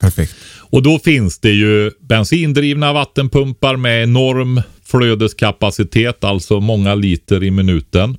Perfekt. 0.00 0.34
Och 0.56 0.82
då 0.82 0.98
finns 0.98 1.38
det 1.38 1.50
ju 1.50 1.90
bensindrivna 2.00 2.92
vattenpumpar 2.92 3.76
med 3.76 4.02
enorm 4.02 4.62
flödeskapacitet, 4.86 6.24
alltså 6.24 6.60
många 6.60 6.94
liter 6.94 7.44
i 7.44 7.50
minuten. 7.50 8.16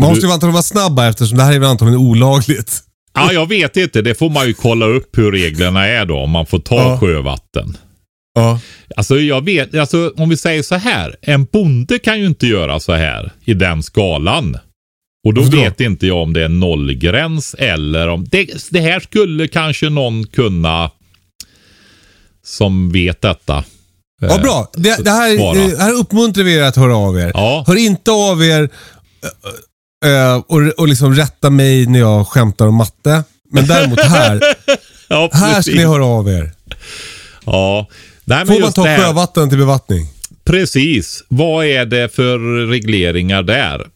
Man 0.00 0.08
måste 0.08 0.20
du- 0.20 0.26
ju 0.28 0.32
antagligen 0.32 0.52
vara 0.52 0.62
snabba 0.62 1.08
eftersom 1.08 1.38
det 1.38 1.44
här 1.44 1.52
är 1.54 1.58
väl 1.58 1.68
antagligen 1.68 2.00
olagligt. 2.00 2.80
Ja, 3.14 3.32
jag 3.32 3.48
vet 3.48 3.76
inte. 3.76 4.02
Det 4.02 4.14
får 4.14 4.30
man 4.30 4.46
ju 4.46 4.54
kolla 4.54 4.86
upp 4.86 5.18
hur 5.18 5.32
reglerna 5.32 5.86
är 5.86 6.06
då, 6.06 6.18
om 6.18 6.30
man 6.30 6.46
får 6.46 6.58
ta 6.58 6.76
Ja. 6.76 6.98
sjövatten. 7.00 7.76
Ja. 8.34 8.60
Alltså 8.96 9.18
jag 9.20 9.44
vet, 9.44 9.74
alltså 9.74 10.12
om 10.16 10.28
vi 10.28 10.36
säger 10.36 10.62
så 10.62 10.74
här. 10.74 11.16
En 11.22 11.44
bonde 11.44 11.98
kan 11.98 12.20
ju 12.20 12.26
inte 12.26 12.46
göra 12.46 12.80
så 12.80 12.92
här 12.92 13.32
i 13.44 13.54
den 13.54 13.82
skalan. 13.82 14.56
Och 15.26 15.34
då 15.34 15.40
Varför 15.42 15.56
då? 15.56 15.62
vet 15.62 15.80
inte 15.80 16.06
jag 16.06 16.22
om 16.22 16.32
det 16.32 16.44
är 16.44 16.48
nollgräns 16.48 17.54
eller 17.58 18.08
om... 18.08 18.24
Det, 18.30 18.70
det 18.70 18.80
här 18.80 19.00
skulle 19.00 19.48
kanske 19.48 19.88
någon 19.90 20.26
kunna 20.26 20.90
som 22.44 22.92
vet 22.92 23.20
detta. 23.20 23.64
Ja, 24.28 24.36
eh, 24.36 24.42
bra. 24.42 24.70
Det, 24.72 25.04
det, 25.04 25.10
här, 25.10 25.54
det 25.54 25.82
här 25.82 25.92
uppmuntrar 25.92 26.44
vi 26.44 26.54
er 26.54 26.62
att 26.62 26.76
höra 26.76 26.96
av 26.96 27.18
er. 27.18 27.30
Ja. 27.34 27.64
Hör 27.66 27.76
inte 27.76 28.10
av 28.10 28.44
er 28.44 28.68
eh, 30.04 30.10
eh, 30.10 30.36
och, 30.36 30.62
och 30.78 30.88
liksom 30.88 31.14
rätta 31.14 31.50
mig 31.50 31.86
när 31.86 31.98
jag 31.98 32.28
skämtar 32.28 32.66
om 32.66 32.74
matte. 32.74 33.24
Men 33.50 33.66
däremot 33.66 34.00
här, 34.00 34.40
Ja, 35.08 35.30
här 35.32 35.62
ska 35.62 35.72
ni 35.72 35.84
höra 35.84 36.04
av 36.04 36.28
er. 36.28 36.52
Ja. 37.46 37.88
Nej, 38.24 38.46
Får 38.46 38.60
man 38.60 38.72
ta 38.72 38.84
sjövatten 38.84 39.48
till 39.48 39.58
bevattning? 39.58 40.08
Precis. 40.44 41.24
Vad 41.28 41.66
är 41.66 41.86
det 41.86 42.14
för 42.14 42.66
regleringar 42.66 43.42
där? 43.42 43.86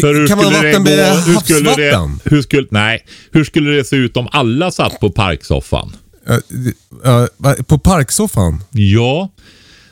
För 0.00 0.26
kan 0.26 0.38
man 0.38 0.46
ha 0.46 0.52
vatten 0.52 0.82
med 0.82 1.16
havsvatten? 1.16 2.20
hur 2.24 2.42
skulle, 2.42 2.66
nej, 2.70 3.06
hur 3.32 3.44
skulle 3.44 3.70
det 3.70 3.84
se 3.84 3.96
ut 3.96 4.16
om 4.16 4.28
alla 4.32 4.70
satt 4.70 5.00
på 5.00 5.10
parksoffan? 5.10 5.96
Eh, 6.28 6.36
det- 6.48 7.08
eh, 7.48 7.62
på 7.62 7.78
parksoffan? 7.78 8.62
Ja. 8.70 9.30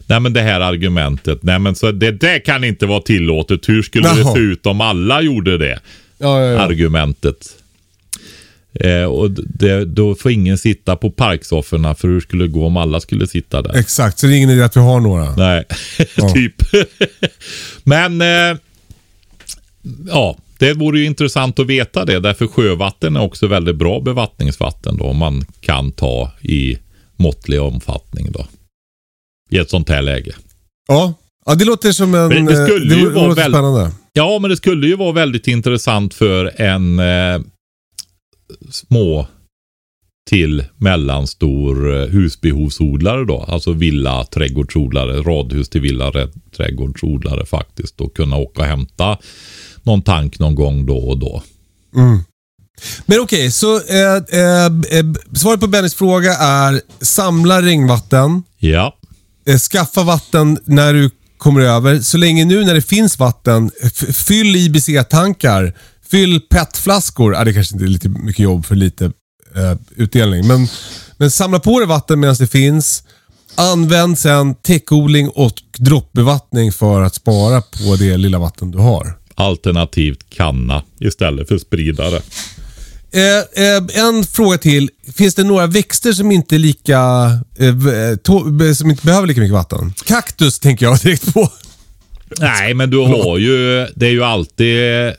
Nej 0.07 0.21
men 0.21 0.33
det 0.33 0.41
här 0.43 0.61
argumentet. 0.61 1.43
Nej 1.43 1.59
men 1.59 1.75
så 1.75 1.93
det, 1.93 2.11
det 2.13 2.41
kan 2.41 2.65
inte 2.65 2.87
vara 2.87 3.01
tillåtet. 3.01 3.69
Hur 3.69 3.83
skulle 3.83 4.09
det 4.09 4.21
Jaha. 4.21 4.35
se 4.35 4.41
ut 4.41 4.67
om 4.67 4.81
alla 4.81 5.21
gjorde 5.23 5.59
det? 5.59 5.81
Ja, 6.19 6.41
ja, 6.41 6.47
ja. 6.53 6.61
Argumentet. 6.61 7.57
Eh, 8.81 9.05
och 9.05 9.31
det, 9.31 9.85
då 9.85 10.15
får 10.15 10.31
ingen 10.33 10.59
sitta 10.59 10.97
på 10.97 11.11
parksofforna 11.11 11.95
för 11.95 12.09
hur 12.09 12.21
skulle 12.21 12.45
det 12.45 12.49
gå 12.49 12.67
om 12.67 12.77
alla 12.77 13.01
skulle 13.01 13.27
sitta 13.27 13.63
där? 13.63 13.77
Exakt, 13.79 14.19
så 14.19 14.27
det 14.27 14.33
är 14.35 14.37
ingen 14.37 14.51
idé 14.51 14.63
att 14.63 14.77
vi 14.77 14.81
har 14.81 15.01
några. 15.01 15.37
Nej, 15.37 15.65
typ. 16.35 16.55
Men 17.85 18.21
eh, 18.21 18.57
ja, 20.07 20.37
det 20.59 20.75
vore 20.75 20.99
ju 20.99 21.05
intressant 21.07 21.59
att 21.59 21.67
veta 21.67 22.05
det. 22.05 22.21
Därför 22.21 22.47
sjövatten 22.47 23.17
är 23.17 23.21
också 23.21 23.47
väldigt 23.47 23.77
bra 23.77 24.01
bevattningsvatten 24.01 24.97
då. 24.97 25.05
Om 25.05 25.17
man 25.19 25.45
kan 25.61 25.93
ta 25.93 26.33
i 26.43 26.79
måttlig 27.17 27.61
omfattning 27.63 28.33
då. 28.33 28.47
I 29.51 29.59
ett 29.59 29.71
sånt 29.71 29.89
här 29.89 30.03
läge. 30.03 30.35
Ja, 30.89 31.15
ja 31.47 31.55
det 31.55 31.65
låter 31.65 31.93
som 31.93 32.15
en... 32.15 32.29
Men 32.29 32.45
det 32.45 32.67
skulle 32.67 32.95
eh, 32.95 33.01
ju 33.01 33.09
det 33.09 33.15
vara 33.15 33.27
låter 33.29 33.43
väl- 33.43 33.53
spännande. 33.53 33.93
Ja, 34.13 34.39
men 34.39 34.51
det 34.51 34.57
skulle 34.57 34.87
ju 34.87 34.97
vara 34.97 35.13
väldigt 35.13 35.49
intressant 35.49 36.15
för 36.15 36.61
en 36.61 36.99
eh, 36.99 37.41
små 38.71 39.27
till 40.31 40.65
mellanstor 40.77 41.97
eh, 41.97 42.07
husbehovsodlare 42.09 43.25
då. 43.25 43.41
Alltså 43.49 43.73
villa, 43.73 44.25
trädgårdsodlare, 44.25 45.17
radhus 45.23 45.69
till 45.69 45.81
villa, 45.81 46.11
rä- 46.11 46.33
trädgårdsodlare 46.57 47.47
faktiskt. 47.47 48.01
Och 48.01 48.17
kunna 48.17 48.37
åka 48.37 48.63
och 48.63 48.69
hämta 48.69 49.19
någon 49.85 50.03
tank 50.03 50.39
någon 50.39 50.55
gång 50.55 50.87
då 50.87 50.99
och 50.99 51.19
då. 51.19 51.43
Men 53.07 53.21
okej, 53.21 53.51
så 53.51 53.77
eh, 53.77 54.41
eh, 54.41 54.67
eh, 54.67 55.05
svaret 55.35 55.61
på 55.61 55.67
Bennys 55.67 55.95
fråga 55.95 56.35
är 56.35 56.81
samla 57.01 57.63
regnvatten. 57.63 58.43
Ja, 58.59 58.97
Eh, 59.47 59.59
skaffa 59.59 60.03
vatten 60.03 60.59
när 60.65 60.93
du 60.95 61.11
kommer 61.39 61.61
över. 61.61 62.01
Så 62.01 62.19
länge 62.19 62.45
nu 62.45 62.65
när 62.65 62.75
det 62.75 62.83
finns 62.83 63.19
vatten, 63.19 63.71
fyll 64.13 64.57
IBC-tankar. 64.57 65.75
Fyll 66.11 66.41
PET-flaskor. 66.41 67.37
Ah, 67.37 67.45
det 67.45 67.53
kanske 67.53 67.75
inte 67.75 67.85
är 67.85 67.89
lite 67.89 68.09
mycket 68.09 68.43
jobb 68.43 68.67
för 68.67 68.75
lite 68.75 69.05
eh, 69.57 69.77
utdelning. 69.97 70.47
Men, 70.47 70.69
men 71.17 71.31
samla 71.31 71.61
på 71.61 71.79
dig 71.79 71.89
vatten 71.89 72.21
medan 72.21 72.37
det 72.39 72.47
finns. 72.47 73.03
Använd 73.55 74.19
sen 74.19 74.55
täckodling 74.55 75.29
och 75.29 75.63
droppbevattning 75.79 76.73
för 76.73 77.03
att 77.03 77.15
spara 77.15 77.61
på 77.61 77.97
det 77.97 78.17
lilla 78.17 78.39
vatten 78.39 78.71
du 78.71 78.79
har. 78.79 79.19
Alternativt 79.35 80.19
kanna 80.31 80.83
istället 81.01 81.49
för 81.49 81.59
spridare. 81.59 82.17
Eh, 83.13 83.65
eh, 83.67 84.07
en 84.07 84.25
fråga 84.25 84.59
till. 84.59 84.91
Finns 85.17 85.35
det 85.35 85.45
några 85.45 85.67
växter 85.67 86.13
som 86.13 86.33
inte 86.33 86.55
är 86.55 86.59
lika 86.59 86.99
eh, 87.59 87.75
v- 87.75 88.15
to- 88.15 88.75
som 88.75 88.91
inte 88.91 89.07
behöver 89.07 89.27
lika 89.27 89.41
mycket 89.41 89.55
vatten? 89.55 89.95
Kaktus 90.07 90.59
tänker 90.59 90.87
jag 90.87 90.99
direkt 91.01 91.35
på. 91.35 91.53
Nej, 92.41 92.75
men 92.75 92.91
du 92.91 92.99
har 92.99 93.39
ju, 93.39 93.87
det 93.95 94.07
är 94.07 94.11
ju 94.11 94.25
alltid 94.25 94.79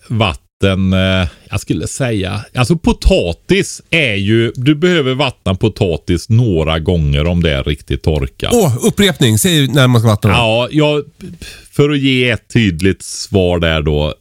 vatten, 0.09 0.41
eh, 0.63 1.29
jag 1.49 1.59
skulle 1.59 1.87
säga, 1.87 2.45
alltså 2.53 2.77
potatis 2.77 3.81
är 3.89 4.15
ju, 4.15 4.51
du 4.55 4.75
behöver 4.75 5.13
vattna 5.13 5.55
potatis 5.55 6.29
några 6.29 6.79
gånger 6.79 7.27
om 7.27 7.43
det 7.43 7.51
är 7.51 7.63
riktigt 7.63 8.03
torkat. 8.03 8.53
Åh, 8.53 8.77
upprepning. 8.87 9.37
Säg 9.37 9.67
när 9.67 9.87
man 9.87 10.01
ska 10.01 10.09
vattna. 10.09 10.29
Ja, 10.29 10.67
jag, 10.71 11.03
för 11.71 11.89
att 11.89 11.99
ge 11.99 12.29
ett 12.29 12.53
tydligt 12.53 13.03
svar 13.03 13.59
där 13.59 13.81
då. 13.81 14.13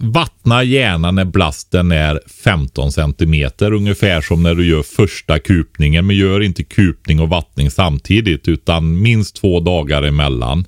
Vattna 0.00 0.62
gärna 0.62 1.10
när 1.10 1.24
blasten 1.24 1.92
är 1.92 2.20
15 2.44 2.92
centimeter 2.92 3.72
ungefär 3.72 4.20
som 4.20 4.42
när 4.42 4.54
du 4.54 4.66
gör 4.68 4.82
första 4.82 5.38
kupningen. 5.38 6.06
Men 6.06 6.16
gör 6.16 6.42
inte 6.42 6.64
kupning 6.64 7.20
och 7.20 7.28
vattning 7.28 7.70
samtidigt 7.70 8.48
utan 8.48 9.02
minst 9.02 9.36
två 9.36 9.60
dagar 9.60 10.02
emellan. 10.02 10.64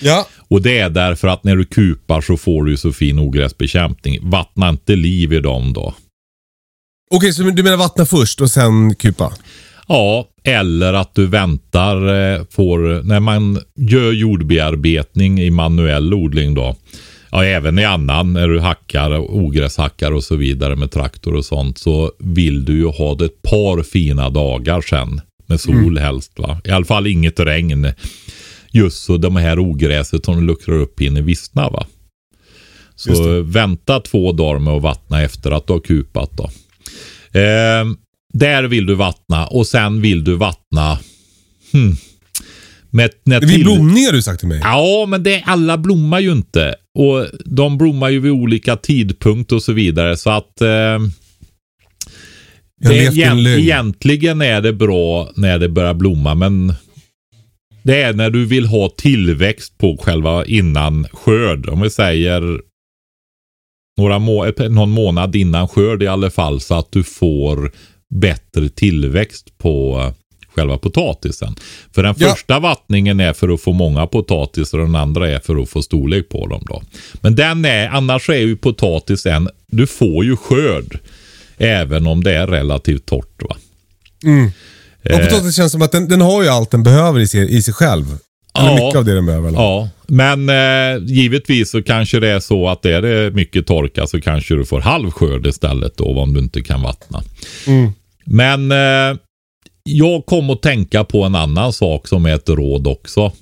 Ja. 0.00 0.26
Och 0.50 0.62
det 0.62 0.78
är 0.78 0.90
därför 0.90 1.28
att 1.28 1.44
när 1.44 1.56
du 1.56 1.64
kupar 1.64 2.20
så 2.20 2.36
får 2.36 2.64
du 2.64 2.76
så 2.76 2.92
fin 2.92 3.18
ogräsbekämpning. 3.18 4.30
Vattna 4.30 4.68
inte 4.68 4.96
liv 4.96 5.32
i 5.32 5.40
dem 5.40 5.72
då. 5.72 5.94
Okej, 7.10 7.32
så 7.32 7.42
du 7.42 7.62
menar 7.62 7.76
vattna 7.76 8.06
först 8.06 8.40
och 8.40 8.50
sen 8.50 8.94
kupa? 8.94 9.32
Ja, 9.88 10.28
eller 10.44 10.94
att 10.94 11.14
du 11.14 11.26
väntar 11.26 11.96
eh, 11.96 12.42
får, 12.50 13.02
när 13.02 13.20
man 13.20 13.60
gör 13.76 14.12
jordbearbetning 14.12 15.40
i 15.40 15.50
manuell 15.50 16.14
odling 16.14 16.54
då. 16.54 16.76
Ja, 17.30 17.44
även 17.44 17.78
i 17.78 17.84
annan 17.84 18.32
när 18.32 18.48
du 18.48 18.60
hackar, 18.60 19.18
ogräshackar 19.18 20.12
och 20.12 20.24
så 20.24 20.36
vidare 20.36 20.76
med 20.76 20.90
traktor 20.90 21.34
och 21.34 21.44
sånt 21.44 21.78
så 21.78 22.12
vill 22.18 22.64
du 22.64 22.76
ju 22.76 22.86
ha 22.86 23.14
det 23.14 23.24
ett 23.24 23.42
par 23.42 23.82
fina 23.82 24.30
dagar 24.30 24.80
sen. 24.80 25.20
Med 25.46 25.60
sol 25.60 25.98
helst 25.98 26.38
va. 26.38 26.60
I 26.64 26.70
alla 26.70 26.84
fall 26.84 27.06
inget 27.06 27.40
regn. 27.40 27.92
Just 28.72 29.04
så 29.04 29.16
de 29.16 29.36
här 29.36 29.58
ogräset 29.58 30.24
som 30.24 30.46
luckrar 30.46 30.74
upp 30.76 31.00
hinner 31.00 31.22
vissna 31.22 31.70
va. 31.70 31.86
Så 32.94 33.42
vänta 33.42 34.00
två 34.00 34.32
dagar 34.32 34.58
med 34.58 34.74
att 34.74 34.82
vattna 34.82 35.22
efter 35.22 35.50
att 35.50 35.66
du 35.66 35.72
har 35.72 35.80
kupat. 35.80 36.30
Då. 36.36 36.44
Eh, 37.40 37.84
där 38.32 38.62
vill 38.64 38.86
du 38.86 38.94
vattna 38.94 39.46
och 39.46 39.66
sen 39.66 40.00
vill 40.00 40.24
du 40.24 40.34
vattna 40.34 40.98
hmm, 41.72 41.96
med, 42.90 43.10
blir 43.24 43.40
till- 43.40 43.64
blomningar 43.64 44.06
har 44.06 44.12
du 44.12 44.22
sagt 44.22 44.40
till 44.40 44.48
mig. 44.48 44.60
Ja, 44.62 45.06
men 45.08 45.22
det, 45.22 45.42
alla 45.46 45.78
blommar 45.78 46.20
ju 46.20 46.32
inte. 46.32 46.74
Och 46.98 47.26
de 47.44 47.78
blommar 47.78 48.08
ju 48.08 48.20
vid 48.20 48.32
olika 48.32 48.76
tidpunkt 48.76 49.52
och 49.52 49.62
så 49.62 49.72
vidare. 49.72 50.16
Så 50.16 50.30
att 50.30 50.60
eh, 50.60 50.98
det, 52.80 52.94
egent, 52.94 53.48
egentligen 53.48 54.42
är 54.42 54.60
det 54.60 54.72
bra 54.72 55.30
när 55.36 55.58
det 55.58 55.68
börjar 55.68 55.94
blomma. 55.94 56.34
Men 56.34 56.74
det 57.82 58.02
är 58.02 58.12
när 58.12 58.30
du 58.30 58.46
vill 58.46 58.66
ha 58.66 58.88
tillväxt 58.88 59.78
på 59.78 59.96
själva 59.96 60.44
innan 60.44 61.06
skörd. 61.12 61.68
Om 61.68 61.80
vi 61.80 61.90
säger 61.90 62.60
några 63.98 64.18
må 64.18 64.52
någon 64.68 64.90
månad 64.90 65.36
innan 65.36 65.68
skörd 65.68 66.02
i 66.02 66.06
alla 66.06 66.30
fall. 66.30 66.60
Så 66.60 66.74
att 66.74 66.92
du 66.92 67.02
får 67.02 67.72
bättre 68.14 68.68
tillväxt 68.68 69.58
på 69.58 70.00
eh, 70.00 70.12
själva 70.54 70.78
potatisen. 70.78 71.54
För 71.94 72.02
den 72.02 72.14
Ja. 72.18 72.28
första 72.30 72.58
vattningen 72.60 73.20
är 73.20 73.32
för 73.32 73.48
att 73.54 73.60
få 73.60 73.72
många 73.72 74.06
potatis 74.06 74.72
och 74.74 74.80
den 74.80 74.94
andra 74.96 75.30
är 75.30 75.38
för 75.40 75.62
att 75.62 75.68
få 75.70 75.82
storlek 75.82 76.28
på 76.28 76.46
dem. 76.46 76.62
då. 76.66 76.82
Men 77.20 77.34
den 77.36 77.64
är, 77.64 77.88
annars 77.88 78.28
är 78.30 78.34
ju 78.34 78.56
potatisen, 78.56 79.48
du 79.66 79.86
får 79.86 80.24
ju 80.24 80.36
skörd. 80.36 80.98
Även 81.58 82.06
om 82.06 82.24
det 82.24 82.32
är 82.34 82.46
relativt 82.46 83.06
torrt. 83.06 83.42
va. 83.42 83.56
Och 85.04 85.10
potatis 85.20 85.56
känns 85.56 85.72
som 85.72 85.82
att 85.82 85.92
den, 85.92 86.08
den 86.08 86.20
har 86.20 86.42
ju 86.42 86.48
allt 86.48 86.70
den 86.70 86.82
behöver 86.82 87.20
i 87.20 87.28
sig, 87.28 87.56
i 87.56 87.62
sig 87.62 87.74
själv. 87.74 88.04
Eller 88.58 88.68
Ja. 88.68 88.74
mycket 88.86 88.96
av 88.98 89.04
det 89.04 89.14
den 89.14 89.26
behöver. 89.26 89.48
eller? 89.48 89.58
Ja, 89.58 89.88
men 90.06 90.48
eh, 90.48 91.02
givetvis 91.04 91.70
så 91.70 91.82
kanske 91.82 92.20
det 92.20 92.28
är 92.28 92.40
så 92.40 92.68
att 92.68 92.84
är 92.84 93.02
det 93.02 93.30
mycket 93.34 93.66
torka 93.66 94.06
så 94.06 94.20
kanske 94.20 94.54
du 94.54 94.64
får 94.64 94.80
halv 94.80 95.10
skörd 95.10 95.46
istället 95.46 95.96
då 95.96 96.04
om 96.20 96.34
du 96.34 96.40
inte 96.40 96.62
kan 96.62 96.82
vattna. 96.82 97.22
Mm. 97.66 97.90
Men 98.24 98.72
eh, 98.72 99.18
jag 99.82 100.26
kom 100.26 100.50
att 100.50 100.62
tänka 100.62 101.04
på 101.04 101.22
en 101.24 101.34
annan 101.34 101.72
sak 101.72 102.08
som 102.08 102.26
är 102.26 102.34
ett 102.34 102.48
råd 102.48 102.86
också. 102.86 103.32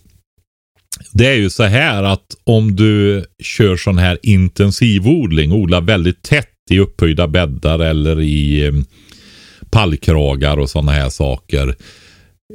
Det 1.12 1.26
är 1.26 1.34
ju 1.36 1.50
så 1.50 1.62
här 1.64 2.02
att 2.02 2.26
om 2.44 2.76
du 2.76 3.24
kör 3.42 3.76
sån 3.76 3.98
här 3.98 4.18
intensivodling, 4.22 5.52
odlar 5.52 5.80
väldigt 5.80 6.22
tätt 6.22 6.48
i 6.70 6.78
upphöjda 6.78 7.28
bäddar 7.28 7.78
eller 7.78 8.20
i 8.20 8.66
eh, 8.66 8.72
pallkragar 9.70 10.56
och 10.56 10.70
sådana 10.70 10.92
här 10.92 11.08
saker. 11.08 11.74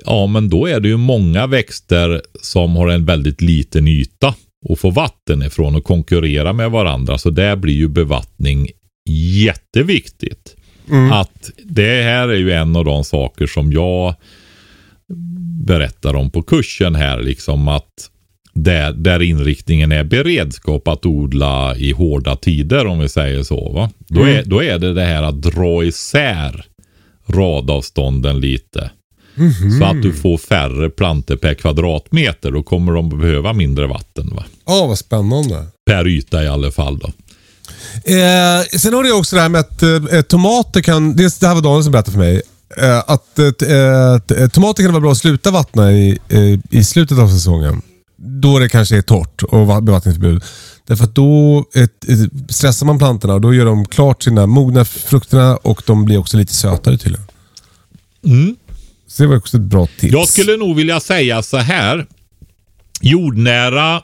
Ja, 0.05 0.28
men 0.28 0.49
då 0.49 0.66
är 0.66 0.80
det 0.80 0.88
ju 0.88 0.97
många 0.97 1.47
växter 1.47 2.22
som 2.41 2.76
har 2.76 2.88
en 2.88 3.05
väldigt 3.05 3.41
liten 3.41 3.88
yta 3.88 4.36
att 4.70 4.80
få 4.80 4.89
vatten 4.89 5.43
ifrån 5.43 5.76
och 5.76 5.84
konkurrera 5.84 6.53
med 6.53 6.72
varandra. 6.72 7.18
Så 7.18 7.30
där 7.30 7.55
blir 7.55 7.74
ju 7.74 7.88
bevattning 7.88 8.70
jätteviktigt. 9.09 10.55
Att 11.11 11.51
det 11.64 12.03
här 12.03 12.28
är 12.28 12.38
ju 12.38 12.51
en 12.51 12.76
av 12.76 12.86
de 12.86 13.03
saker 13.03 13.47
som 13.47 13.72
jag 13.72 14.16
berättar 15.66 16.16
om 16.16 16.32
på 16.32 16.41
kursen 16.41 16.95
här. 16.95 17.22
Liksom 17.22 17.68
att 17.68 18.09
där, 18.53 18.93
där 18.93 19.22
inriktningen 19.22 19.91
är 19.91 20.03
beredskap 20.03 20.88
att 20.88 21.05
odla 21.05 21.76
i 21.78 21.91
hårda 21.91 22.36
tider 22.36 22.88
om 22.88 22.99
vi 22.99 23.09
säger 23.09 23.43
så. 23.43 23.72
Va? 23.72 23.89
Då, 24.07 24.22
är, 24.22 24.43
då 24.45 24.64
är 24.64 24.80
det 24.80 24.93
det 24.93 25.03
här 25.03 25.24
att 25.24 25.41
dra 25.41 25.84
isär 25.84 26.66
radavstånden 27.28 28.40
lite. 28.40 28.92
Så 29.80 29.86
att 29.86 30.02
du 30.02 30.14
får 30.14 30.38
färre 30.38 30.90
planter 30.90 31.36
per 31.36 31.54
kvadratmeter. 31.54 32.52
Då 32.52 32.64
kommer 32.64 32.94
de 32.94 33.10
behöva 33.20 33.54
mindre 33.54 33.88
vatten. 33.88 34.30
Va? 34.36 34.44
Ja, 34.66 34.86
vad 34.88 34.98
spännande. 35.00 35.66
Per 35.86 36.08
yta 36.08 36.44
i 36.44 36.48
alla 36.48 36.72
fall. 36.72 37.00
Då. 37.00 37.08
Eh, 38.12 38.62
sen 38.80 38.94
har 38.94 39.04
du 39.04 39.14
också 39.14 39.36
det 39.36 39.42
här 39.42 39.50
med 39.50 39.62
att 39.62 39.84
eh, 39.84 40.22
tomater 40.22 40.82
kan, 40.82 41.16
det, 41.16 41.40
det 41.40 41.48
här 41.48 41.56
var 41.56 41.62
Daniel 41.62 41.84
som 41.84 41.92
berättade 41.92 42.12
för 42.12 42.20
mig, 42.20 42.42
eh, 42.78 42.98
att 43.08 43.40
eh, 43.40 43.46
eh, 43.70 44.42
eh, 44.44 44.50
tomater 44.50 44.84
kan 44.84 44.92
vara 44.92 45.02
bra 45.02 45.12
att 45.12 45.18
sluta 45.18 45.52
vattna 45.52 45.92
i, 45.92 46.20
eh, 46.30 46.78
i 46.80 46.84
slutet 46.84 47.18
av 47.20 47.28
säsongen. 47.28 47.82
Då 48.18 48.60
det 48.60 48.70
kanske 48.70 48.98
är 48.98 49.02
torrt 49.02 49.44
och 49.44 49.68
va- 49.68 49.82
bevattningsförbud. 49.82 50.44
Därför 50.88 51.04
att 51.04 51.16
då 51.16 51.66
eh, 51.76 51.82
eh, 51.82 51.88
stressar 52.50 52.86
man 52.86 52.98
plantorna 52.98 53.34
och 53.34 53.42
då 53.42 53.54
gör 53.54 53.66
de 53.66 53.86
klart 53.86 54.24
sina 54.24 54.48
mogna 54.48 54.86
frukterna 54.86 55.58
och 55.58 55.82
de 55.86 56.06
blir 56.06 56.18
också 56.18 56.38
lite 56.38 56.54
sötare 56.54 56.98
tydligen. 56.98 57.28
Mm. 58.26 58.56
Så 59.08 59.24
det 59.24 59.30
var 59.30 59.38
också 59.38 59.58
ett 59.58 59.64
bra 59.64 59.88
tips. 60.00 60.14
Jag 60.14 60.28
skulle 60.28 60.58
nog 60.58 60.76
vilja 60.76 61.00
säga 61.00 61.44
så 61.44 61.58
här. 61.58 62.08
Jordnära 63.02 64.02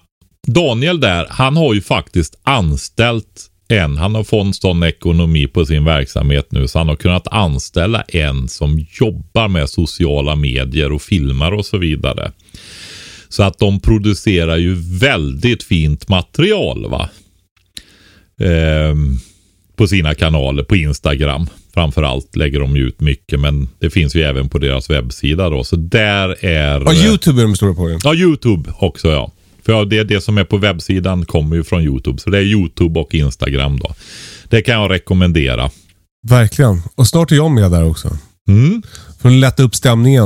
Daniel 0.48 1.00
där, 1.00 1.28
han 1.30 1.58
har 1.58 1.74
ju 1.74 1.82
faktiskt 1.82 2.40
anställt 2.44 3.50
en. 3.68 3.98
Han 3.98 4.16
har 4.16 4.24
fått 4.24 4.46
en 4.46 4.54
sån 4.54 4.84
ekonomi 4.84 5.48
på 5.48 5.66
sin 5.66 5.86
verksamhet 5.86 6.48
nu 6.52 6.68
så 6.68 6.78
han 6.78 6.88
har 6.90 6.96
kunnat 6.96 7.28
anställa 7.28 8.02
en 8.02 8.48
som 8.48 8.86
jobbar 9.00 9.48
med 9.48 9.70
sociala 9.70 10.36
medier 10.36 10.92
och 10.92 11.02
filmar 11.02 11.52
och 11.52 11.66
så 11.66 11.78
vidare. 11.78 12.32
Så 13.30 13.44
att 13.44 13.60
de 13.60 13.80
producerar 13.80 14.58
ju 14.58 14.76
väldigt 15.00 15.64
fint 15.64 16.10
material 16.10 16.90
va. 16.90 17.10
Ehm, 18.42 19.20
på 19.76 19.88
sina 19.88 20.16
kanaler, 20.16 20.64
på 20.64 20.76
Instagram. 20.76 21.48
Framförallt 21.74 22.36
lägger 22.36 22.60
de 22.60 22.76
ut 22.76 23.00
mycket 23.00 23.40
men 23.40 23.70
det 23.80 23.90
finns 23.90 24.16
ju 24.16 24.22
även 24.22 24.50
på 24.50 24.58
deras 24.58 24.90
webbsida 24.90 25.50
då. 25.50 25.64
Så 25.64 25.76
där 25.76 26.46
är... 26.46 26.82
Ja, 26.82 26.94
YouTube 26.94 27.42
är 27.42 27.44
de 27.44 27.56
stora 27.56 27.74
på. 27.74 28.00
Ja, 28.04 28.16
YouTube 28.16 28.74
också 28.80 29.08
ja. 29.08 29.32
För 29.66 29.74
ja, 29.74 29.86
det, 29.86 30.04
det 30.04 30.22
som 30.22 30.38
är 30.38 30.44
på 30.44 30.58
webbsidan 30.58 31.26
kommer 31.26 31.56
ju 31.56 31.64
från 31.64 31.82
YouTube. 31.82 32.20
Så 32.20 32.30
det 32.30 32.38
är 32.38 32.44
YouTube 32.44 33.00
och 33.00 33.16
Instagram 33.16 33.80
då. 33.80 33.96
Det 34.50 34.62
kan 34.62 34.82
jag 34.82 34.92
rekommendera. 34.92 35.72
Verkligen. 36.28 36.82
Och 36.96 37.08
snart 37.08 37.32
är 37.32 37.36
jag 37.36 37.52
med 37.52 37.72
där 37.72 37.84
också. 37.84 38.18
Mm. 38.48 38.82
För 39.22 39.30
att 39.30 39.36
lätta 39.36 39.64
upp 39.64 39.76
stämningen. 39.76 40.26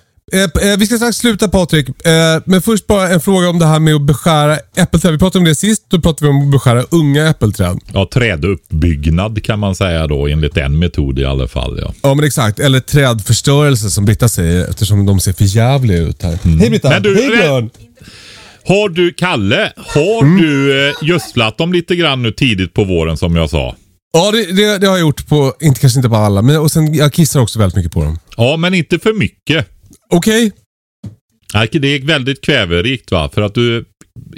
Eh, 0.33 0.41
eh, 0.71 0.77
vi 0.79 0.85
ska 0.85 0.95
strax 0.95 1.17
sluta 1.17 1.47
Patrik, 1.47 1.87
eh, 1.89 2.13
men 2.45 2.61
först 2.61 2.87
bara 2.87 3.09
en 3.09 3.19
fråga 3.21 3.49
om 3.49 3.59
det 3.59 3.65
här 3.65 3.79
med 3.79 3.95
att 3.95 4.01
beskära 4.01 4.57
äppelträd. 4.77 5.11
Vi 5.11 5.17
pratade 5.19 5.37
om 5.39 5.45
det 5.45 5.55
sist, 5.55 5.85
då 5.87 6.01
pratade 6.01 6.25
vi 6.25 6.37
om 6.37 6.45
att 6.45 6.51
beskära 6.51 6.83
unga 6.91 7.27
äppelträd. 7.29 7.79
Ja, 7.93 8.09
träduppbyggnad 8.13 9.43
kan 9.43 9.59
man 9.59 9.75
säga 9.75 10.07
då 10.07 10.27
enligt 10.27 10.57
en 10.57 10.79
metod 10.79 11.19
i 11.19 11.25
alla 11.25 11.47
fall. 11.47 11.79
Ja. 11.81 11.93
Ja 12.01 12.13
men 12.13 12.25
exakt, 12.25 12.59
eller 12.59 12.79
trädförstörelse 12.79 13.89
som 13.89 14.05
Britta 14.05 14.29
säger 14.29 14.69
eftersom 14.69 15.05
de 15.05 15.19
ser 15.19 15.33
för 15.33 15.43
jävliga 15.43 15.97
ut 15.97 16.23
här. 16.23 16.39
Hej 16.59 16.69
Britta! 16.69 16.89
Men 16.89 17.03
du, 17.03 17.15
Hej 17.15 17.29
Björn! 17.29 17.69
Har 18.67 18.89
du, 18.89 19.13
Kalle, 19.13 19.73
har 19.77 20.23
Mm. 20.23 20.41
du 20.41 20.87
eh, 20.89 20.93
gödslat 21.01 21.57
dem 21.57 21.73
lite 21.73 21.95
grann 21.95 22.21
nu 22.23 22.31
tidigt 22.31 22.73
på 22.73 22.83
våren 22.83 23.17
som 23.17 23.35
jag 23.35 23.49
sa? 23.49 23.75
Ja 24.13 24.31
det, 24.31 24.51
det, 24.51 24.77
det 24.77 24.87
har 24.87 24.93
jag 24.93 24.99
gjort 25.01 25.27
på, 25.27 25.53
inte, 25.61 25.79
kanske 25.79 25.99
inte 25.99 26.09
på 26.09 26.15
alla, 26.15 26.41
men 26.41 26.57
och 26.59 26.71
sen, 26.71 26.93
jag 26.93 27.13
kissar 27.13 27.39
också 27.39 27.59
väldigt 27.59 27.75
mycket 27.75 27.91
på 27.91 28.03
dem. 28.03 28.19
Ja, 28.37 28.57
men 28.57 28.73
inte 28.73 28.99
för 28.99 29.13
mycket. 29.13 29.67
Okej? 30.11 30.51
Nej, 31.53 31.69
Det 31.71 31.87
är 31.87 32.05
väldigt 32.05 32.41
kväverikt 32.41 33.11
va? 33.11 33.29
För 33.33 33.41
att 33.41 33.53
du 33.53 33.85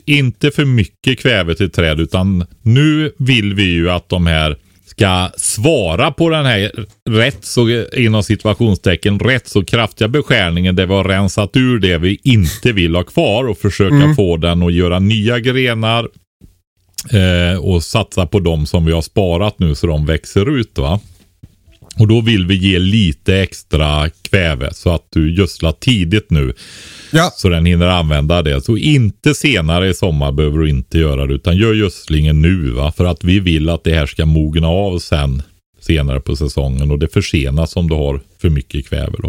inte 0.05 0.51
för 0.51 0.65
mycket 0.65 1.19
kväve 1.19 1.55
till 1.55 1.71
träd 1.71 1.99
utan 1.99 2.45
nu 2.61 3.11
vill 3.17 3.53
vi 3.53 3.63
ju 3.63 3.89
att 3.89 4.09
de 4.09 4.27
här 4.27 4.57
ska 4.85 5.29
svara 5.37 6.11
på 6.11 6.29
den 6.29 6.45
här 6.45 6.71
rätt 7.09 7.45
så 7.45 7.85
inom 7.93 8.23
situationstecken 8.23 9.19
rätt 9.19 9.47
så 9.47 9.65
kraftiga 9.65 10.07
beskärningen 10.07 10.75
där 10.75 10.85
vi 10.85 10.93
har 10.93 11.03
rensat 11.03 11.57
ur 11.57 11.79
det 11.79 11.97
vi 11.97 12.19
inte 12.23 12.71
vill 12.71 12.95
ha 12.95 13.03
kvar 13.03 13.47
och 13.47 13.57
försöka 13.57 14.15
få 14.15 14.37
den 14.37 14.63
att 14.63 14.73
göra 14.73 14.99
nya 14.99 15.39
grenar 15.39 16.09
eh, 17.11 17.59
och 17.59 17.83
satsa 17.83 18.25
på 18.25 18.39
de 18.39 18.65
som 18.65 18.85
vi 18.85 18.91
har 18.91 19.01
sparat 19.01 19.59
nu 19.59 19.75
så 19.75 19.87
de 19.87 20.05
växer 20.05 20.57
ut. 20.59 20.77
va. 20.77 20.99
Och 21.97 22.07
då 22.07 22.21
vill 22.21 22.45
vi 22.45 22.55
ge 22.55 22.79
lite 22.79 23.35
extra 23.35 24.09
kväve 24.09 24.73
så 24.73 24.89
att 24.95 25.07
du 25.09 25.33
gödslar 25.35 25.71
tidigt 25.71 26.29
nu. 26.29 26.53
Ja. 27.11 27.31
Så 27.35 27.49
den 27.49 27.65
hinner 27.65 27.87
använda 27.87 28.41
det. 28.41 28.61
Så 28.61 28.77
inte 28.77 29.33
senare 29.35 29.89
i 29.89 29.93
sommar 29.93 30.31
behöver 30.31 30.59
du 30.59 30.69
inte 30.69 30.97
göra 30.97 31.27
det. 31.27 31.33
Utan 31.33 31.57
gör 31.57 31.73
gödslingen 31.73 32.41
nu. 32.41 32.71
Va? 32.71 32.91
För 32.91 33.05
att 33.05 33.23
vi 33.23 33.39
vill 33.39 33.69
att 33.69 33.83
det 33.83 33.93
här 33.93 34.05
ska 34.05 34.25
mogna 34.25 34.67
av 34.67 34.99
sen. 34.99 35.43
Senare 35.81 36.19
på 36.19 36.35
säsongen. 36.35 36.91
Och 36.91 36.99
det 36.99 37.13
försenas 37.13 37.75
om 37.75 37.89
du 37.89 37.95
har 37.95 38.21
för 38.41 38.49
mycket 38.49 38.87
kväve. 38.87 39.11
Då, 39.17 39.21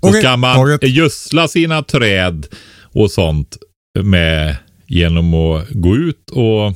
då 0.00 0.08
Okej, 0.08 0.20
ska 0.20 0.36
man 0.36 0.54
taget. 0.54 0.82
gödsla 0.90 1.48
sina 1.48 1.82
träd 1.82 2.46
och 2.82 3.10
sånt. 3.10 3.56
Med, 4.02 4.56
genom 4.86 5.34
att 5.34 5.68
gå 5.70 5.96
ut 5.96 6.30
och 6.30 6.72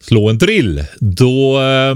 slå 0.00 0.28
en 0.28 0.38
drill. 0.38 0.84
Då 1.00 1.60
eh, 1.60 1.94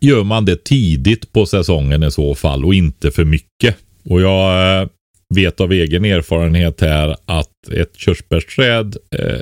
gör 0.00 0.24
man 0.24 0.44
det 0.44 0.64
tidigt 0.64 1.32
på 1.32 1.46
säsongen 1.46 2.02
i 2.02 2.10
så 2.10 2.34
fall 2.34 2.64
och 2.64 2.74
inte 2.74 3.10
för 3.10 3.24
mycket. 3.24 3.76
Och 4.04 4.20
jag 4.20 4.80
eh, 4.82 4.88
vet 5.34 5.60
av 5.60 5.72
egen 5.72 6.04
erfarenhet 6.04 6.80
här 6.80 7.16
att 7.26 7.68
ett 7.72 7.96
körsbärsträd 7.96 8.96
eh, 9.18 9.38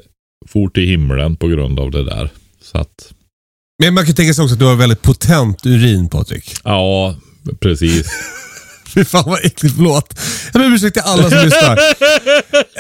for 0.49 0.69
till 0.69 0.89
himlen 0.89 1.37
på 1.37 1.49
grund 1.49 1.81
av 1.81 1.91
det 1.91 2.05
där. 2.05 2.31
Så 2.63 2.79
att, 2.79 3.13
Men 3.83 3.95
man 3.95 4.07
kan 4.07 4.15
tänka 4.15 4.35
sig 4.35 4.43
också 4.43 4.55
att 4.55 4.59
du 4.59 4.67
har 4.67 4.77
väldigt 4.77 5.03
potent 5.03 5.67
urin 5.67 6.09
Patrik. 6.09 6.55
ja, 6.65 7.17
precis. 7.61 8.07
Fy 8.95 9.05
fan 9.05 9.25
vad 9.27 9.45
äckligt, 9.45 9.75
förlåt. 9.77 10.15
Jag 10.53 10.61
ber 10.63 10.67
om 10.67 10.75
ursäkt 10.75 10.95
till 10.95 11.03
alla 11.03 11.31
som 11.31 11.45
lyssnar. 11.45 11.79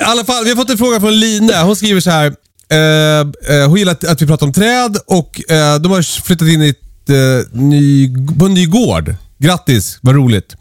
I 0.00 0.04
alla 0.04 0.24
fall, 0.24 0.44
vi 0.44 0.50
har 0.50 0.56
fått 0.56 0.70
en 0.70 0.78
fråga 0.78 1.00
från 1.00 1.20
Line. 1.20 1.50
Hon 1.64 1.76
skriver 1.76 2.00
så 2.00 2.10
här. 2.10 2.34
Eh, 2.70 3.20
eh, 3.56 3.68
hon 3.68 3.78
gillar 3.78 3.92
att, 3.92 4.04
att 4.04 4.22
vi 4.22 4.26
pratar 4.26 4.46
om 4.46 4.52
träd 4.52 4.96
och 5.06 5.50
eh, 5.50 5.80
de 5.80 5.92
har 5.92 6.22
flyttat 6.22 6.48
in 6.48 6.62
i 6.62 6.68
ett, 6.68 6.80
eh, 7.10 7.16
ny, 7.52 8.14
på 8.38 8.46
en 8.46 8.54
ny 8.54 8.66
gård. 8.66 9.14
Grattis, 9.38 9.98
vad 10.00 10.14
roligt. 10.14 10.56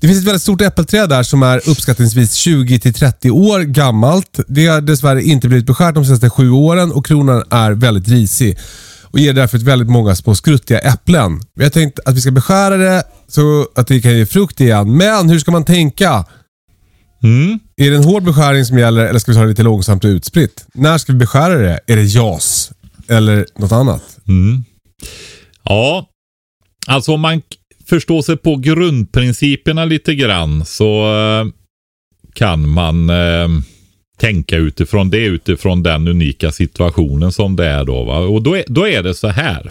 Det 0.00 0.06
finns 0.06 0.20
ett 0.20 0.26
väldigt 0.26 0.42
stort 0.42 0.60
äppelträd 0.60 1.08
där 1.08 1.22
som 1.22 1.42
är 1.42 1.68
uppskattningsvis 1.68 2.46
20-30 2.46 3.30
år 3.30 3.60
gammalt. 3.60 4.40
Det 4.48 4.66
har 4.66 4.80
dessvärre 4.80 5.22
inte 5.22 5.48
blivit 5.48 5.66
beskärt 5.66 5.94
de 5.94 6.04
senaste 6.04 6.30
sju 6.30 6.50
åren 6.50 6.92
och 6.92 7.06
kronan 7.06 7.42
är 7.50 7.70
väldigt 7.70 8.08
risig 8.08 8.58
och 9.10 9.18
ger 9.18 9.32
därför 9.32 9.58
väldigt 9.58 9.88
många 9.88 10.14
små 10.14 10.34
skruttiga 10.34 10.78
äpplen. 10.78 11.40
Vi 11.54 11.64
har 11.64 11.70
tänkt 11.70 11.98
att 12.04 12.14
vi 12.14 12.20
ska 12.20 12.30
beskära 12.30 12.76
det 12.76 13.02
så 13.28 13.68
att 13.74 13.86
det 13.86 14.00
kan 14.00 14.16
ge 14.16 14.26
frukt 14.26 14.60
igen. 14.60 14.96
Men 14.96 15.28
hur 15.28 15.38
ska 15.38 15.50
man 15.50 15.64
tänka? 15.64 16.24
Mm. 17.22 17.58
Är 17.76 17.90
det 17.90 17.96
en 17.96 18.04
hård 18.04 18.24
beskärning 18.24 18.64
som 18.64 18.78
gäller 18.78 19.06
eller 19.06 19.18
ska 19.18 19.32
vi 19.32 19.36
ta 19.36 19.42
det 19.42 19.48
lite 19.48 19.62
långsamt 19.62 20.04
och 20.04 20.08
utspritt? 20.08 20.66
När 20.74 20.98
ska 20.98 21.12
vi 21.12 21.18
beskära 21.18 21.58
det? 21.58 21.80
Är 21.86 21.96
det 21.96 22.02
JAS? 22.02 22.70
Eller 23.08 23.46
något 23.58 23.72
annat? 23.72 24.02
Mm. 24.28 24.64
Ja, 25.68 26.08
alltså 26.86 27.12
om 27.12 27.20
man 27.20 27.42
förstår 27.86 28.22
sig 28.22 28.36
på 28.36 28.56
grundprinciperna 28.56 29.84
lite 29.84 30.14
grann 30.14 30.64
så 30.64 31.16
eh, 31.16 31.46
kan 32.34 32.68
man 32.68 33.10
eh, 33.10 33.48
tänka 34.18 34.56
utifrån 34.56 35.10
det, 35.10 35.24
utifrån 35.24 35.82
den 35.82 36.08
unika 36.08 36.52
situationen 36.52 37.32
som 37.32 37.56
det 37.56 37.66
är 37.66 37.84
då. 37.84 38.04
Va? 38.04 38.18
Och 38.18 38.42
då 38.42 38.56
är, 38.56 38.64
då 38.66 38.88
är 38.88 39.02
det 39.02 39.14
så 39.14 39.28
här. 39.28 39.70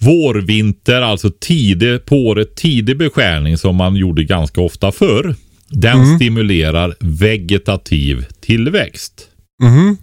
Vårvinter, 0.00 1.02
alltså 1.02 1.30
tidig, 1.40 2.04
på 2.04 2.16
året 2.16 2.54
tidig 2.54 2.98
beskärning 2.98 3.58
som 3.58 3.76
man 3.76 3.96
gjorde 3.96 4.24
ganska 4.24 4.60
ofta 4.60 4.92
förr. 4.92 5.34
Den 5.68 6.16
stimulerar 6.16 6.94
vegetativ 7.00 8.26
tillväxt. 8.40 9.28
Mhm. 9.62 9.96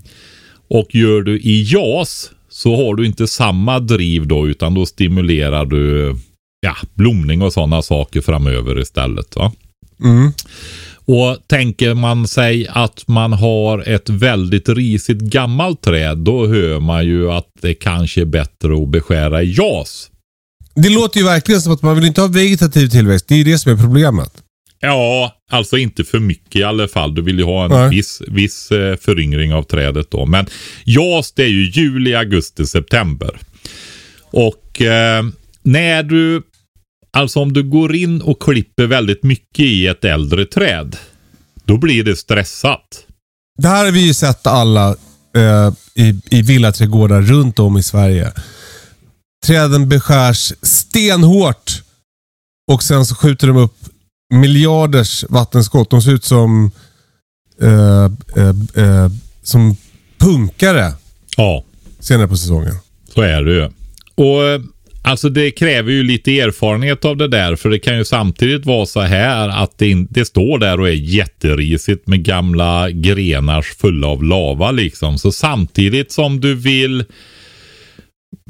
Och 0.68 0.96
gör 0.96 1.22
du 1.22 1.40
i 1.40 1.64
JAS 1.74 2.32
så 2.56 2.76
har 2.76 2.96
du 2.96 3.06
inte 3.06 3.28
samma 3.28 3.80
driv 3.80 4.28
då 4.28 4.48
utan 4.48 4.74
då 4.74 4.86
stimulerar 4.86 5.66
du 5.66 6.16
ja, 6.62 6.76
blomning 6.94 7.42
och 7.42 7.54
sådana 7.54 7.82
saker 7.82 8.22
framöver 8.22 8.80
istället. 8.80 9.36
Va? 9.36 9.52
Mm. 10.04 10.34
Och 11.06 11.38
tänker 11.48 11.94
man 11.94 12.28
sig 12.28 12.68
att 12.68 13.08
man 13.08 13.34
har 13.34 13.90
ett 13.90 14.10
väldigt 14.10 14.70
risigt 14.70 15.18
gammalt 15.18 15.82
träd 15.82 16.18
då 16.18 16.48
hör 16.48 16.80
man 16.80 17.06
ju 17.06 17.32
att 17.32 17.48
det 17.62 17.74
kanske 17.74 18.22
är 18.22 18.26
bättre 18.26 18.84
att 18.84 18.90
beskära 18.90 19.44
i 19.44 19.54
JAS. 19.58 20.10
Det 20.76 20.90
låter 20.90 21.20
ju 21.20 21.26
verkligen 21.26 21.62
som 21.62 21.74
att 21.74 21.82
man 21.82 21.96
vill 21.96 22.06
inte 22.06 22.22
ha 22.22 22.28
vegetativ 22.28 22.88
tillväxt. 22.88 23.28
Det 23.28 23.34
är 23.34 23.38
ju 23.38 23.44
det 23.44 23.58
som 23.58 23.72
är 23.72 23.78
problemet. 23.78 24.32
Ja, 24.80 25.35
alltså 25.52 25.78
inte 25.78 26.04
för 26.04 26.20
mycket 26.20 26.56
i 26.56 26.64
alla 26.64 26.88
fall. 26.88 27.16
Du 27.16 27.22
vill 27.22 27.40
ju 27.40 27.46
ha 27.46 27.66
en 27.66 27.72
Nej. 27.72 27.90
viss, 27.90 28.22
viss 28.28 28.72
eh, 28.72 28.98
föryngring 28.98 29.54
av 29.54 29.64
trädet 29.64 30.12
då. 30.12 30.26
Men 30.26 30.46
JAS 30.86 31.32
det 31.32 31.44
är 31.44 31.48
ju 31.48 31.70
juli, 31.70 32.16
augusti, 32.16 32.66
september. 32.66 33.40
Och 34.22 34.82
eh, 34.82 35.24
när 35.64 36.04
du, 36.04 36.42
alltså 37.14 37.40
om 37.40 37.54
du 37.54 37.64
går 37.64 37.96
in 37.96 38.22
och 38.22 38.42
klipper 38.42 38.86
väldigt 38.86 39.24
mycket 39.24 39.66
i 39.66 39.88
ett 39.88 40.06
äldre 40.06 40.46
träd. 40.46 40.98
Då 41.66 41.78
blir 41.78 42.04
det 42.04 42.16
stressat. 42.16 43.06
Det 43.58 43.68
här 43.68 43.86
har 43.86 43.92
vi 43.92 44.08
ju 44.08 44.14
sett 44.14 44.48
alla 44.48 44.90
eh, 45.36 45.74
i, 45.96 46.22
i 46.32 46.42
villaträdgårdar 46.42 47.22
runt 47.22 47.60
om 47.60 47.78
i 47.78 47.84
Sverige. 47.84 48.32
Träden 49.46 49.90
beskärs 49.90 50.54
stenhårt 50.62 51.82
och 52.72 52.84
sen 52.84 53.06
så 53.06 53.16
skjuter 53.16 53.48
de 53.48 53.58
upp 53.58 53.78
miljarders 54.34 55.26
vattenskott. 55.30 55.90
De 55.90 56.02
ser 56.02 56.12
ut 56.12 56.24
som, 56.24 56.72
eh, 57.62 58.06
eh, 58.38 58.84
eh, 58.86 59.10
som 59.44 59.76
punkare 60.18 60.92
Ja, 61.38 61.64
senare 62.00 62.28
på 62.28 62.38
säsongen. 62.38 62.76
så 63.14 63.22
är 63.22 63.44
det 63.44 63.54
ju. 63.54 63.70
Och 64.16 64.44
eh, 64.48 64.62
alltså 65.04 65.30
det 65.30 65.52
kräver 65.52 65.92
ju 65.92 66.04
lite 66.04 66.40
erfarenhet 66.40 67.06
av 67.06 67.18
det 67.18 67.28
där. 67.28 67.56
För 67.56 67.70
det 67.70 67.80
kan 67.80 67.98
ju 67.98 68.06
samtidigt 68.06 68.66
vara 68.66 68.86
så 68.86 69.02
här 69.02 69.50
att 69.50 69.78
det, 69.78 69.90
in, 69.90 70.08
det 70.10 70.26
står 70.26 70.60
där 70.60 70.80
och 70.80 70.88
är 70.90 70.94
jätterisigt 70.94 72.08
med 72.08 72.24
gamla 72.24 72.90
grenar 72.92 73.62
fulla 73.62 74.08
av 74.08 74.24
lava 74.24 74.72
liksom. 74.72 75.18
Så 75.18 75.32
samtidigt 75.32 76.12
som 76.12 76.40
du 76.40 76.56
vill 76.56 77.06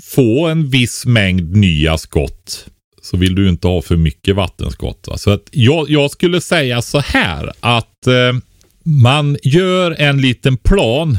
få 0.03 0.47
en 0.47 0.69
viss 0.69 1.05
mängd 1.05 1.55
nya 1.55 1.97
skott 1.97 2.65
så 3.05 3.17
vill 3.17 3.35
du 3.35 3.49
inte 3.49 3.67
ha 3.67 3.81
för 3.81 3.95
mycket 3.95 4.35
vattenskott. 4.35 5.07
Va? 5.07 5.17
Så 5.17 5.31
att 5.31 5.49
jag, 5.51 5.89
jag 5.89 6.11
skulle 6.11 6.41
säga 6.41 6.81
så 6.81 6.99
här 6.99 7.51
att 7.59 8.07
eh, 8.07 8.39
man 8.83 9.37
gör 9.43 9.95
en 9.99 10.21
liten 10.21 10.57
plan 10.57 11.17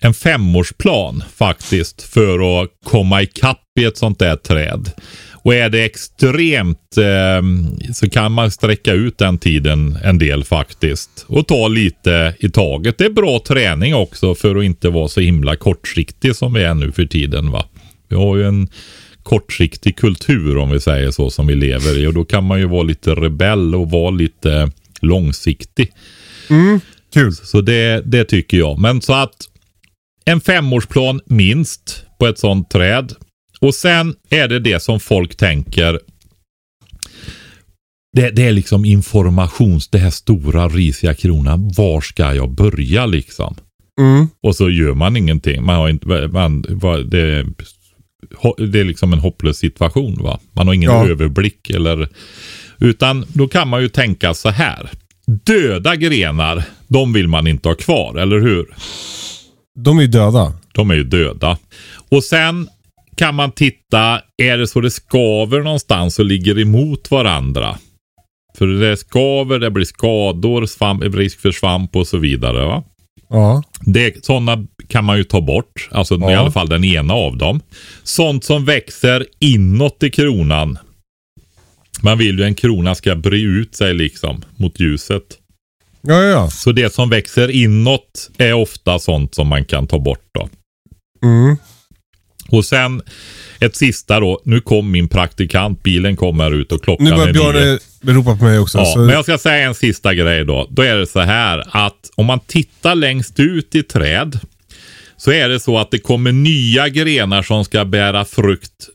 en 0.00 0.14
femårsplan 0.14 1.22
faktiskt 1.36 2.02
för 2.02 2.62
att 2.62 2.70
komma 2.84 3.22
ikapp 3.22 3.62
i 3.80 3.84
ett 3.84 3.96
sånt 3.96 4.18
där 4.18 4.36
träd. 4.36 4.90
Och 5.32 5.54
är 5.54 5.68
det 5.68 5.84
extremt 5.84 6.96
eh, 6.98 7.42
så 7.94 8.10
kan 8.10 8.32
man 8.32 8.50
sträcka 8.50 8.92
ut 8.92 9.18
den 9.18 9.38
tiden 9.38 9.98
en 10.04 10.18
del 10.18 10.44
faktiskt. 10.44 11.24
Och 11.28 11.46
ta 11.46 11.68
lite 11.68 12.34
i 12.38 12.50
taget. 12.50 12.98
Det 12.98 13.04
är 13.04 13.10
bra 13.10 13.42
träning 13.46 13.94
också 13.94 14.34
för 14.34 14.56
att 14.56 14.64
inte 14.64 14.88
vara 14.88 15.08
så 15.08 15.20
himla 15.20 15.56
kortsiktig 15.56 16.36
som 16.36 16.54
vi 16.54 16.62
är 16.62 16.74
nu 16.74 16.92
för 16.92 17.06
tiden. 17.06 17.50
va. 17.50 17.64
Vi 18.08 18.16
har 18.16 18.36
ju 18.36 18.46
en 18.46 18.68
kortsiktig 19.26 19.96
kultur 19.96 20.56
om 20.56 20.70
vi 20.70 20.80
säger 20.80 21.10
så 21.10 21.30
som 21.30 21.46
vi 21.46 21.54
lever 21.54 21.98
i. 21.98 22.06
Och 22.06 22.14
då 22.14 22.24
kan 22.24 22.44
man 22.44 22.58
ju 22.58 22.66
vara 22.66 22.82
lite 22.82 23.14
rebell 23.14 23.74
och 23.74 23.90
vara 23.90 24.10
lite 24.10 24.70
långsiktig. 25.00 25.92
Kul. 27.14 27.32
Så 27.32 27.60
det, 27.60 28.02
det 28.04 28.24
tycker 28.24 28.56
jag. 28.56 28.78
Men 28.78 29.00
så 29.00 29.12
att 29.12 29.34
en 30.24 30.40
femårsplan 30.40 31.20
minst 31.26 32.04
på 32.18 32.26
ett 32.26 32.38
sånt 32.38 32.70
träd. 32.70 33.12
Och 33.60 33.74
sen 33.74 34.14
är 34.30 34.48
det 34.48 34.60
det 34.60 34.82
som 34.82 35.00
folk 35.00 35.36
tänker. 35.36 36.00
Det, 38.16 38.30
det 38.30 38.42
är 38.42 38.52
liksom 38.52 38.84
informations, 38.84 39.88
det 39.88 39.98
här 39.98 40.10
stora 40.10 40.68
risiga 40.68 41.14
kronan. 41.14 41.70
Var 41.76 42.00
ska 42.00 42.34
jag 42.34 42.50
börja 42.50 43.06
liksom? 43.06 43.56
Mm. 44.00 44.28
Och 44.42 44.56
så 44.56 44.70
gör 44.70 44.94
man 44.94 45.16
ingenting. 45.16 45.64
Man 45.64 45.76
har 45.76 45.88
inte, 45.88 46.28
man, 46.28 46.62
det, 47.10 47.46
det 48.58 48.80
är 48.80 48.84
liksom 48.84 49.12
en 49.12 49.18
hopplös 49.18 49.56
situation. 49.58 50.22
va? 50.22 50.40
Man 50.52 50.66
har 50.66 50.74
ingen 50.74 50.90
Ja. 50.90 51.06
överblick. 51.08 51.70
eller 51.70 52.08
Utan 52.78 53.24
då 53.32 53.48
kan 53.48 53.68
man 53.68 53.82
ju 53.82 53.88
tänka 53.88 54.34
så 54.34 54.48
här. 54.48 54.90
Döda 55.44 55.96
grenar, 55.96 56.62
de 56.88 57.12
vill 57.12 57.28
man 57.28 57.46
inte 57.46 57.68
ha 57.68 57.74
kvar, 57.76 58.18
eller 58.18 58.40
hur? 58.40 58.74
De 59.78 59.98
är 59.98 60.02
ju 60.02 60.08
döda. 60.08 60.52
De 60.72 60.90
är 60.90 60.94
ju 60.94 61.04
döda. 61.04 61.58
Och 62.08 62.24
sen 62.24 62.68
kan 63.16 63.34
man 63.34 63.52
titta, 63.52 64.20
är 64.42 64.58
det 64.58 64.66
så 64.66 64.80
det 64.80 64.90
skaver 64.90 65.60
någonstans 65.62 66.18
och 66.18 66.24
ligger 66.24 66.58
emot 66.58 67.10
varandra? 67.10 67.78
För 68.58 68.66
det 68.66 68.96
skaver, 68.96 69.58
det 69.58 69.70
blir 69.70 69.84
skador, 69.84 70.66
svamp, 70.66 71.02
risk 71.14 71.40
för 71.40 71.50
svamp 71.52 71.96
och 71.96 72.06
så 72.06 72.18
vidare. 72.18 72.64
Va? 72.64 72.84
Ja. 73.28 73.62
Det, 73.80 74.24
sådana 74.24 74.66
kan 74.88 75.04
man 75.04 75.16
ju 75.18 75.24
ta 75.24 75.40
bort. 75.40 75.88
Alltså 75.90 76.14
Ja. 76.20 76.30
i 76.30 76.34
alla 76.34 76.50
fall 76.50 76.68
den 76.68 76.84
ena 76.84 77.14
av 77.14 77.36
dem. 77.36 77.60
Sånt 78.02 78.44
som 78.44 78.64
växer 78.64 79.26
inåt 79.38 80.02
i 80.02 80.10
kronan. 80.10 80.78
Man 82.02 82.18
vill 82.18 82.38
ju 82.38 82.44
en 82.44 82.54
krona 82.54 82.94
ska 82.94 83.14
bre 83.14 83.36
ut 83.40 83.74
sig 83.74 83.94
liksom 83.94 84.42
mot 84.56 84.80
ljuset. 84.80 85.22
Ja, 86.02 86.22
ja. 86.22 86.50
Så 86.50 86.72
det 86.72 86.94
som 86.94 87.10
växer 87.10 87.50
inåt 87.50 88.30
är 88.38 88.52
ofta 88.52 88.98
sånt 88.98 89.34
som 89.34 89.48
man 89.48 89.64
kan 89.64 89.86
ta 89.86 89.98
bort 89.98 90.24
då. 90.34 90.48
Mm. 91.28 91.56
Och 92.48 92.64
sen 92.64 93.02
ett 93.60 93.76
sista 93.76 94.20
då. 94.20 94.40
Nu 94.44 94.60
kom 94.60 94.90
min 94.90 95.08
praktikant. 95.08 95.82
Bilen 95.82 96.16
kommer 96.16 96.54
ut 96.54 96.72
och 96.72 96.84
klockan 96.84 97.04
Nu 97.04 97.10
börjar 97.10 97.28
är 97.28 97.32
nio. 97.32 97.78
Björn 98.00 98.16
ropa 98.16 98.36
på 98.36 98.44
mig 98.44 98.58
också. 98.58 98.78
Ja, 98.78 98.84
så... 98.84 98.98
men 98.98 99.08
jag 99.08 99.24
ska 99.24 99.38
säga 99.38 99.66
en 99.66 99.74
sista 99.74 100.14
grej 100.14 100.44
då. 100.44 100.66
Då 100.70 100.82
är 100.82 100.96
det 100.96 101.06
så 101.06 101.20
här 101.20 101.64
att 101.70 102.10
om 102.14 102.26
man 102.26 102.40
tittar 102.40 102.94
längst 102.94 103.40
ut 103.40 103.74
i 103.74 103.82
träd 103.82 104.40
så 105.16 105.32
är 105.32 105.48
det 105.48 105.60
så 105.60 105.78
att 105.78 105.90
det 105.90 105.98
kommer 105.98 106.32
nya 106.32 106.88
grenar 106.88 107.42
som 107.42 107.64
ska 107.64 107.84
bära 107.84 108.24
frukt 108.24 108.88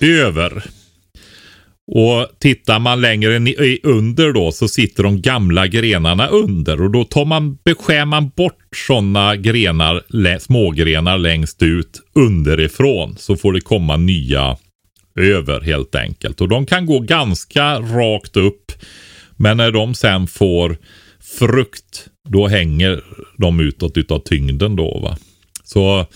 över. 0.00 0.64
Och 1.88 2.26
tittar 2.38 2.78
man 2.78 3.00
längre 3.00 3.36
under 3.82 4.32
då 4.32 4.52
så 4.52 4.68
sitter 4.68 5.02
de 5.02 5.22
gamla 5.22 5.66
grenarna 5.66 6.26
under 6.26 6.82
och 6.82 6.90
då 6.90 7.04
tar 7.04 7.24
man, 7.24 7.58
beskär 7.64 8.04
man 8.04 8.28
bort 8.28 8.58
sådana 8.86 9.36
grenar, 9.36 10.38
smågrenar 10.38 11.18
längst 11.18 11.62
ut 11.62 12.00
underifrån 12.14 13.16
så 13.18 13.36
får 13.36 13.52
det 13.52 13.60
komma 13.60 13.96
nya 13.96 14.56
över 15.16 15.60
helt 15.60 15.94
enkelt. 15.94 16.40
Och 16.40 16.48
de 16.48 16.66
kan 16.66 16.86
gå 16.86 17.00
ganska 17.00 17.80
rakt 17.80 18.36
upp. 18.36 18.72
Men 19.36 19.56
när 19.56 19.72
de 19.72 19.94
sen 19.94 20.26
får 20.26 20.76
frukt 21.38 22.06
då 22.28 22.48
hänger 22.48 23.04
de 23.36 23.60
utåt 23.60 23.96
utav 23.96 24.18
tyngden 24.18 24.76
då 24.76 24.98
va. 24.98 25.16
Så 25.64 26.06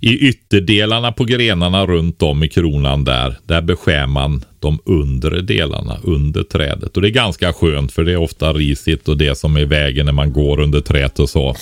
i 0.00 0.18
ytterdelarna 0.28 1.12
på 1.12 1.24
grenarna 1.24 1.86
runt 1.86 2.22
om 2.22 2.42
i 2.42 2.48
kronan 2.48 3.04
där, 3.04 3.38
där 3.44 3.62
beskär 3.62 4.06
man 4.06 4.44
de 4.60 4.78
undre 4.84 5.40
delarna 5.40 5.98
under 6.02 6.42
trädet. 6.42 6.96
Och 6.96 7.02
det 7.02 7.08
är 7.08 7.10
ganska 7.10 7.52
skönt 7.52 7.92
för 7.92 8.04
det 8.04 8.12
är 8.12 8.16
ofta 8.16 8.52
risigt 8.52 9.08
och 9.08 9.16
det 9.16 9.38
som 9.38 9.56
är 9.56 9.60
i 9.60 9.64
vägen 9.64 10.06
när 10.06 10.12
man 10.12 10.32
går 10.32 10.60
under 10.60 10.80
trädet 10.80 11.18
och 11.18 11.30
så. 11.30 11.56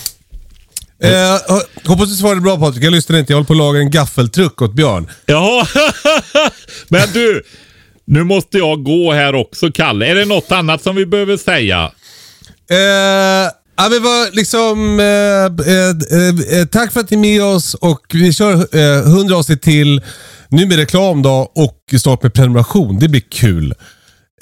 Eh, 1.02 1.58
hoppas 1.84 2.08
du 2.08 2.16
svarade 2.16 2.40
bra 2.40 2.58
Patrik. 2.58 2.84
Jag 2.84 2.92
lyssnade 2.92 3.20
inte. 3.20 3.32
Jag 3.32 3.36
håller 3.36 3.46
på 3.46 3.52
att 3.52 3.58
laga 3.58 3.80
en 3.80 3.90
gaffeltruck 3.90 4.62
åt 4.62 4.72
Björn. 4.72 5.10
Jaha, 5.26 5.66
men 6.88 7.08
du. 7.12 7.42
Nu 8.04 8.24
måste 8.24 8.58
jag 8.58 8.82
gå 8.82 9.12
här 9.12 9.34
också 9.34 9.72
Kalle. 9.72 10.06
Är 10.06 10.14
det 10.14 10.24
något 10.24 10.52
annat 10.52 10.82
som 10.82 10.96
vi 10.96 11.06
behöver 11.06 11.36
säga? 11.36 11.92
Eh, 12.70 13.50
ja, 13.82 13.88
men 13.90 14.02
vad, 14.02 14.34
liksom, 14.34 15.00
eh, 15.00 15.66
eh, 15.74 16.58
eh, 16.60 16.66
tack 16.66 16.92
för 16.92 17.00
att 17.00 17.10
ni 17.10 17.16
är 17.16 17.20
med 17.20 17.42
oss 17.44 17.74
och 17.74 18.06
vi 18.12 18.32
kör 18.32 18.76
eh, 18.76 18.98
100 18.98 19.36
avsnitt 19.36 19.62
till. 19.62 20.02
Nu 20.48 20.66
med 20.66 20.76
reklam 20.76 21.22
då 21.22 21.52
och 21.54 21.78
snart 22.00 22.22
med 22.22 22.34
prenumeration. 22.34 22.98
Det 22.98 23.08
blir 23.08 23.20
kul. 23.20 23.74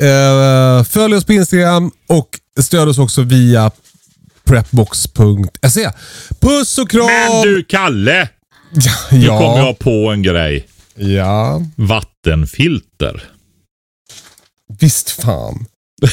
Eh, 0.01 0.85
följ 0.85 1.15
oss 1.15 1.25
på 1.25 1.33
Instagram 1.33 1.91
och 2.09 2.29
stöd 2.61 2.89
oss 2.89 2.99
också 2.99 3.23
via 3.23 3.71
prepbox.se. 4.45 5.91
Puss 6.41 6.79
och 6.79 6.91
kram! 6.91 7.07
Men 7.07 7.43
du 7.43 7.65
Kalle! 7.69 8.29
Nu 9.11 9.19
ja, 9.19 9.39
kommer 9.39 9.67
jag 9.67 9.79
på 9.79 10.11
en 10.11 10.23
grej. 10.23 10.67
ja, 10.95 11.63
Vattenfilter. 11.77 13.23
visst 14.81 15.11
fan. 15.11 15.67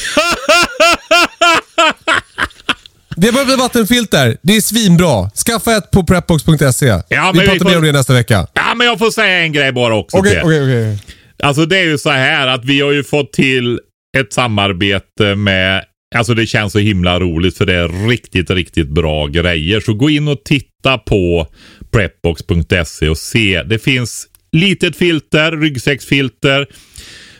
Har 3.26 3.32
börjat 3.32 3.48
med 3.48 3.58
vattenfilter. 3.58 4.36
Det 4.42 4.56
är 4.56 4.60
svinbra. 4.60 5.30
Skaffa 5.30 5.76
ett 5.76 5.90
på 5.90 6.04
prepbox.se. 6.04 6.86
Ja, 6.86 7.02
vi 7.08 7.14
men 7.18 7.32
vi 7.32 7.46
pratar 7.46 7.58
får- 7.58 7.70
mer 7.70 7.76
om 7.76 7.82
det 7.82 7.92
nästa 7.92 8.12
vecka. 8.12 8.46
Ja, 8.54 8.74
men 8.76 8.86
jag 8.86 8.98
får 8.98 9.10
säga 9.10 9.38
en 9.38 9.52
grej 9.52 9.72
bara 9.72 9.94
också. 9.94 10.16
Okej, 10.16 10.40
okej, 10.44 10.62
okej. 10.62 10.98
Alltså 11.42 11.66
det 11.66 11.78
är 11.78 11.84
ju 11.84 11.98
så 11.98 12.10
här 12.10 12.46
att 12.46 12.64
vi 12.64 12.80
har 12.80 12.92
ju 12.92 13.04
fått 13.04 13.32
till 13.32 13.80
ett 14.18 14.32
samarbete 14.32 15.34
med 15.34 15.84
Alltså 16.14 16.34
det 16.34 16.46
känns 16.46 16.72
så 16.72 16.78
himla 16.78 17.20
roligt 17.20 17.58
för 17.58 17.66
det 17.66 17.74
är 17.74 18.08
riktigt, 18.08 18.50
riktigt 18.50 18.88
bra 18.88 19.26
grejer. 19.26 19.80
Så 19.80 19.94
gå 19.94 20.10
in 20.10 20.28
och 20.28 20.44
titta 20.44 20.98
på 20.98 21.46
prepbox.se 21.92 23.08
och 23.08 23.18
se. 23.18 23.62
Det 23.62 23.78
finns 23.78 24.26
litet 24.52 24.96
filter, 24.96 25.52
ryggsäcksfilter. 25.52 26.66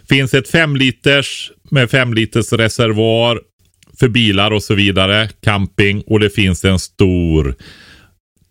Finns 0.08 0.34
ett 0.34 0.48
5 0.48 0.76
liters 0.76 1.50
med 1.70 1.90
5 1.90 2.14
liters 2.14 2.52
reservoar 2.52 3.40
för 3.98 4.08
bilar 4.08 4.50
och 4.50 4.62
så 4.62 4.74
vidare. 4.74 5.28
Camping 5.42 6.02
och 6.06 6.20
det 6.20 6.30
finns 6.30 6.64
en 6.64 6.78
stor 6.78 7.54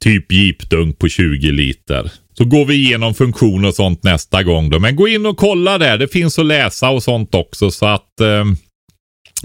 typ 0.04 0.32
jeepdunk 0.32 1.00
på 1.00 1.10
20 1.10 1.52
liter. 1.52 2.12
Så 2.38 2.46
går 2.46 2.66
vi 2.66 2.76
igenom 2.76 3.14
funktion 3.14 3.66
och 3.66 3.76
sånt 3.76 4.04
nästa 4.04 4.44
gång 4.44 4.70
då. 4.70 4.80
Men 4.80 4.96
gå 4.96 5.08
in 5.08 5.26
och 5.26 5.38
kolla 5.38 5.78
där. 5.78 5.98
Det 5.98 6.08
finns 6.08 6.40
att 6.40 6.46
läsa 6.46 6.90
och 6.90 7.04
sånt 7.04 7.36
också 7.36 7.72
så 7.72 7.86
att 7.86 8.22
eh, 8.22 8.46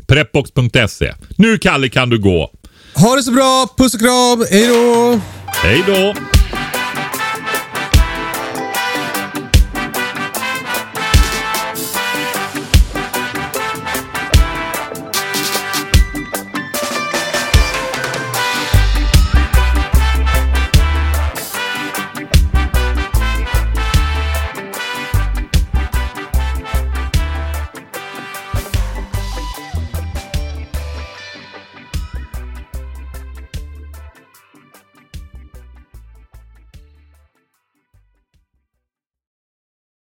Prepbox.se. 0.07 1.15
Nu 1.37 1.59
Kalle 1.59 1.89
kan 1.89 2.11
du 2.11 2.19
gå. 2.19 2.51
Ha 2.95 3.17
det 3.17 3.23
så 3.23 3.33
bra. 3.33 3.69
Puss 3.77 3.95
och 3.95 4.01
kram. 4.01 4.45
Hej 4.51 4.67
då! 4.67 5.21
Hej 5.47 5.85
då! 5.87 6.15